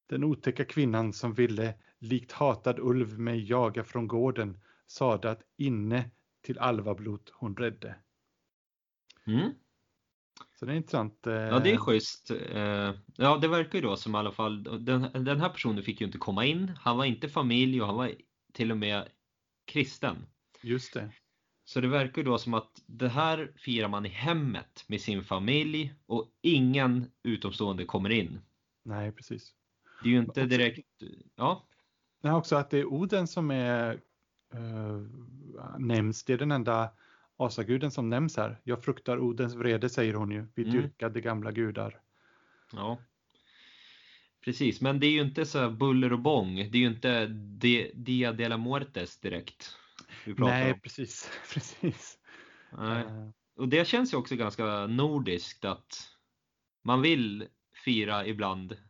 Den 0.09 0.25
otäcka 0.25 0.65
kvinnan 0.65 1.13
som 1.13 1.35
ville 1.35 1.75
likt 1.99 2.33
hatad 2.33 2.79
ulv 2.79 3.19
mig 3.19 3.51
jaga 3.51 3.85
från 3.85 4.09
gården 4.09 4.61
sade 4.87 5.31
att 5.31 5.43
inne 5.57 6.11
till 6.43 6.59
alvablot 6.59 7.31
hon 7.35 7.57
rädde. 7.57 7.95
Mm. 9.27 9.51
Så 10.59 10.67
det 10.67 10.73
är 10.73 10.77
intressant. 10.77 11.27
Eh... 11.27 11.33
Ja, 11.33 11.59
det 11.59 11.71
är 11.71 11.77
schysst. 11.77 12.31
Eh, 12.31 12.95
ja, 13.17 13.39
det 13.41 13.49
verkar 13.49 13.79
ju 13.79 13.83
då 13.83 13.97
som 13.97 14.15
i 14.15 14.19
alla 14.19 14.33
fall, 14.33 14.85
den, 14.85 15.25
den 15.25 15.41
här 15.41 15.49
personen 15.49 15.83
fick 15.83 16.01
ju 16.01 16.07
inte 16.07 16.19
komma 16.19 16.45
in. 16.45 16.73
Han 16.81 16.97
var 16.97 17.05
inte 17.05 17.29
familj 17.29 17.81
och 17.81 17.87
han 17.87 17.97
var 17.97 18.13
till 18.53 18.71
och 18.71 18.77
med 18.77 19.09
kristen. 19.65 20.17
Just 20.63 20.95
det. 20.95 21.13
Så 21.65 21.81
det 21.81 21.89
verkar 21.89 22.23
ju 22.23 22.25
då 22.29 22.39
som 22.39 22.55
att 22.55 22.83
det 22.87 23.09
här 23.09 23.53
firar 23.57 23.89
man 23.89 24.07
i 24.07 24.09
hemmet 24.09 24.85
med 24.87 25.01
sin 25.01 25.25
familj 25.25 25.95
och 26.07 26.31
ingen 26.41 27.11
utomstående 27.23 27.85
kommer 27.85 28.11
in. 28.11 28.41
Nej, 28.85 29.13
precis. 29.13 29.55
Det 30.03 30.09
är 30.09 30.13
ju 30.13 30.19
inte 30.19 30.47
direkt, 30.47 31.03
ja. 31.37 31.69
Nej, 32.21 32.33
också 32.33 32.57
att 32.57 32.71
det 32.71 32.79
är 32.79 32.85
Oden 32.85 33.27
som 33.27 33.51
är 33.51 34.01
uh, 34.55 35.07
nämns. 35.79 36.25
Det 36.25 36.33
är 36.33 36.39
den 36.39 36.53
enda 36.53 36.91
asaguden 37.37 37.91
som 37.91 38.11
nämns 38.11 38.37
här. 38.37 38.61
Jag 38.65 38.85
fruktar 38.85 39.19
Odens 39.19 39.55
vrede 39.55 39.89
säger 39.89 40.15
hon 40.15 40.31
ju. 40.31 40.47
Vi 40.55 40.63
mm. 40.63 40.77
dyrkade 40.77 41.21
gamla 41.21 41.53
gudar. 41.53 42.01
Ja. 42.73 42.99
Precis, 44.45 44.81
men 44.81 45.01
det 45.01 45.07
är 45.07 45.11
ju 45.11 45.21
inte 45.21 45.47
så 45.47 45.71
buller 45.71 46.13
och 46.13 46.19
bång. 46.19 46.55
Det 46.55 46.79
är 46.79 46.81
ju 46.81 46.87
inte 46.87 47.27
Dia 47.95 48.33
de 48.33 48.49
la 48.49 48.57
Muertes 48.57 49.21
direkt. 49.21 49.77
Nej, 50.25 50.73
om. 50.73 50.81
precis. 50.81 51.31
precis. 51.55 52.19
Nej. 52.79 53.05
Uh. 53.05 53.31
Och 53.57 53.69
det 53.69 53.87
känns 53.87 54.13
ju 54.13 54.17
också 54.17 54.37
ganska 54.37 54.87
nordiskt 54.87 55.65
att 55.65 56.13
man 56.83 57.03
vill 57.03 57.47
fira 57.85 58.27
ibland 58.27 58.73
Eh, 58.73 58.88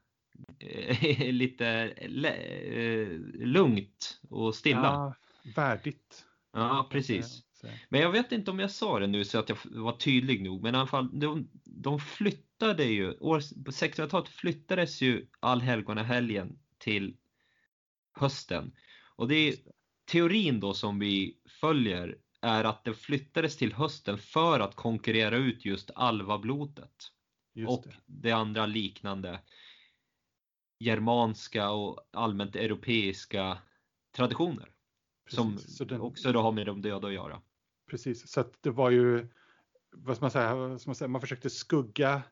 lite 1.18 1.66
eh, 1.96 3.08
lugnt 3.46 4.20
och 4.30 4.54
stilla. 4.54 4.82
Ja, 4.82 5.14
värdigt. 5.56 6.24
Ja, 6.52 6.88
precis. 6.90 7.42
Men 7.88 8.00
jag 8.00 8.10
vet 8.10 8.32
inte 8.32 8.50
om 8.50 8.58
jag 8.58 8.70
sa 8.70 8.98
det 8.98 9.06
nu 9.06 9.24
så 9.24 9.38
att 9.38 9.48
jag 9.48 9.58
var 9.64 9.92
tydlig 9.92 10.42
nog, 10.42 10.62
men 10.62 10.74
i 10.74 10.78
alla 10.78 10.86
fall 10.86 11.20
de, 11.20 11.48
de 11.64 12.00
flyttade 12.00 12.84
ju, 12.84 13.18
år, 13.18 13.64
på 13.64 13.70
1600-talet 13.70 14.28
flyttades 14.28 15.00
ju 15.00 15.26
allhelgonahelgen 15.40 16.58
till 16.78 17.16
hösten. 18.12 18.72
Och 19.16 19.28
det 19.28 19.34
är 19.34 19.54
teorin 20.10 20.60
då 20.60 20.74
som 20.74 20.98
vi 20.98 21.38
följer 21.60 22.16
är 22.40 22.64
att 22.64 22.84
det 22.84 22.94
flyttades 22.94 23.56
till 23.56 23.72
hösten 23.72 24.18
för 24.18 24.60
att 24.60 24.74
konkurrera 24.74 25.36
ut 25.36 25.64
just 25.64 25.90
alvablotet. 25.94 27.12
Just 27.54 27.70
och 27.70 27.84
det. 27.84 27.94
det 28.06 28.32
andra 28.32 28.66
liknande 28.66 29.40
germanska 30.78 31.70
och 31.70 32.08
allmänt 32.12 32.56
europeiska 32.56 33.58
traditioner. 34.16 34.70
Precis, 35.24 35.76
som 35.76 35.86
den, 35.86 36.00
också 36.00 36.32
då 36.32 36.40
har 36.40 36.52
med 36.52 36.66
de 36.66 36.82
döda 36.82 37.06
att 37.06 37.14
göra. 37.14 37.42
Precis, 37.90 38.30
så 38.30 38.40
att 38.40 38.62
det 38.62 38.70
var 38.70 38.90
ju, 38.90 39.28
vad 39.90 40.16
ska 40.16 40.24
man 40.24 40.30
säga, 40.30 40.54
vad 40.54 40.86
man, 40.86 40.94
säga 40.94 41.08
man 41.08 41.20
försökte 41.20 41.50
skugga, 41.50 42.22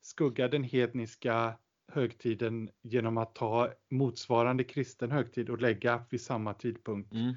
skugga 0.00 0.48
den 0.48 0.64
hedniska 0.64 1.58
högtiden 1.92 2.70
genom 2.82 3.18
att 3.18 3.34
ta 3.34 3.72
motsvarande 3.90 4.64
kristen 4.64 5.10
högtid 5.10 5.50
och 5.50 5.60
lägga 5.60 6.04
vid 6.10 6.20
samma 6.20 6.54
tidpunkt. 6.54 7.12
Mm. 7.12 7.34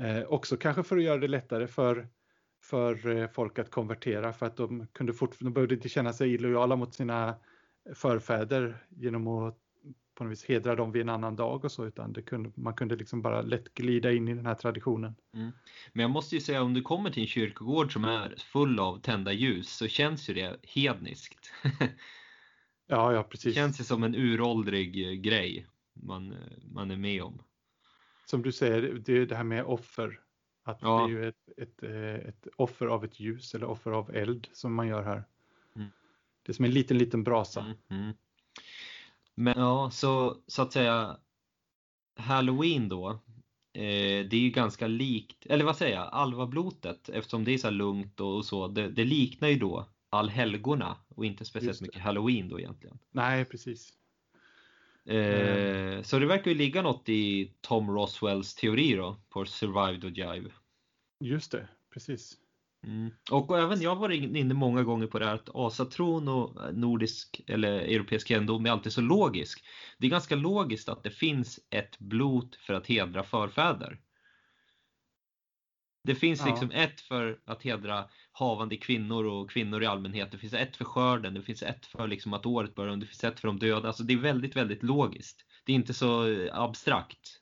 Eh, 0.00 0.24
också 0.28 0.56
kanske 0.56 0.82
för 0.82 0.96
att 0.96 1.02
göra 1.02 1.18
det 1.18 1.28
lättare 1.28 1.66
för, 1.66 2.08
för 2.62 3.16
eh, 3.16 3.28
folk 3.28 3.58
att 3.58 3.70
konvertera 3.70 4.32
för 4.32 4.46
att 4.46 4.56
de 4.56 4.86
kunde 4.86 5.12
fortfarande, 5.12 5.50
de 5.50 5.54
behövde 5.54 5.74
inte 5.74 5.88
känna 5.88 6.12
sig 6.12 6.34
illojala 6.34 6.76
mot 6.76 6.94
sina 6.94 7.34
förfäder 7.94 8.86
genom 8.88 9.28
att 9.28 9.58
på 10.20 10.24
något 10.24 10.32
vis 10.32 10.44
hedra 10.44 10.76
dem 10.76 10.92
vid 10.92 11.02
en 11.02 11.08
annan 11.08 11.36
dag 11.36 11.64
och 11.64 11.72
så, 11.72 11.86
utan 11.86 12.12
det 12.12 12.22
kunde, 12.22 12.52
man 12.54 12.74
kunde 12.74 12.96
liksom 12.96 13.22
bara 13.22 13.42
lätt 13.42 13.74
glida 13.74 14.12
in 14.12 14.28
i 14.28 14.34
den 14.34 14.46
här 14.46 14.54
traditionen. 14.54 15.14
Mm. 15.34 15.52
Men 15.92 16.02
jag 16.02 16.10
måste 16.10 16.34
ju 16.34 16.40
säga, 16.40 16.62
om 16.62 16.74
du 16.74 16.82
kommer 16.82 17.10
till 17.10 17.22
en 17.22 17.26
kyrkogård 17.26 17.92
som 17.92 18.04
är 18.04 18.34
full 18.38 18.78
av 18.78 19.00
tända 19.00 19.32
ljus 19.32 19.76
så 19.76 19.88
känns 19.88 20.30
ju 20.30 20.34
det 20.34 20.56
hedniskt. 20.62 21.52
ja, 22.86 23.12
ja, 23.12 23.22
precis. 23.22 23.44
Det 23.44 23.60
känns 23.60 23.80
ju 23.80 23.84
som 23.84 24.02
en 24.02 24.14
uråldrig 24.14 25.08
eh, 25.08 25.12
grej 25.12 25.66
man, 25.92 26.32
eh, 26.32 26.38
man 26.72 26.90
är 26.90 26.96
med 26.96 27.22
om. 27.22 27.42
Som 28.26 28.42
du 28.42 28.52
säger, 28.52 28.82
det 28.82 29.12
är 29.12 29.26
det 29.26 29.36
här 29.36 29.44
med 29.44 29.64
offer. 29.64 30.20
Att 30.64 30.82
ja. 30.82 30.98
det 30.98 31.04
är 31.04 31.08
ju 31.08 31.28
ett, 31.28 31.48
ett, 31.56 31.82
eh, 31.82 32.28
ett 32.28 32.46
offer 32.56 32.86
av 32.86 33.04
ett 33.04 33.20
ljus 33.20 33.54
eller 33.54 33.66
offer 33.66 33.90
av 33.90 34.14
eld 34.14 34.48
som 34.52 34.74
man 34.74 34.88
gör 34.88 35.02
här. 35.02 35.24
Mm. 35.76 35.88
Det 36.42 36.52
är 36.52 36.54
som 36.54 36.64
en 36.64 36.70
liten, 36.70 36.98
liten 36.98 37.24
brasa. 37.24 37.60
Mm, 37.60 37.76
mm. 37.88 38.14
Men 39.40 39.54
ja, 39.56 39.90
så, 39.90 40.36
så 40.46 40.62
att 40.62 40.72
säga 40.72 41.16
Halloween 42.16 42.88
då. 42.88 43.10
Eh, 43.72 44.26
det 44.26 44.32
är 44.32 44.40
ju 44.40 44.50
ganska 44.50 44.86
likt, 44.86 45.46
eller 45.46 45.64
vad 45.64 45.76
säger 45.76 45.96
jag, 45.96 46.08
alvablotet 46.12 47.08
eftersom 47.08 47.44
det 47.44 47.54
är 47.54 47.58
så 47.58 47.70
lugnt 47.70 48.20
och, 48.20 48.36
och 48.36 48.44
så. 48.44 48.68
Det, 48.68 48.88
det, 48.88 49.04
liknar 49.04 49.48
ju 49.48 49.58
då 49.58 49.88
allhelgona 50.10 50.96
och 51.08 51.24
inte 51.24 51.44
speciellt 51.44 51.80
mycket 51.80 52.02
halloween 52.02 52.48
då 52.48 52.60
egentligen. 52.60 52.98
Nej, 53.10 53.44
precis. 53.44 53.92
Eh, 55.04 56.02
Så 56.02 56.18
det 56.18 56.26
verkar 56.26 56.50
ju 56.50 56.56
ligga 56.56 56.82
något 56.82 57.08
i 57.08 57.52
Tom 57.60 57.90
Roswells 57.90 58.54
teori 58.54 58.94
då 58.94 59.16
på 59.28 59.44
Survived 59.44 60.04
och 60.04 60.10
Jive. 60.10 60.50
Just 61.20 61.52
det, 61.52 61.68
precis. 61.94 62.36
Mm. 62.86 63.10
Och 63.30 63.58
även 63.58 63.80
jag 63.82 63.90
har 63.90 64.00
varit 64.00 64.36
inne 64.36 64.54
många 64.54 64.82
gånger 64.82 65.06
på 65.06 65.18
det 65.18 65.26
här 65.26 65.34
att 65.34 65.48
asatron 65.54 66.28
och 66.28 66.74
nordisk 66.74 67.40
eller 67.46 67.72
europeisk 67.72 68.28
kännedom 68.28 68.66
är 68.66 68.70
alltid 68.70 68.92
så 68.92 69.00
logisk. 69.00 69.64
Det 69.98 70.06
är 70.06 70.10
ganska 70.10 70.36
logiskt 70.36 70.88
att 70.88 71.02
det 71.02 71.10
finns 71.10 71.60
ett 71.70 71.98
blot 71.98 72.56
för 72.56 72.74
att 72.74 72.86
hedra 72.86 73.22
förfäder. 73.22 73.98
Det 76.04 76.14
finns 76.14 76.40
Ja. 76.40 76.46
liksom 76.46 76.70
ett 76.70 77.00
för 77.00 77.40
att 77.46 77.62
hedra 77.62 78.08
havande 78.32 78.76
kvinnor 78.76 79.24
och 79.24 79.50
kvinnor 79.50 79.82
i 79.82 79.86
allmänhet. 79.86 80.32
Det 80.32 80.38
finns 80.38 80.54
ett 80.54 80.76
för 80.76 80.84
skörden, 80.84 81.34
det 81.34 81.42
finns 81.42 81.62
ett 81.62 81.86
för 81.86 82.08
liksom 82.08 82.32
att 82.32 82.46
året 82.46 82.74
börjar, 82.74 82.96
det 82.96 83.06
finns 83.06 83.24
ett 83.24 83.40
för 83.40 83.48
de 83.48 83.58
döda. 83.58 83.88
Alltså 83.88 84.02
det 84.02 84.12
är 84.14 84.18
väldigt, 84.18 84.56
väldigt 84.56 84.82
logiskt. 84.82 85.44
Det 85.64 85.72
är 85.72 85.76
inte 85.76 85.94
så 85.94 86.28
eh, 86.28 86.58
abstrakt. 86.60 87.39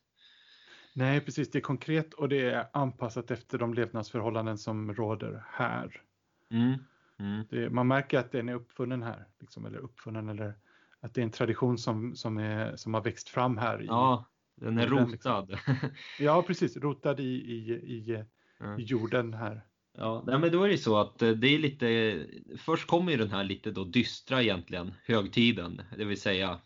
Nej, 0.99 1.21
precis. 1.21 1.51
Det 1.51 1.59
är 1.59 1.63
konkret 1.63 2.15
och 2.15 2.29
det 2.29 2.41
är 2.51 2.67
anpassat 2.73 3.31
efter 3.31 3.59
de 3.59 3.75
levnadsförhållanden 3.75 4.59
som 4.59 4.95
råder 4.95 5.45
här. 5.49 6.03
Mm. 6.51 6.75
Mm. 7.19 7.45
Det, 7.51 7.71
man 7.71 7.87
märker 7.89 8.19
att 8.19 8.33
den 8.33 8.49
är 8.49 8.55
uppfunnen 8.55 9.03
här, 9.03 9.27
liksom, 9.41 9.67
eller 9.67 9.79
uppfunnen, 9.79 10.29
eller 10.29 10.55
att 11.01 11.15
det 11.15 11.21
är 11.21 11.23
en 11.23 11.31
tradition 11.31 11.79
som, 11.79 12.17
som, 12.17 12.39
är, 12.39 12.77
som 12.77 12.95
har 12.95 13.01
växt 13.03 13.29
fram 13.29 13.59
här. 13.59 13.83
I, 13.83 13.87
Ja, 13.87 14.25
den 14.55 14.79
är 14.79 14.83
liksom- 14.83 14.99
rotad. 14.99 15.59
ja, 16.19 16.43
precis. 16.43 16.77
Rotad 16.77 17.21
i, 17.21 17.25
i, 17.25 17.73
i, 17.73 18.25
Ja. 18.61 18.79
i 18.79 18.83
jorden 18.83 19.35
här. 19.35 19.63
Ja, 19.99 20.23
men 20.27 20.53
då 20.53 20.63
är 20.65 20.69
det 20.69 20.79
så 20.79 20.97
att 20.99 21.23
eh, 21.23 21.31
det 21.31 21.49
är 21.49 21.59
lite, 21.59 22.27
först 22.59 22.87
kommer 22.87 23.13
ju 23.13 23.19
den 23.19 23.31
här 23.31 23.45
lite 23.45 23.71
då 23.71 23.85
dystra 23.85 24.43
egentligen, 24.43 24.95
högtiden, 25.05 25.83
det 25.97 26.05
vill 26.05 26.21
säga 26.21 26.61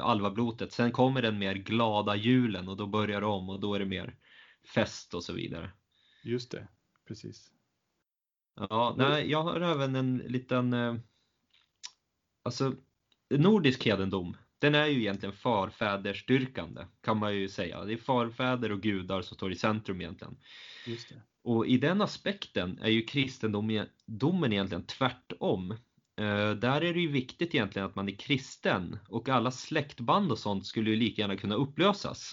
alvablotet. 0.00 0.72
Sen 0.72 0.92
kommer 0.92 1.22
den 1.22 1.38
mer 1.38 1.54
glada 1.54 2.16
julen 2.16 2.68
och 2.68 2.76
då 2.76 2.86
börjar 2.86 3.20
det 3.20 3.26
om 3.26 3.48
och 3.48 3.60
då 3.60 3.74
är 3.74 3.78
det 3.78 3.84
mer 3.84 4.16
fest 4.74 5.14
och 5.14 5.24
så 5.24 5.32
vidare. 5.32 5.70
Just 6.24 6.50
det, 6.50 6.68
precis. 7.08 7.50
Ja, 8.54 8.94
nej, 8.98 9.30
jag 9.30 9.42
har 9.42 9.60
även 9.60 9.96
en 9.96 10.18
liten, 10.18 10.72
eh, 10.72 10.94
alltså 12.42 12.74
nordisk 13.30 13.86
hedendom, 13.86 14.36
den 14.58 14.74
är 14.74 14.86
ju 14.86 15.00
egentligen 15.00 15.32
farfädersdyrkande 15.32 16.86
kan 17.00 17.18
man 17.18 17.36
ju 17.36 17.48
säga. 17.48 17.84
Det 17.84 17.92
är 17.92 17.96
farfäder 17.96 18.72
och 18.72 18.80
gudar 18.80 19.22
som 19.22 19.36
står 19.36 19.52
i 19.52 19.56
centrum 19.56 20.00
egentligen. 20.00 20.36
Just 20.86 21.08
det. 21.08 21.22
Och 21.42 21.66
i 21.66 21.78
den 21.78 22.00
aspekten 22.00 22.78
är 22.78 22.90
ju 22.90 23.02
kristendomen 23.02 24.52
egentligen 24.52 24.86
tvärtom. 24.86 25.74
Eh, 26.16 26.50
där 26.50 26.84
är 26.84 26.94
det 26.94 27.00
ju 27.00 27.12
viktigt 27.12 27.54
egentligen 27.54 27.88
att 27.88 27.94
man 27.94 28.08
är 28.08 28.16
kristen 28.16 28.98
och 29.08 29.28
alla 29.28 29.50
släktband 29.50 30.32
och 30.32 30.38
sånt 30.38 30.66
skulle 30.66 30.90
ju 30.90 30.96
lika 30.96 31.22
gärna 31.22 31.36
kunna 31.36 31.54
upplösas. 31.54 32.32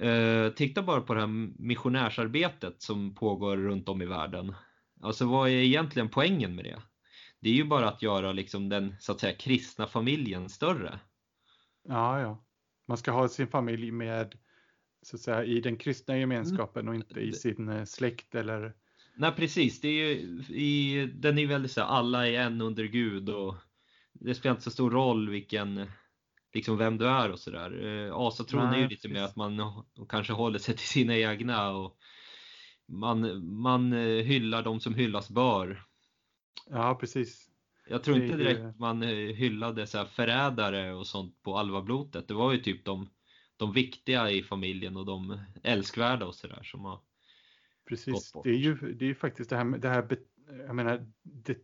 Eh, 0.00 0.48
titta 0.48 0.82
bara 0.82 1.00
på 1.00 1.14
det 1.14 1.20
här 1.20 1.62
missionärsarbetet 1.62 2.82
som 2.82 3.14
pågår 3.14 3.56
runt 3.56 3.88
om 3.88 4.02
i 4.02 4.06
världen. 4.06 4.54
Alltså 5.00 5.26
vad 5.26 5.48
är 5.48 5.52
egentligen 5.52 6.08
poängen 6.08 6.54
med 6.54 6.64
det? 6.64 6.82
Det 7.40 7.50
är 7.50 7.54
ju 7.54 7.64
bara 7.64 7.88
att 7.88 8.02
göra 8.02 8.32
liksom 8.32 8.68
den 8.68 8.94
så 8.98 9.12
att 9.12 9.20
säga 9.20 9.36
kristna 9.36 9.86
familjen 9.86 10.48
större. 10.48 11.00
Ja, 11.88 12.20
ja. 12.20 12.44
Man 12.88 12.96
ska 12.96 13.10
ha 13.10 13.28
sin 13.28 13.48
familj 13.48 13.90
med, 13.90 14.38
så 15.02 15.16
att 15.16 15.22
säga, 15.22 15.44
i 15.44 15.60
den 15.60 15.76
kristna 15.76 16.18
gemenskapen 16.18 16.88
och 16.88 16.94
inte 16.94 17.20
i 17.20 17.32
sin 17.32 17.68
eh, 17.68 17.84
släkt 17.84 18.34
eller... 18.34 18.74
Nej 19.14 19.32
precis, 19.32 19.80
det 19.80 19.88
är 19.88 19.92
ju, 19.92 20.14
i, 20.56 21.06
den 21.14 21.38
är 21.38 21.46
väldigt 21.46 21.72
så 21.72 21.80
här, 21.80 21.88
alla 21.88 22.28
är 22.28 22.32
en 22.32 22.60
under 22.60 22.84
Gud 22.84 23.28
och 23.28 23.54
det 24.12 24.34
spelar 24.34 24.54
inte 24.54 24.64
så 24.64 24.70
stor 24.70 24.90
roll 24.90 25.30
vilken, 25.30 25.86
liksom 26.54 26.76
vem 26.76 26.98
du 26.98 27.08
är 27.08 27.30
och 27.30 27.38
sådär. 27.38 27.84
Eh, 27.84 28.14
Asatron 28.14 28.68
är 28.68 28.74
ju 28.74 28.80
Nej, 28.80 28.88
lite 28.90 29.08
mer 29.08 29.14
precis. 29.14 29.30
att 29.30 29.36
man 29.36 29.84
kanske 30.08 30.32
håller 30.32 30.58
sig 30.58 30.76
till 30.76 30.86
sina 30.86 31.16
egna 31.16 31.70
och 31.70 31.96
man, 32.88 33.46
man 33.60 33.92
eh, 33.92 34.24
hyllar 34.24 34.62
de 34.62 34.80
som 34.80 34.94
hyllas 34.94 35.30
bör. 35.30 35.84
Ja, 36.70 36.94
precis. 37.00 37.48
Jag 37.88 38.02
tror 38.02 38.16
inte 38.16 38.36
direkt 38.36 38.78
man 38.78 39.02
eh, 39.02 39.08
hyllade 39.08 39.86
så 39.86 40.04
förrädare 40.04 40.94
och 40.94 41.06
sånt 41.06 41.42
på 41.42 41.58
alvablotet. 41.58 42.28
Det 42.28 42.34
var 42.34 42.52
ju 42.52 42.58
typ 42.58 42.84
de, 42.84 43.08
de 43.56 43.72
viktiga 43.72 44.30
i 44.30 44.42
familjen 44.42 44.96
och 44.96 45.06
de 45.06 45.40
älskvärda 45.62 46.26
och 46.26 46.34
sådär 46.34 46.62
som 46.62 46.84
har 46.84 47.00
Precis. 47.84 48.32
Det 48.44 48.50
är 48.50 48.54
ju 48.54 48.74
det 48.74 49.10
är 49.10 49.14
faktiskt 49.14 49.50
det 49.50 49.56
här, 49.56 49.64
med- 49.64 49.80
det 49.80 49.88
här 49.88 50.02
be, 50.02 50.16
jag 50.66 50.76
menar, 50.76 51.06
det, 51.22 51.58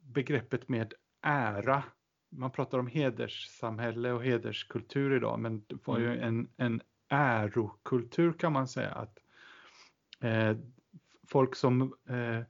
begreppet 0.00 0.68
med 0.68 0.94
ära. 1.22 1.82
Man 2.30 2.50
pratar 2.50 2.78
om 2.78 2.86
hederssamhälle 2.86 4.12
och 4.12 4.24
hederskultur 4.24 5.16
idag, 5.16 5.40
men 5.40 5.64
det 5.66 5.86
var 5.86 5.98
ju 5.98 6.18
en, 6.18 6.48
en 6.56 6.80
ärokultur 7.08 8.32
kan 8.32 8.52
man 8.52 8.68
säga. 8.68 8.90
att 8.90 9.18
eh, 10.20 10.56
Folk 11.28 11.54
som, 11.56 11.82
eh, 12.08 12.40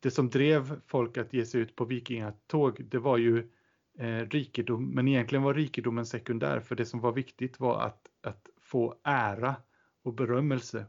det 0.00 0.10
som 0.10 0.30
drev 0.30 0.80
folk 0.86 1.16
att 1.16 1.32
ge 1.32 1.46
sig 1.46 1.60
ut 1.60 1.76
på 1.76 1.84
vikingatåg, 1.84 2.84
det 2.84 2.98
var 2.98 3.16
ju 3.18 3.50
eh, 3.98 4.26
rikedom, 4.28 4.90
men 4.90 5.08
egentligen 5.08 5.42
var 5.42 5.54
rikedomen 5.54 6.06
sekundär, 6.06 6.60
för 6.60 6.74
det 6.76 6.86
som 6.86 7.00
var 7.00 7.12
viktigt 7.12 7.60
var 7.60 7.80
att, 7.80 8.06
att 8.22 8.48
få 8.60 9.00
ära 9.04 9.56
och 10.02 10.14
berömmelse 10.14 10.86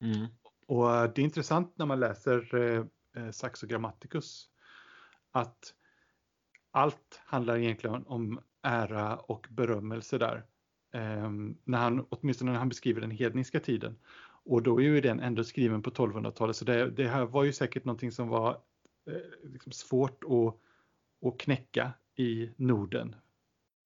Mm. 0.00 0.26
och 0.66 0.94
eh, 0.96 1.12
det 1.14 1.20
är 1.22 1.24
intressant 1.24 1.78
när 1.78 1.86
man 1.86 2.00
läser 2.00 2.54
eh, 2.54 2.84
eh, 3.16 3.30
Saxo 3.30 3.66
Grammaticus 3.66 4.48
att 5.30 5.74
allt 6.70 7.20
handlar 7.24 7.56
egentligen 7.58 8.06
om 8.06 8.40
ära 8.62 9.16
och 9.16 9.46
berömmelse 9.50 10.18
där. 10.18 10.44
Ehm, 10.92 11.56
när 11.64 11.78
han, 11.78 12.06
åtminstone 12.08 12.52
när 12.52 12.58
han 12.58 12.68
beskriver 12.68 13.00
den 13.00 13.10
hedniska 13.10 13.60
tiden. 13.60 13.98
Och 14.44 14.62
då 14.62 14.80
är 14.80 14.84
ju 14.84 15.00
den 15.00 15.20
ändå 15.20 15.44
skriven 15.44 15.82
på 15.82 15.90
1200-talet 15.90 16.56
så 16.56 16.64
det, 16.64 16.90
det 16.90 17.08
här 17.08 17.24
var 17.24 17.44
ju 17.44 17.52
säkert 17.52 17.84
någonting 17.84 18.12
som 18.12 18.28
var 18.28 18.50
eh, 19.06 19.50
liksom 19.50 19.72
svårt 19.72 20.24
att, 20.24 20.54
att 21.28 21.40
knäcka 21.40 21.92
i 22.16 22.50
Norden. 22.56 23.16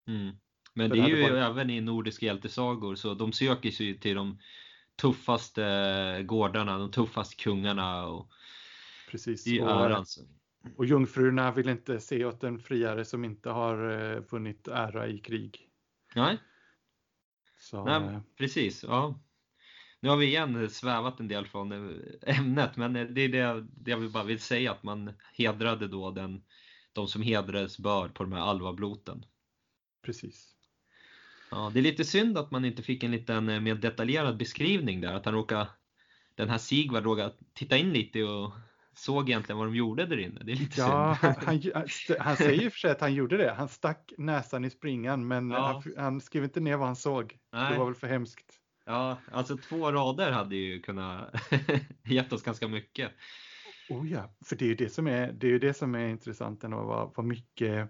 Mm. 0.06 0.36
Men 0.74 0.90
det 0.90 0.96
det 0.96 1.02
är 1.02 1.08
ju 1.08 1.22
varit- 1.22 1.50
även 1.50 1.70
i 1.70 1.80
nordiska 1.80 2.26
hjältesagor 2.26 2.94
så 2.94 3.14
de 3.14 3.32
söker 3.32 3.70
sig 3.70 3.98
till 3.98 4.16
de 4.16 4.38
tuffaste 4.96 6.22
gårdarna, 6.26 6.78
de 6.78 6.90
tuffaste 6.90 7.36
kungarna 7.36 8.06
och 8.06 8.32
Precis. 9.10 9.46
är 9.46 9.50
ju 9.50 9.62
och, 10.76 10.86
jungfrurna 10.86 11.52
vill 11.52 11.68
inte 11.68 12.00
se 12.00 12.24
åt 12.24 12.44
en 12.44 12.58
friare 12.58 13.04
som 13.04 13.24
inte 13.24 13.50
har 13.50 13.90
eh, 13.90 14.20
vunnit 14.20 14.68
ära 14.68 15.08
i 15.08 15.18
krig. 15.18 15.68
Nej, 16.14 16.38
Så, 17.58 17.84
nej, 17.84 18.14
eh, 18.14 18.20
precis. 18.38 18.82
Ja. 18.82 19.20
Nu 20.00 20.08
har 20.08 20.16
vi 20.16 20.26
igen 20.26 20.70
svävat 20.70 21.20
en 21.20 21.28
del 21.28 21.46
från 21.46 21.72
eh, 21.72 22.38
ämnet 22.38 22.76
men 22.76 22.92
det 22.92 23.20
är 23.20 23.28
det, 23.28 23.66
det 23.76 23.90
jag 23.90 24.12
bara 24.12 24.24
vill 24.24 24.40
säga 24.40 24.72
att 24.72 24.82
man 24.82 25.12
hedrade 25.32 25.88
då 25.88 26.10
den, 26.10 26.44
de 26.92 27.08
som 27.08 27.22
hedrades 27.22 27.78
bör 27.78 28.08
på 28.08 28.22
de 28.22 28.32
här 28.32 28.40
alvabloten. 28.40 29.24
precis. 30.02 30.51
Ja, 31.52 31.70
det 31.74 31.80
är 31.80 31.82
lite 31.82 32.04
synd 32.04 32.38
att 32.38 32.50
man 32.50 32.64
inte 32.64 32.82
fick 32.82 33.02
en 33.04 33.10
liten 33.10 33.48
eh, 33.48 33.60
mer 33.60 33.74
detaljerad 33.74 34.36
beskrivning 34.36 35.00
där. 35.00 35.12
Att 35.14 35.24
han 35.24 35.34
råkade, 35.34 35.68
den 36.34 36.48
här 36.48 36.58
Sigvard 36.58 37.04
råkade 37.04 37.34
titta 37.54 37.76
in 37.76 37.92
lite 37.92 38.22
och 38.24 38.52
såg 38.94 39.28
egentligen 39.28 39.58
vad 39.58 39.66
de 39.66 39.74
gjorde 39.76 40.06
där 40.06 40.18
inne. 40.18 40.40
Det 40.44 40.52
är 40.52 40.56
lite 40.56 40.80
Ja, 40.80 41.18
synd. 41.20 41.34
han, 41.36 41.60
han, 41.76 41.86
han 42.18 42.36
säger 42.36 42.66
och 42.66 42.72
för 42.72 42.78
sig 42.78 42.90
att 42.90 43.00
han 43.00 43.14
gjorde 43.14 43.36
det. 43.36 43.52
Han 43.52 43.68
stack 43.68 44.12
näsan 44.18 44.64
i 44.64 44.70
springan, 44.70 45.28
men 45.28 45.50
Ja. 45.50 45.82
han, 45.84 46.04
han 46.04 46.20
skrev 46.20 46.44
inte 46.44 46.60
ner 46.60 46.76
vad 46.76 46.86
han 46.86 46.96
såg. 46.96 47.38
Nej. 47.52 47.72
Det 47.72 47.78
var 47.78 47.84
väl 47.86 47.94
för 47.94 48.06
hemskt. 48.06 48.58
Ja, 48.84 49.16
alltså 49.32 49.56
två 49.56 49.92
rader 49.92 50.30
hade 50.32 50.56
ju 50.56 50.80
kunnat 50.82 51.34
gett 52.04 52.32
oss 52.32 52.42
ganska 52.42 52.68
mycket. 52.68 53.12
Oh 53.88 54.10
ja, 54.12 54.34
för 54.44 54.56
det 54.56 54.64
är 54.64 54.68
ju 54.68 54.74
det 54.74 54.88
som 54.88 55.06
är, 55.06 55.32
det 55.32 55.46
är, 55.46 55.50
ju 55.50 55.58
det 55.58 55.74
som 55.74 55.94
är 55.94 56.08
intressant 56.08 56.64
ändå, 56.64 56.82
vad, 56.84 57.12
vad 57.16 57.26
mycket, 57.26 57.88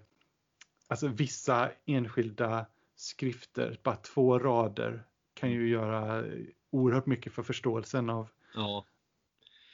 alltså 0.87 1.07
vissa 1.07 1.71
enskilda 1.85 2.65
skrifter, 2.95 3.79
bara 3.83 3.95
två 3.95 4.39
rader, 4.39 5.03
kan 5.33 5.51
ju 5.51 5.67
göra 5.67 6.25
oerhört 6.69 7.05
mycket 7.05 7.33
för 7.33 7.43
förståelsen 7.43 8.09
av, 8.09 8.29
Ja, 8.55 8.85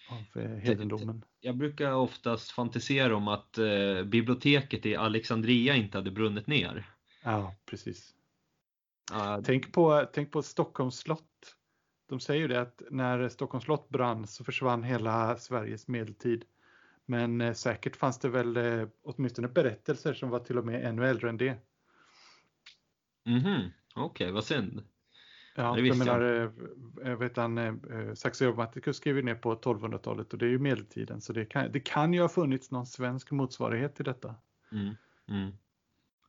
av 0.09 0.41
eh, 0.41 0.49
hedendomen. 0.51 1.25
jag 1.39 1.57
brukar 1.57 1.93
oftast 1.93 2.51
fantisera 2.51 3.15
om 3.15 3.27
att 3.27 3.57
eh, 3.57 4.03
biblioteket 4.03 4.85
i 4.85 4.95
Alexandria 4.95 5.75
inte 5.75 5.97
hade 5.97 6.11
brunnit 6.11 6.47
ner. 6.47 6.85
Ja, 7.23 7.55
precis. 7.65 8.15
Ja, 9.11 9.41
Tänk 9.45 9.73
på, 9.73 10.07
tänk 10.13 10.31
på 10.31 10.41
Stockholms 10.41 10.97
slott. 10.97 11.55
De 12.09 12.19
säger 12.19 12.41
ju 12.41 12.47
det 12.47 12.61
att 12.61 12.81
när 12.91 13.29
Stockholms 13.29 13.63
slott 13.65 13.89
brann 13.89 14.27
så 14.27 14.43
försvann 14.43 14.83
hela 14.83 15.37
Sveriges 15.37 15.87
medeltid. 15.87 16.45
Men 17.05 17.41
eh, 17.41 17.53
säkert 17.53 17.95
fanns 17.95 18.19
det 18.19 18.29
väl 18.29 18.57
eh, 18.57 18.87
åtminstone 19.03 19.47
berättelser 19.47 20.13
som 20.13 20.29
var 20.29 20.39
till 20.39 20.57
och 20.57 20.65
med 20.65 20.85
ännu 20.85 21.07
äldre 21.07 21.29
än 21.29 21.37
det. 21.37 21.55
Mhm, 23.29 23.71
Okej, 23.95 24.31
vad 24.31 24.43
synd. 24.43 24.83
Ja, 25.55 25.73
det 25.75 25.81
jag 25.81 25.97
menar, 25.97 26.51
eh, 27.03 27.15
vet 27.15 27.37
han, 27.37 27.57
eh, 27.57 27.73
Saxo 28.13 28.45
Grammaticus 28.45 28.97
skrev 28.97 29.15
ju 29.15 29.21
ner 29.21 29.35
på 29.35 29.55
1200-talet 29.55 30.33
och 30.33 30.39
det 30.39 30.45
är 30.45 30.49
ju 30.49 30.59
medeltiden 30.59 31.21
så 31.21 31.33
det 31.33 31.45
kan, 31.45 31.71
det 31.71 31.79
kan 31.79 32.13
ju 32.13 32.21
ha 32.21 32.29
funnits 32.29 32.71
någon 32.71 32.85
svensk 32.85 33.31
motsvarighet 33.31 33.95
till 33.95 34.05
detta. 34.05 34.35
Mm, 34.71 34.95
mm. 35.29 35.51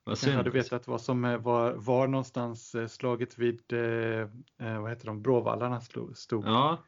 Vad 0.04 0.18
Jag 0.22 0.32
hade 0.32 0.50
vetat 0.50 0.86
vad 0.86 1.00
som 1.00 1.24
eh, 1.24 1.38
var, 1.38 1.72
var 1.72 2.08
någonstans 2.08 2.74
eh, 2.74 2.86
slaget 2.86 3.38
vid, 3.38 3.72
eh, 3.72 4.20
eh, 4.58 4.80
vad 4.80 4.90
heter 4.90 5.06
de, 5.06 5.22
Bråvallarna 5.22 5.80
stod. 5.80 6.44
Ja, 6.44 6.78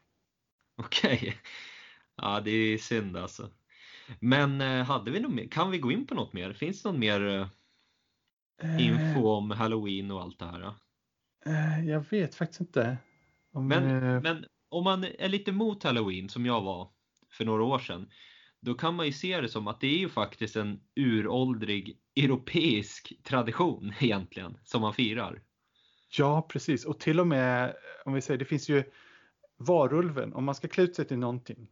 okej. 0.75 1.37
Ja, 2.15 2.41
det 2.45 2.51
är 2.51 2.77
synd 2.77 3.17
alltså. 3.17 3.49
Men 4.19 4.61
eh, 4.61 4.83
hade 4.85 5.11
vi 5.11 5.19
något 5.19 5.33
mer? 5.33 5.47
Kan 5.47 5.71
vi 5.71 5.79
gå 5.79 5.91
in 5.91 6.07
på 6.07 6.15
något 6.15 6.33
mer? 6.33 6.53
Finns 6.53 6.83
det 6.83 6.89
någon 6.89 6.99
mer 6.99 7.27
eh, 7.27 7.41
Eh, 7.41 7.47
info 8.79 9.27
om 9.27 9.51
Halloween 9.51 10.11
och 10.11 10.21
allt 10.21 10.39
det 10.39 10.45
här? 10.45 10.73
Eh, 11.45 11.89
jag 11.89 12.05
vet 12.09 12.35
faktiskt 12.35 12.61
inte. 12.61 12.97
Om, 13.51 13.67
Men, 13.67 13.83
eh, 13.83 14.21
men 14.21 14.45
om 14.69 14.83
man 14.83 15.05
är 15.19 15.29
lite 15.29 15.51
mot 15.51 15.83
halloween 15.83 16.29
som 16.29 16.45
jag 16.45 16.61
var 16.61 16.91
för 17.31 17.45
några 17.45 17.63
år 17.63 17.79
sedan. 17.79 18.09
Då 18.61 18.73
kan 18.73 18.95
man 18.95 19.05
ju 19.05 19.11
se 19.11 19.41
det 19.41 19.49
som 19.49 19.67
att 19.67 19.81
det 19.81 19.87
är 19.87 19.97
ju 19.97 20.09
faktiskt 20.09 20.55
en 20.55 20.79
uråldrig 20.95 21.99
europeisk 22.15 23.13
tradition 23.23 23.93
egentligen 23.99 24.57
som 24.63 24.81
man 24.81 24.93
firar. 24.93 25.41
Ja, 26.17 26.47
precis. 26.49 26.85
Och 26.85 26.99
till 26.99 27.19
och 27.19 27.27
med, 27.27 27.75
om 28.05 28.13
vi 28.13 28.21
säger, 28.21 28.37
det 28.37 28.45
finns 28.45 28.69
ju 28.69 28.83
varulven. 29.57 30.33
Om 30.33 30.43
man 30.43 30.55
ska 30.55 30.67
klä 30.67 30.83
ut 30.83 30.95
sig 30.95 31.05
till 31.05 31.17
någonting 31.17 31.67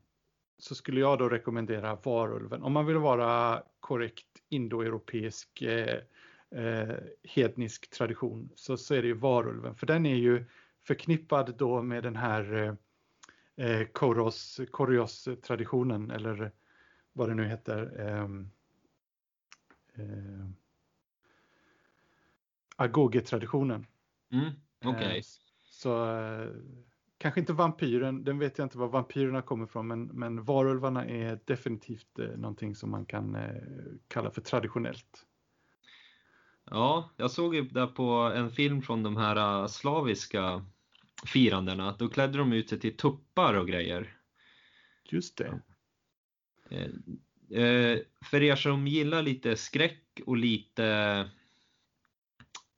så 0.57 0.75
skulle 0.75 0.99
jag 0.99 1.19
då 1.19 1.29
rekommendera 1.29 1.95
varulven. 1.95 2.63
Om 2.63 2.73
man 2.73 2.85
vill 2.85 2.97
vara 2.97 3.63
korrekt 3.79 4.27
indoeuropeisk 4.49 5.61
eh, 5.61 5.99
eh, 6.51 6.95
hednisk 7.23 7.89
tradition 7.89 8.49
så, 8.55 8.77
så 8.77 8.95
är 8.95 9.01
det 9.01 9.07
ju 9.07 9.13
varulven. 9.13 9.75
För 9.75 9.87
den 9.87 10.05
är 10.05 10.15
ju 10.15 10.45
förknippad 10.79 11.55
då 11.57 11.81
med 11.81 12.03
den 12.03 12.15
här 12.15 12.53
eh, 12.53 13.65
eh 13.67 13.87
koros, 13.87 14.59
Korios-traditionen 14.71 16.11
eller 16.11 16.51
vad 17.13 17.29
det 17.29 17.35
nu 17.35 17.45
heter. 17.45 17.99
Eh, 17.99 18.23
eh, 20.03 20.47
Agoge-traditionen. 22.75 23.85
Mm, 24.31 24.51
okay. 24.85 25.17
Eh, 25.17 25.23
så 25.63 26.15
eh, 26.15 26.49
kanske 27.17 27.39
inte 27.39 27.53
vampyren, 27.53 28.23
den 28.23 28.39
vet 28.39 28.57
jag 28.57 28.65
inte 28.65 28.77
var 28.77 28.87
vampyrerna 28.87 29.41
kommer 29.41 29.65
ifrån, 29.65 29.87
men, 29.87 30.03
men 30.03 30.43
varulvarna 30.43 31.05
är 31.05 31.39
definitivt 31.45 32.19
eh, 32.19 32.25
någonting 32.25 32.75
som 32.75 32.91
man 32.91 33.05
kan 33.05 33.35
eh, 33.35 33.61
kalla 34.07 34.31
för 34.31 34.41
traditionellt. 34.41 35.25
Ja, 36.73 37.09
jag 37.17 37.31
såg 37.31 37.55
ju 37.55 37.61
där 37.61 37.87
på 37.87 38.11
en 38.35 38.51
film 38.51 38.81
från 38.81 39.03
de 39.03 39.17
här 39.17 39.67
slaviska 39.67 40.65
firandena. 41.25 41.95
Då 41.99 42.09
klädde 42.09 42.37
de 42.37 42.53
ut 42.53 42.69
sig 42.69 42.79
till 42.79 42.97
tuppar 42.97 43.53
och 43.53 43.67
grejer. 43.67 44.17
Just 45.09 45.37
det. 45.37 45.61
Eh, 47.59 47.99
för 48.25 48.43
er 48.43 48.55
som 48.55 48.87
gillar 48.87 49.21
lite 49.21 49.55
skräck 49.55 50.21
och 50.25 50.37
lite 50.37 50.85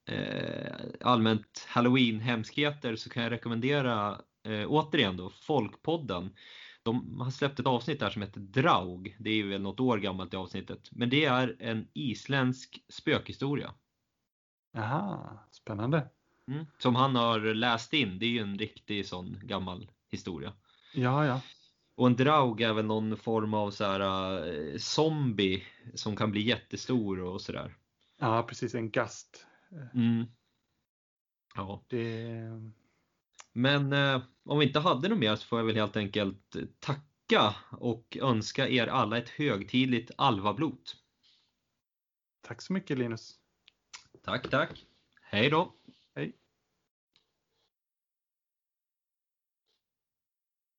eh, 0.05 0.73
allmänt 1.01 1.67
halloween-hemskheter 1.69 2.95
så 2.95 3.09
kan 3.09 3.23
jag 3.23 3.31
rekommendera 3.31 4.21
eh, 4.43 4.65
återigen 4.67 5.17
då 5.17 5.29
Folkpodden. 5.29 6.29
De 6.83 7.19
har 7.19 7.31
släppt 7.31 7.59
ett 7.59 7.67
avsnitt 7.67 7.99
där 7.99 8.09
som 8.09 8.21
heter 8.21 8.39
Draug. 8.39 9.15
Det 9.19 9.29
är 9.29 9.43
väl 9.43 9.61
något 9.61 9.79
år 9.79 9.97
gammalt 9.97 10.33
i 10.33 10.37
avsnittet. 10.37 10.89
Men 10.91 11.09
det 11.09 11.25
är 11.25 11.55
en 11.59 11.87
isländsk 11.93 12.83
spökhistoria. 12.89 13.73
Aha, 14.73 15.39
spännande. 15.51 16.09
Mm, 16.47 16.65
som 16.77 16.95
han 16.95 17.15
har 17.15 17.39
läst 17.39 17.93
in. 17.93 18.19
Det 18.19 18.25
är 18.25 18.29
ju 18.29 18.39
en 18.39 18.57
riktig 18.57 19.07
sån 19.07 19.39
gammal 19.43 19.91
historia. 20.09 20.53
Ja, 20.93 21.25
ja. 21.25 21.41
Och 21.95 22.07
en 22.07 22.15
draug 22.15 22.61
är 22.61 22.73
väl 22.73 22.85
någon 22.85 23.17
form 23.17 23.53
av 23.53 23.71
så 23.71 23.85
här, 23.85 24.01
uh, 24.47 24.77
zombie 24.77 25.63
som 25.93 26.15
kan 26.15 26.31
bli 26.31 26.41
jättestor 26.41 27.19
och 27.19 27.41
sådär. 27.41 27.75
Ja, 28.19 28.43
precis. 28.43 28.75
En 28.75 28.91
gast. 28.91 29.45
Mm. 29.93 30.25
Ja. 31.55 31.83
Det... 31.87 32.39
Men 33.53 33.93
uh, 33.93 34.21
om 34.45 34.59
vi 34.59 34.65
inte 34.65 34.79
hade 34.79 35.09
något 35.09 35.19
mer 35.19 35.35
så 35.35 35.47
får 35.47 35.59
jag 35.59 35.65
väl 35.65 35.75
helt 35.75 35.97
enkelt 35.97 36.55
tacka 36.79 37.55
och 37.71 38.17
önska 38.21 38.69
er 38.69 38.87
alla 38.87 39.17
ett 39.17 39.29
högtidligt 39.29 40.11
alvablot. 40.17 40.95
Tack 42.41 42.61
så 42.61 42.73
mycket 42.73 42.97
Linus. 42.97 43.42
Tack, 44.25 44.49
tack. 44.49 44.85
Hej 45.21 45.49
då. 45.49 45.71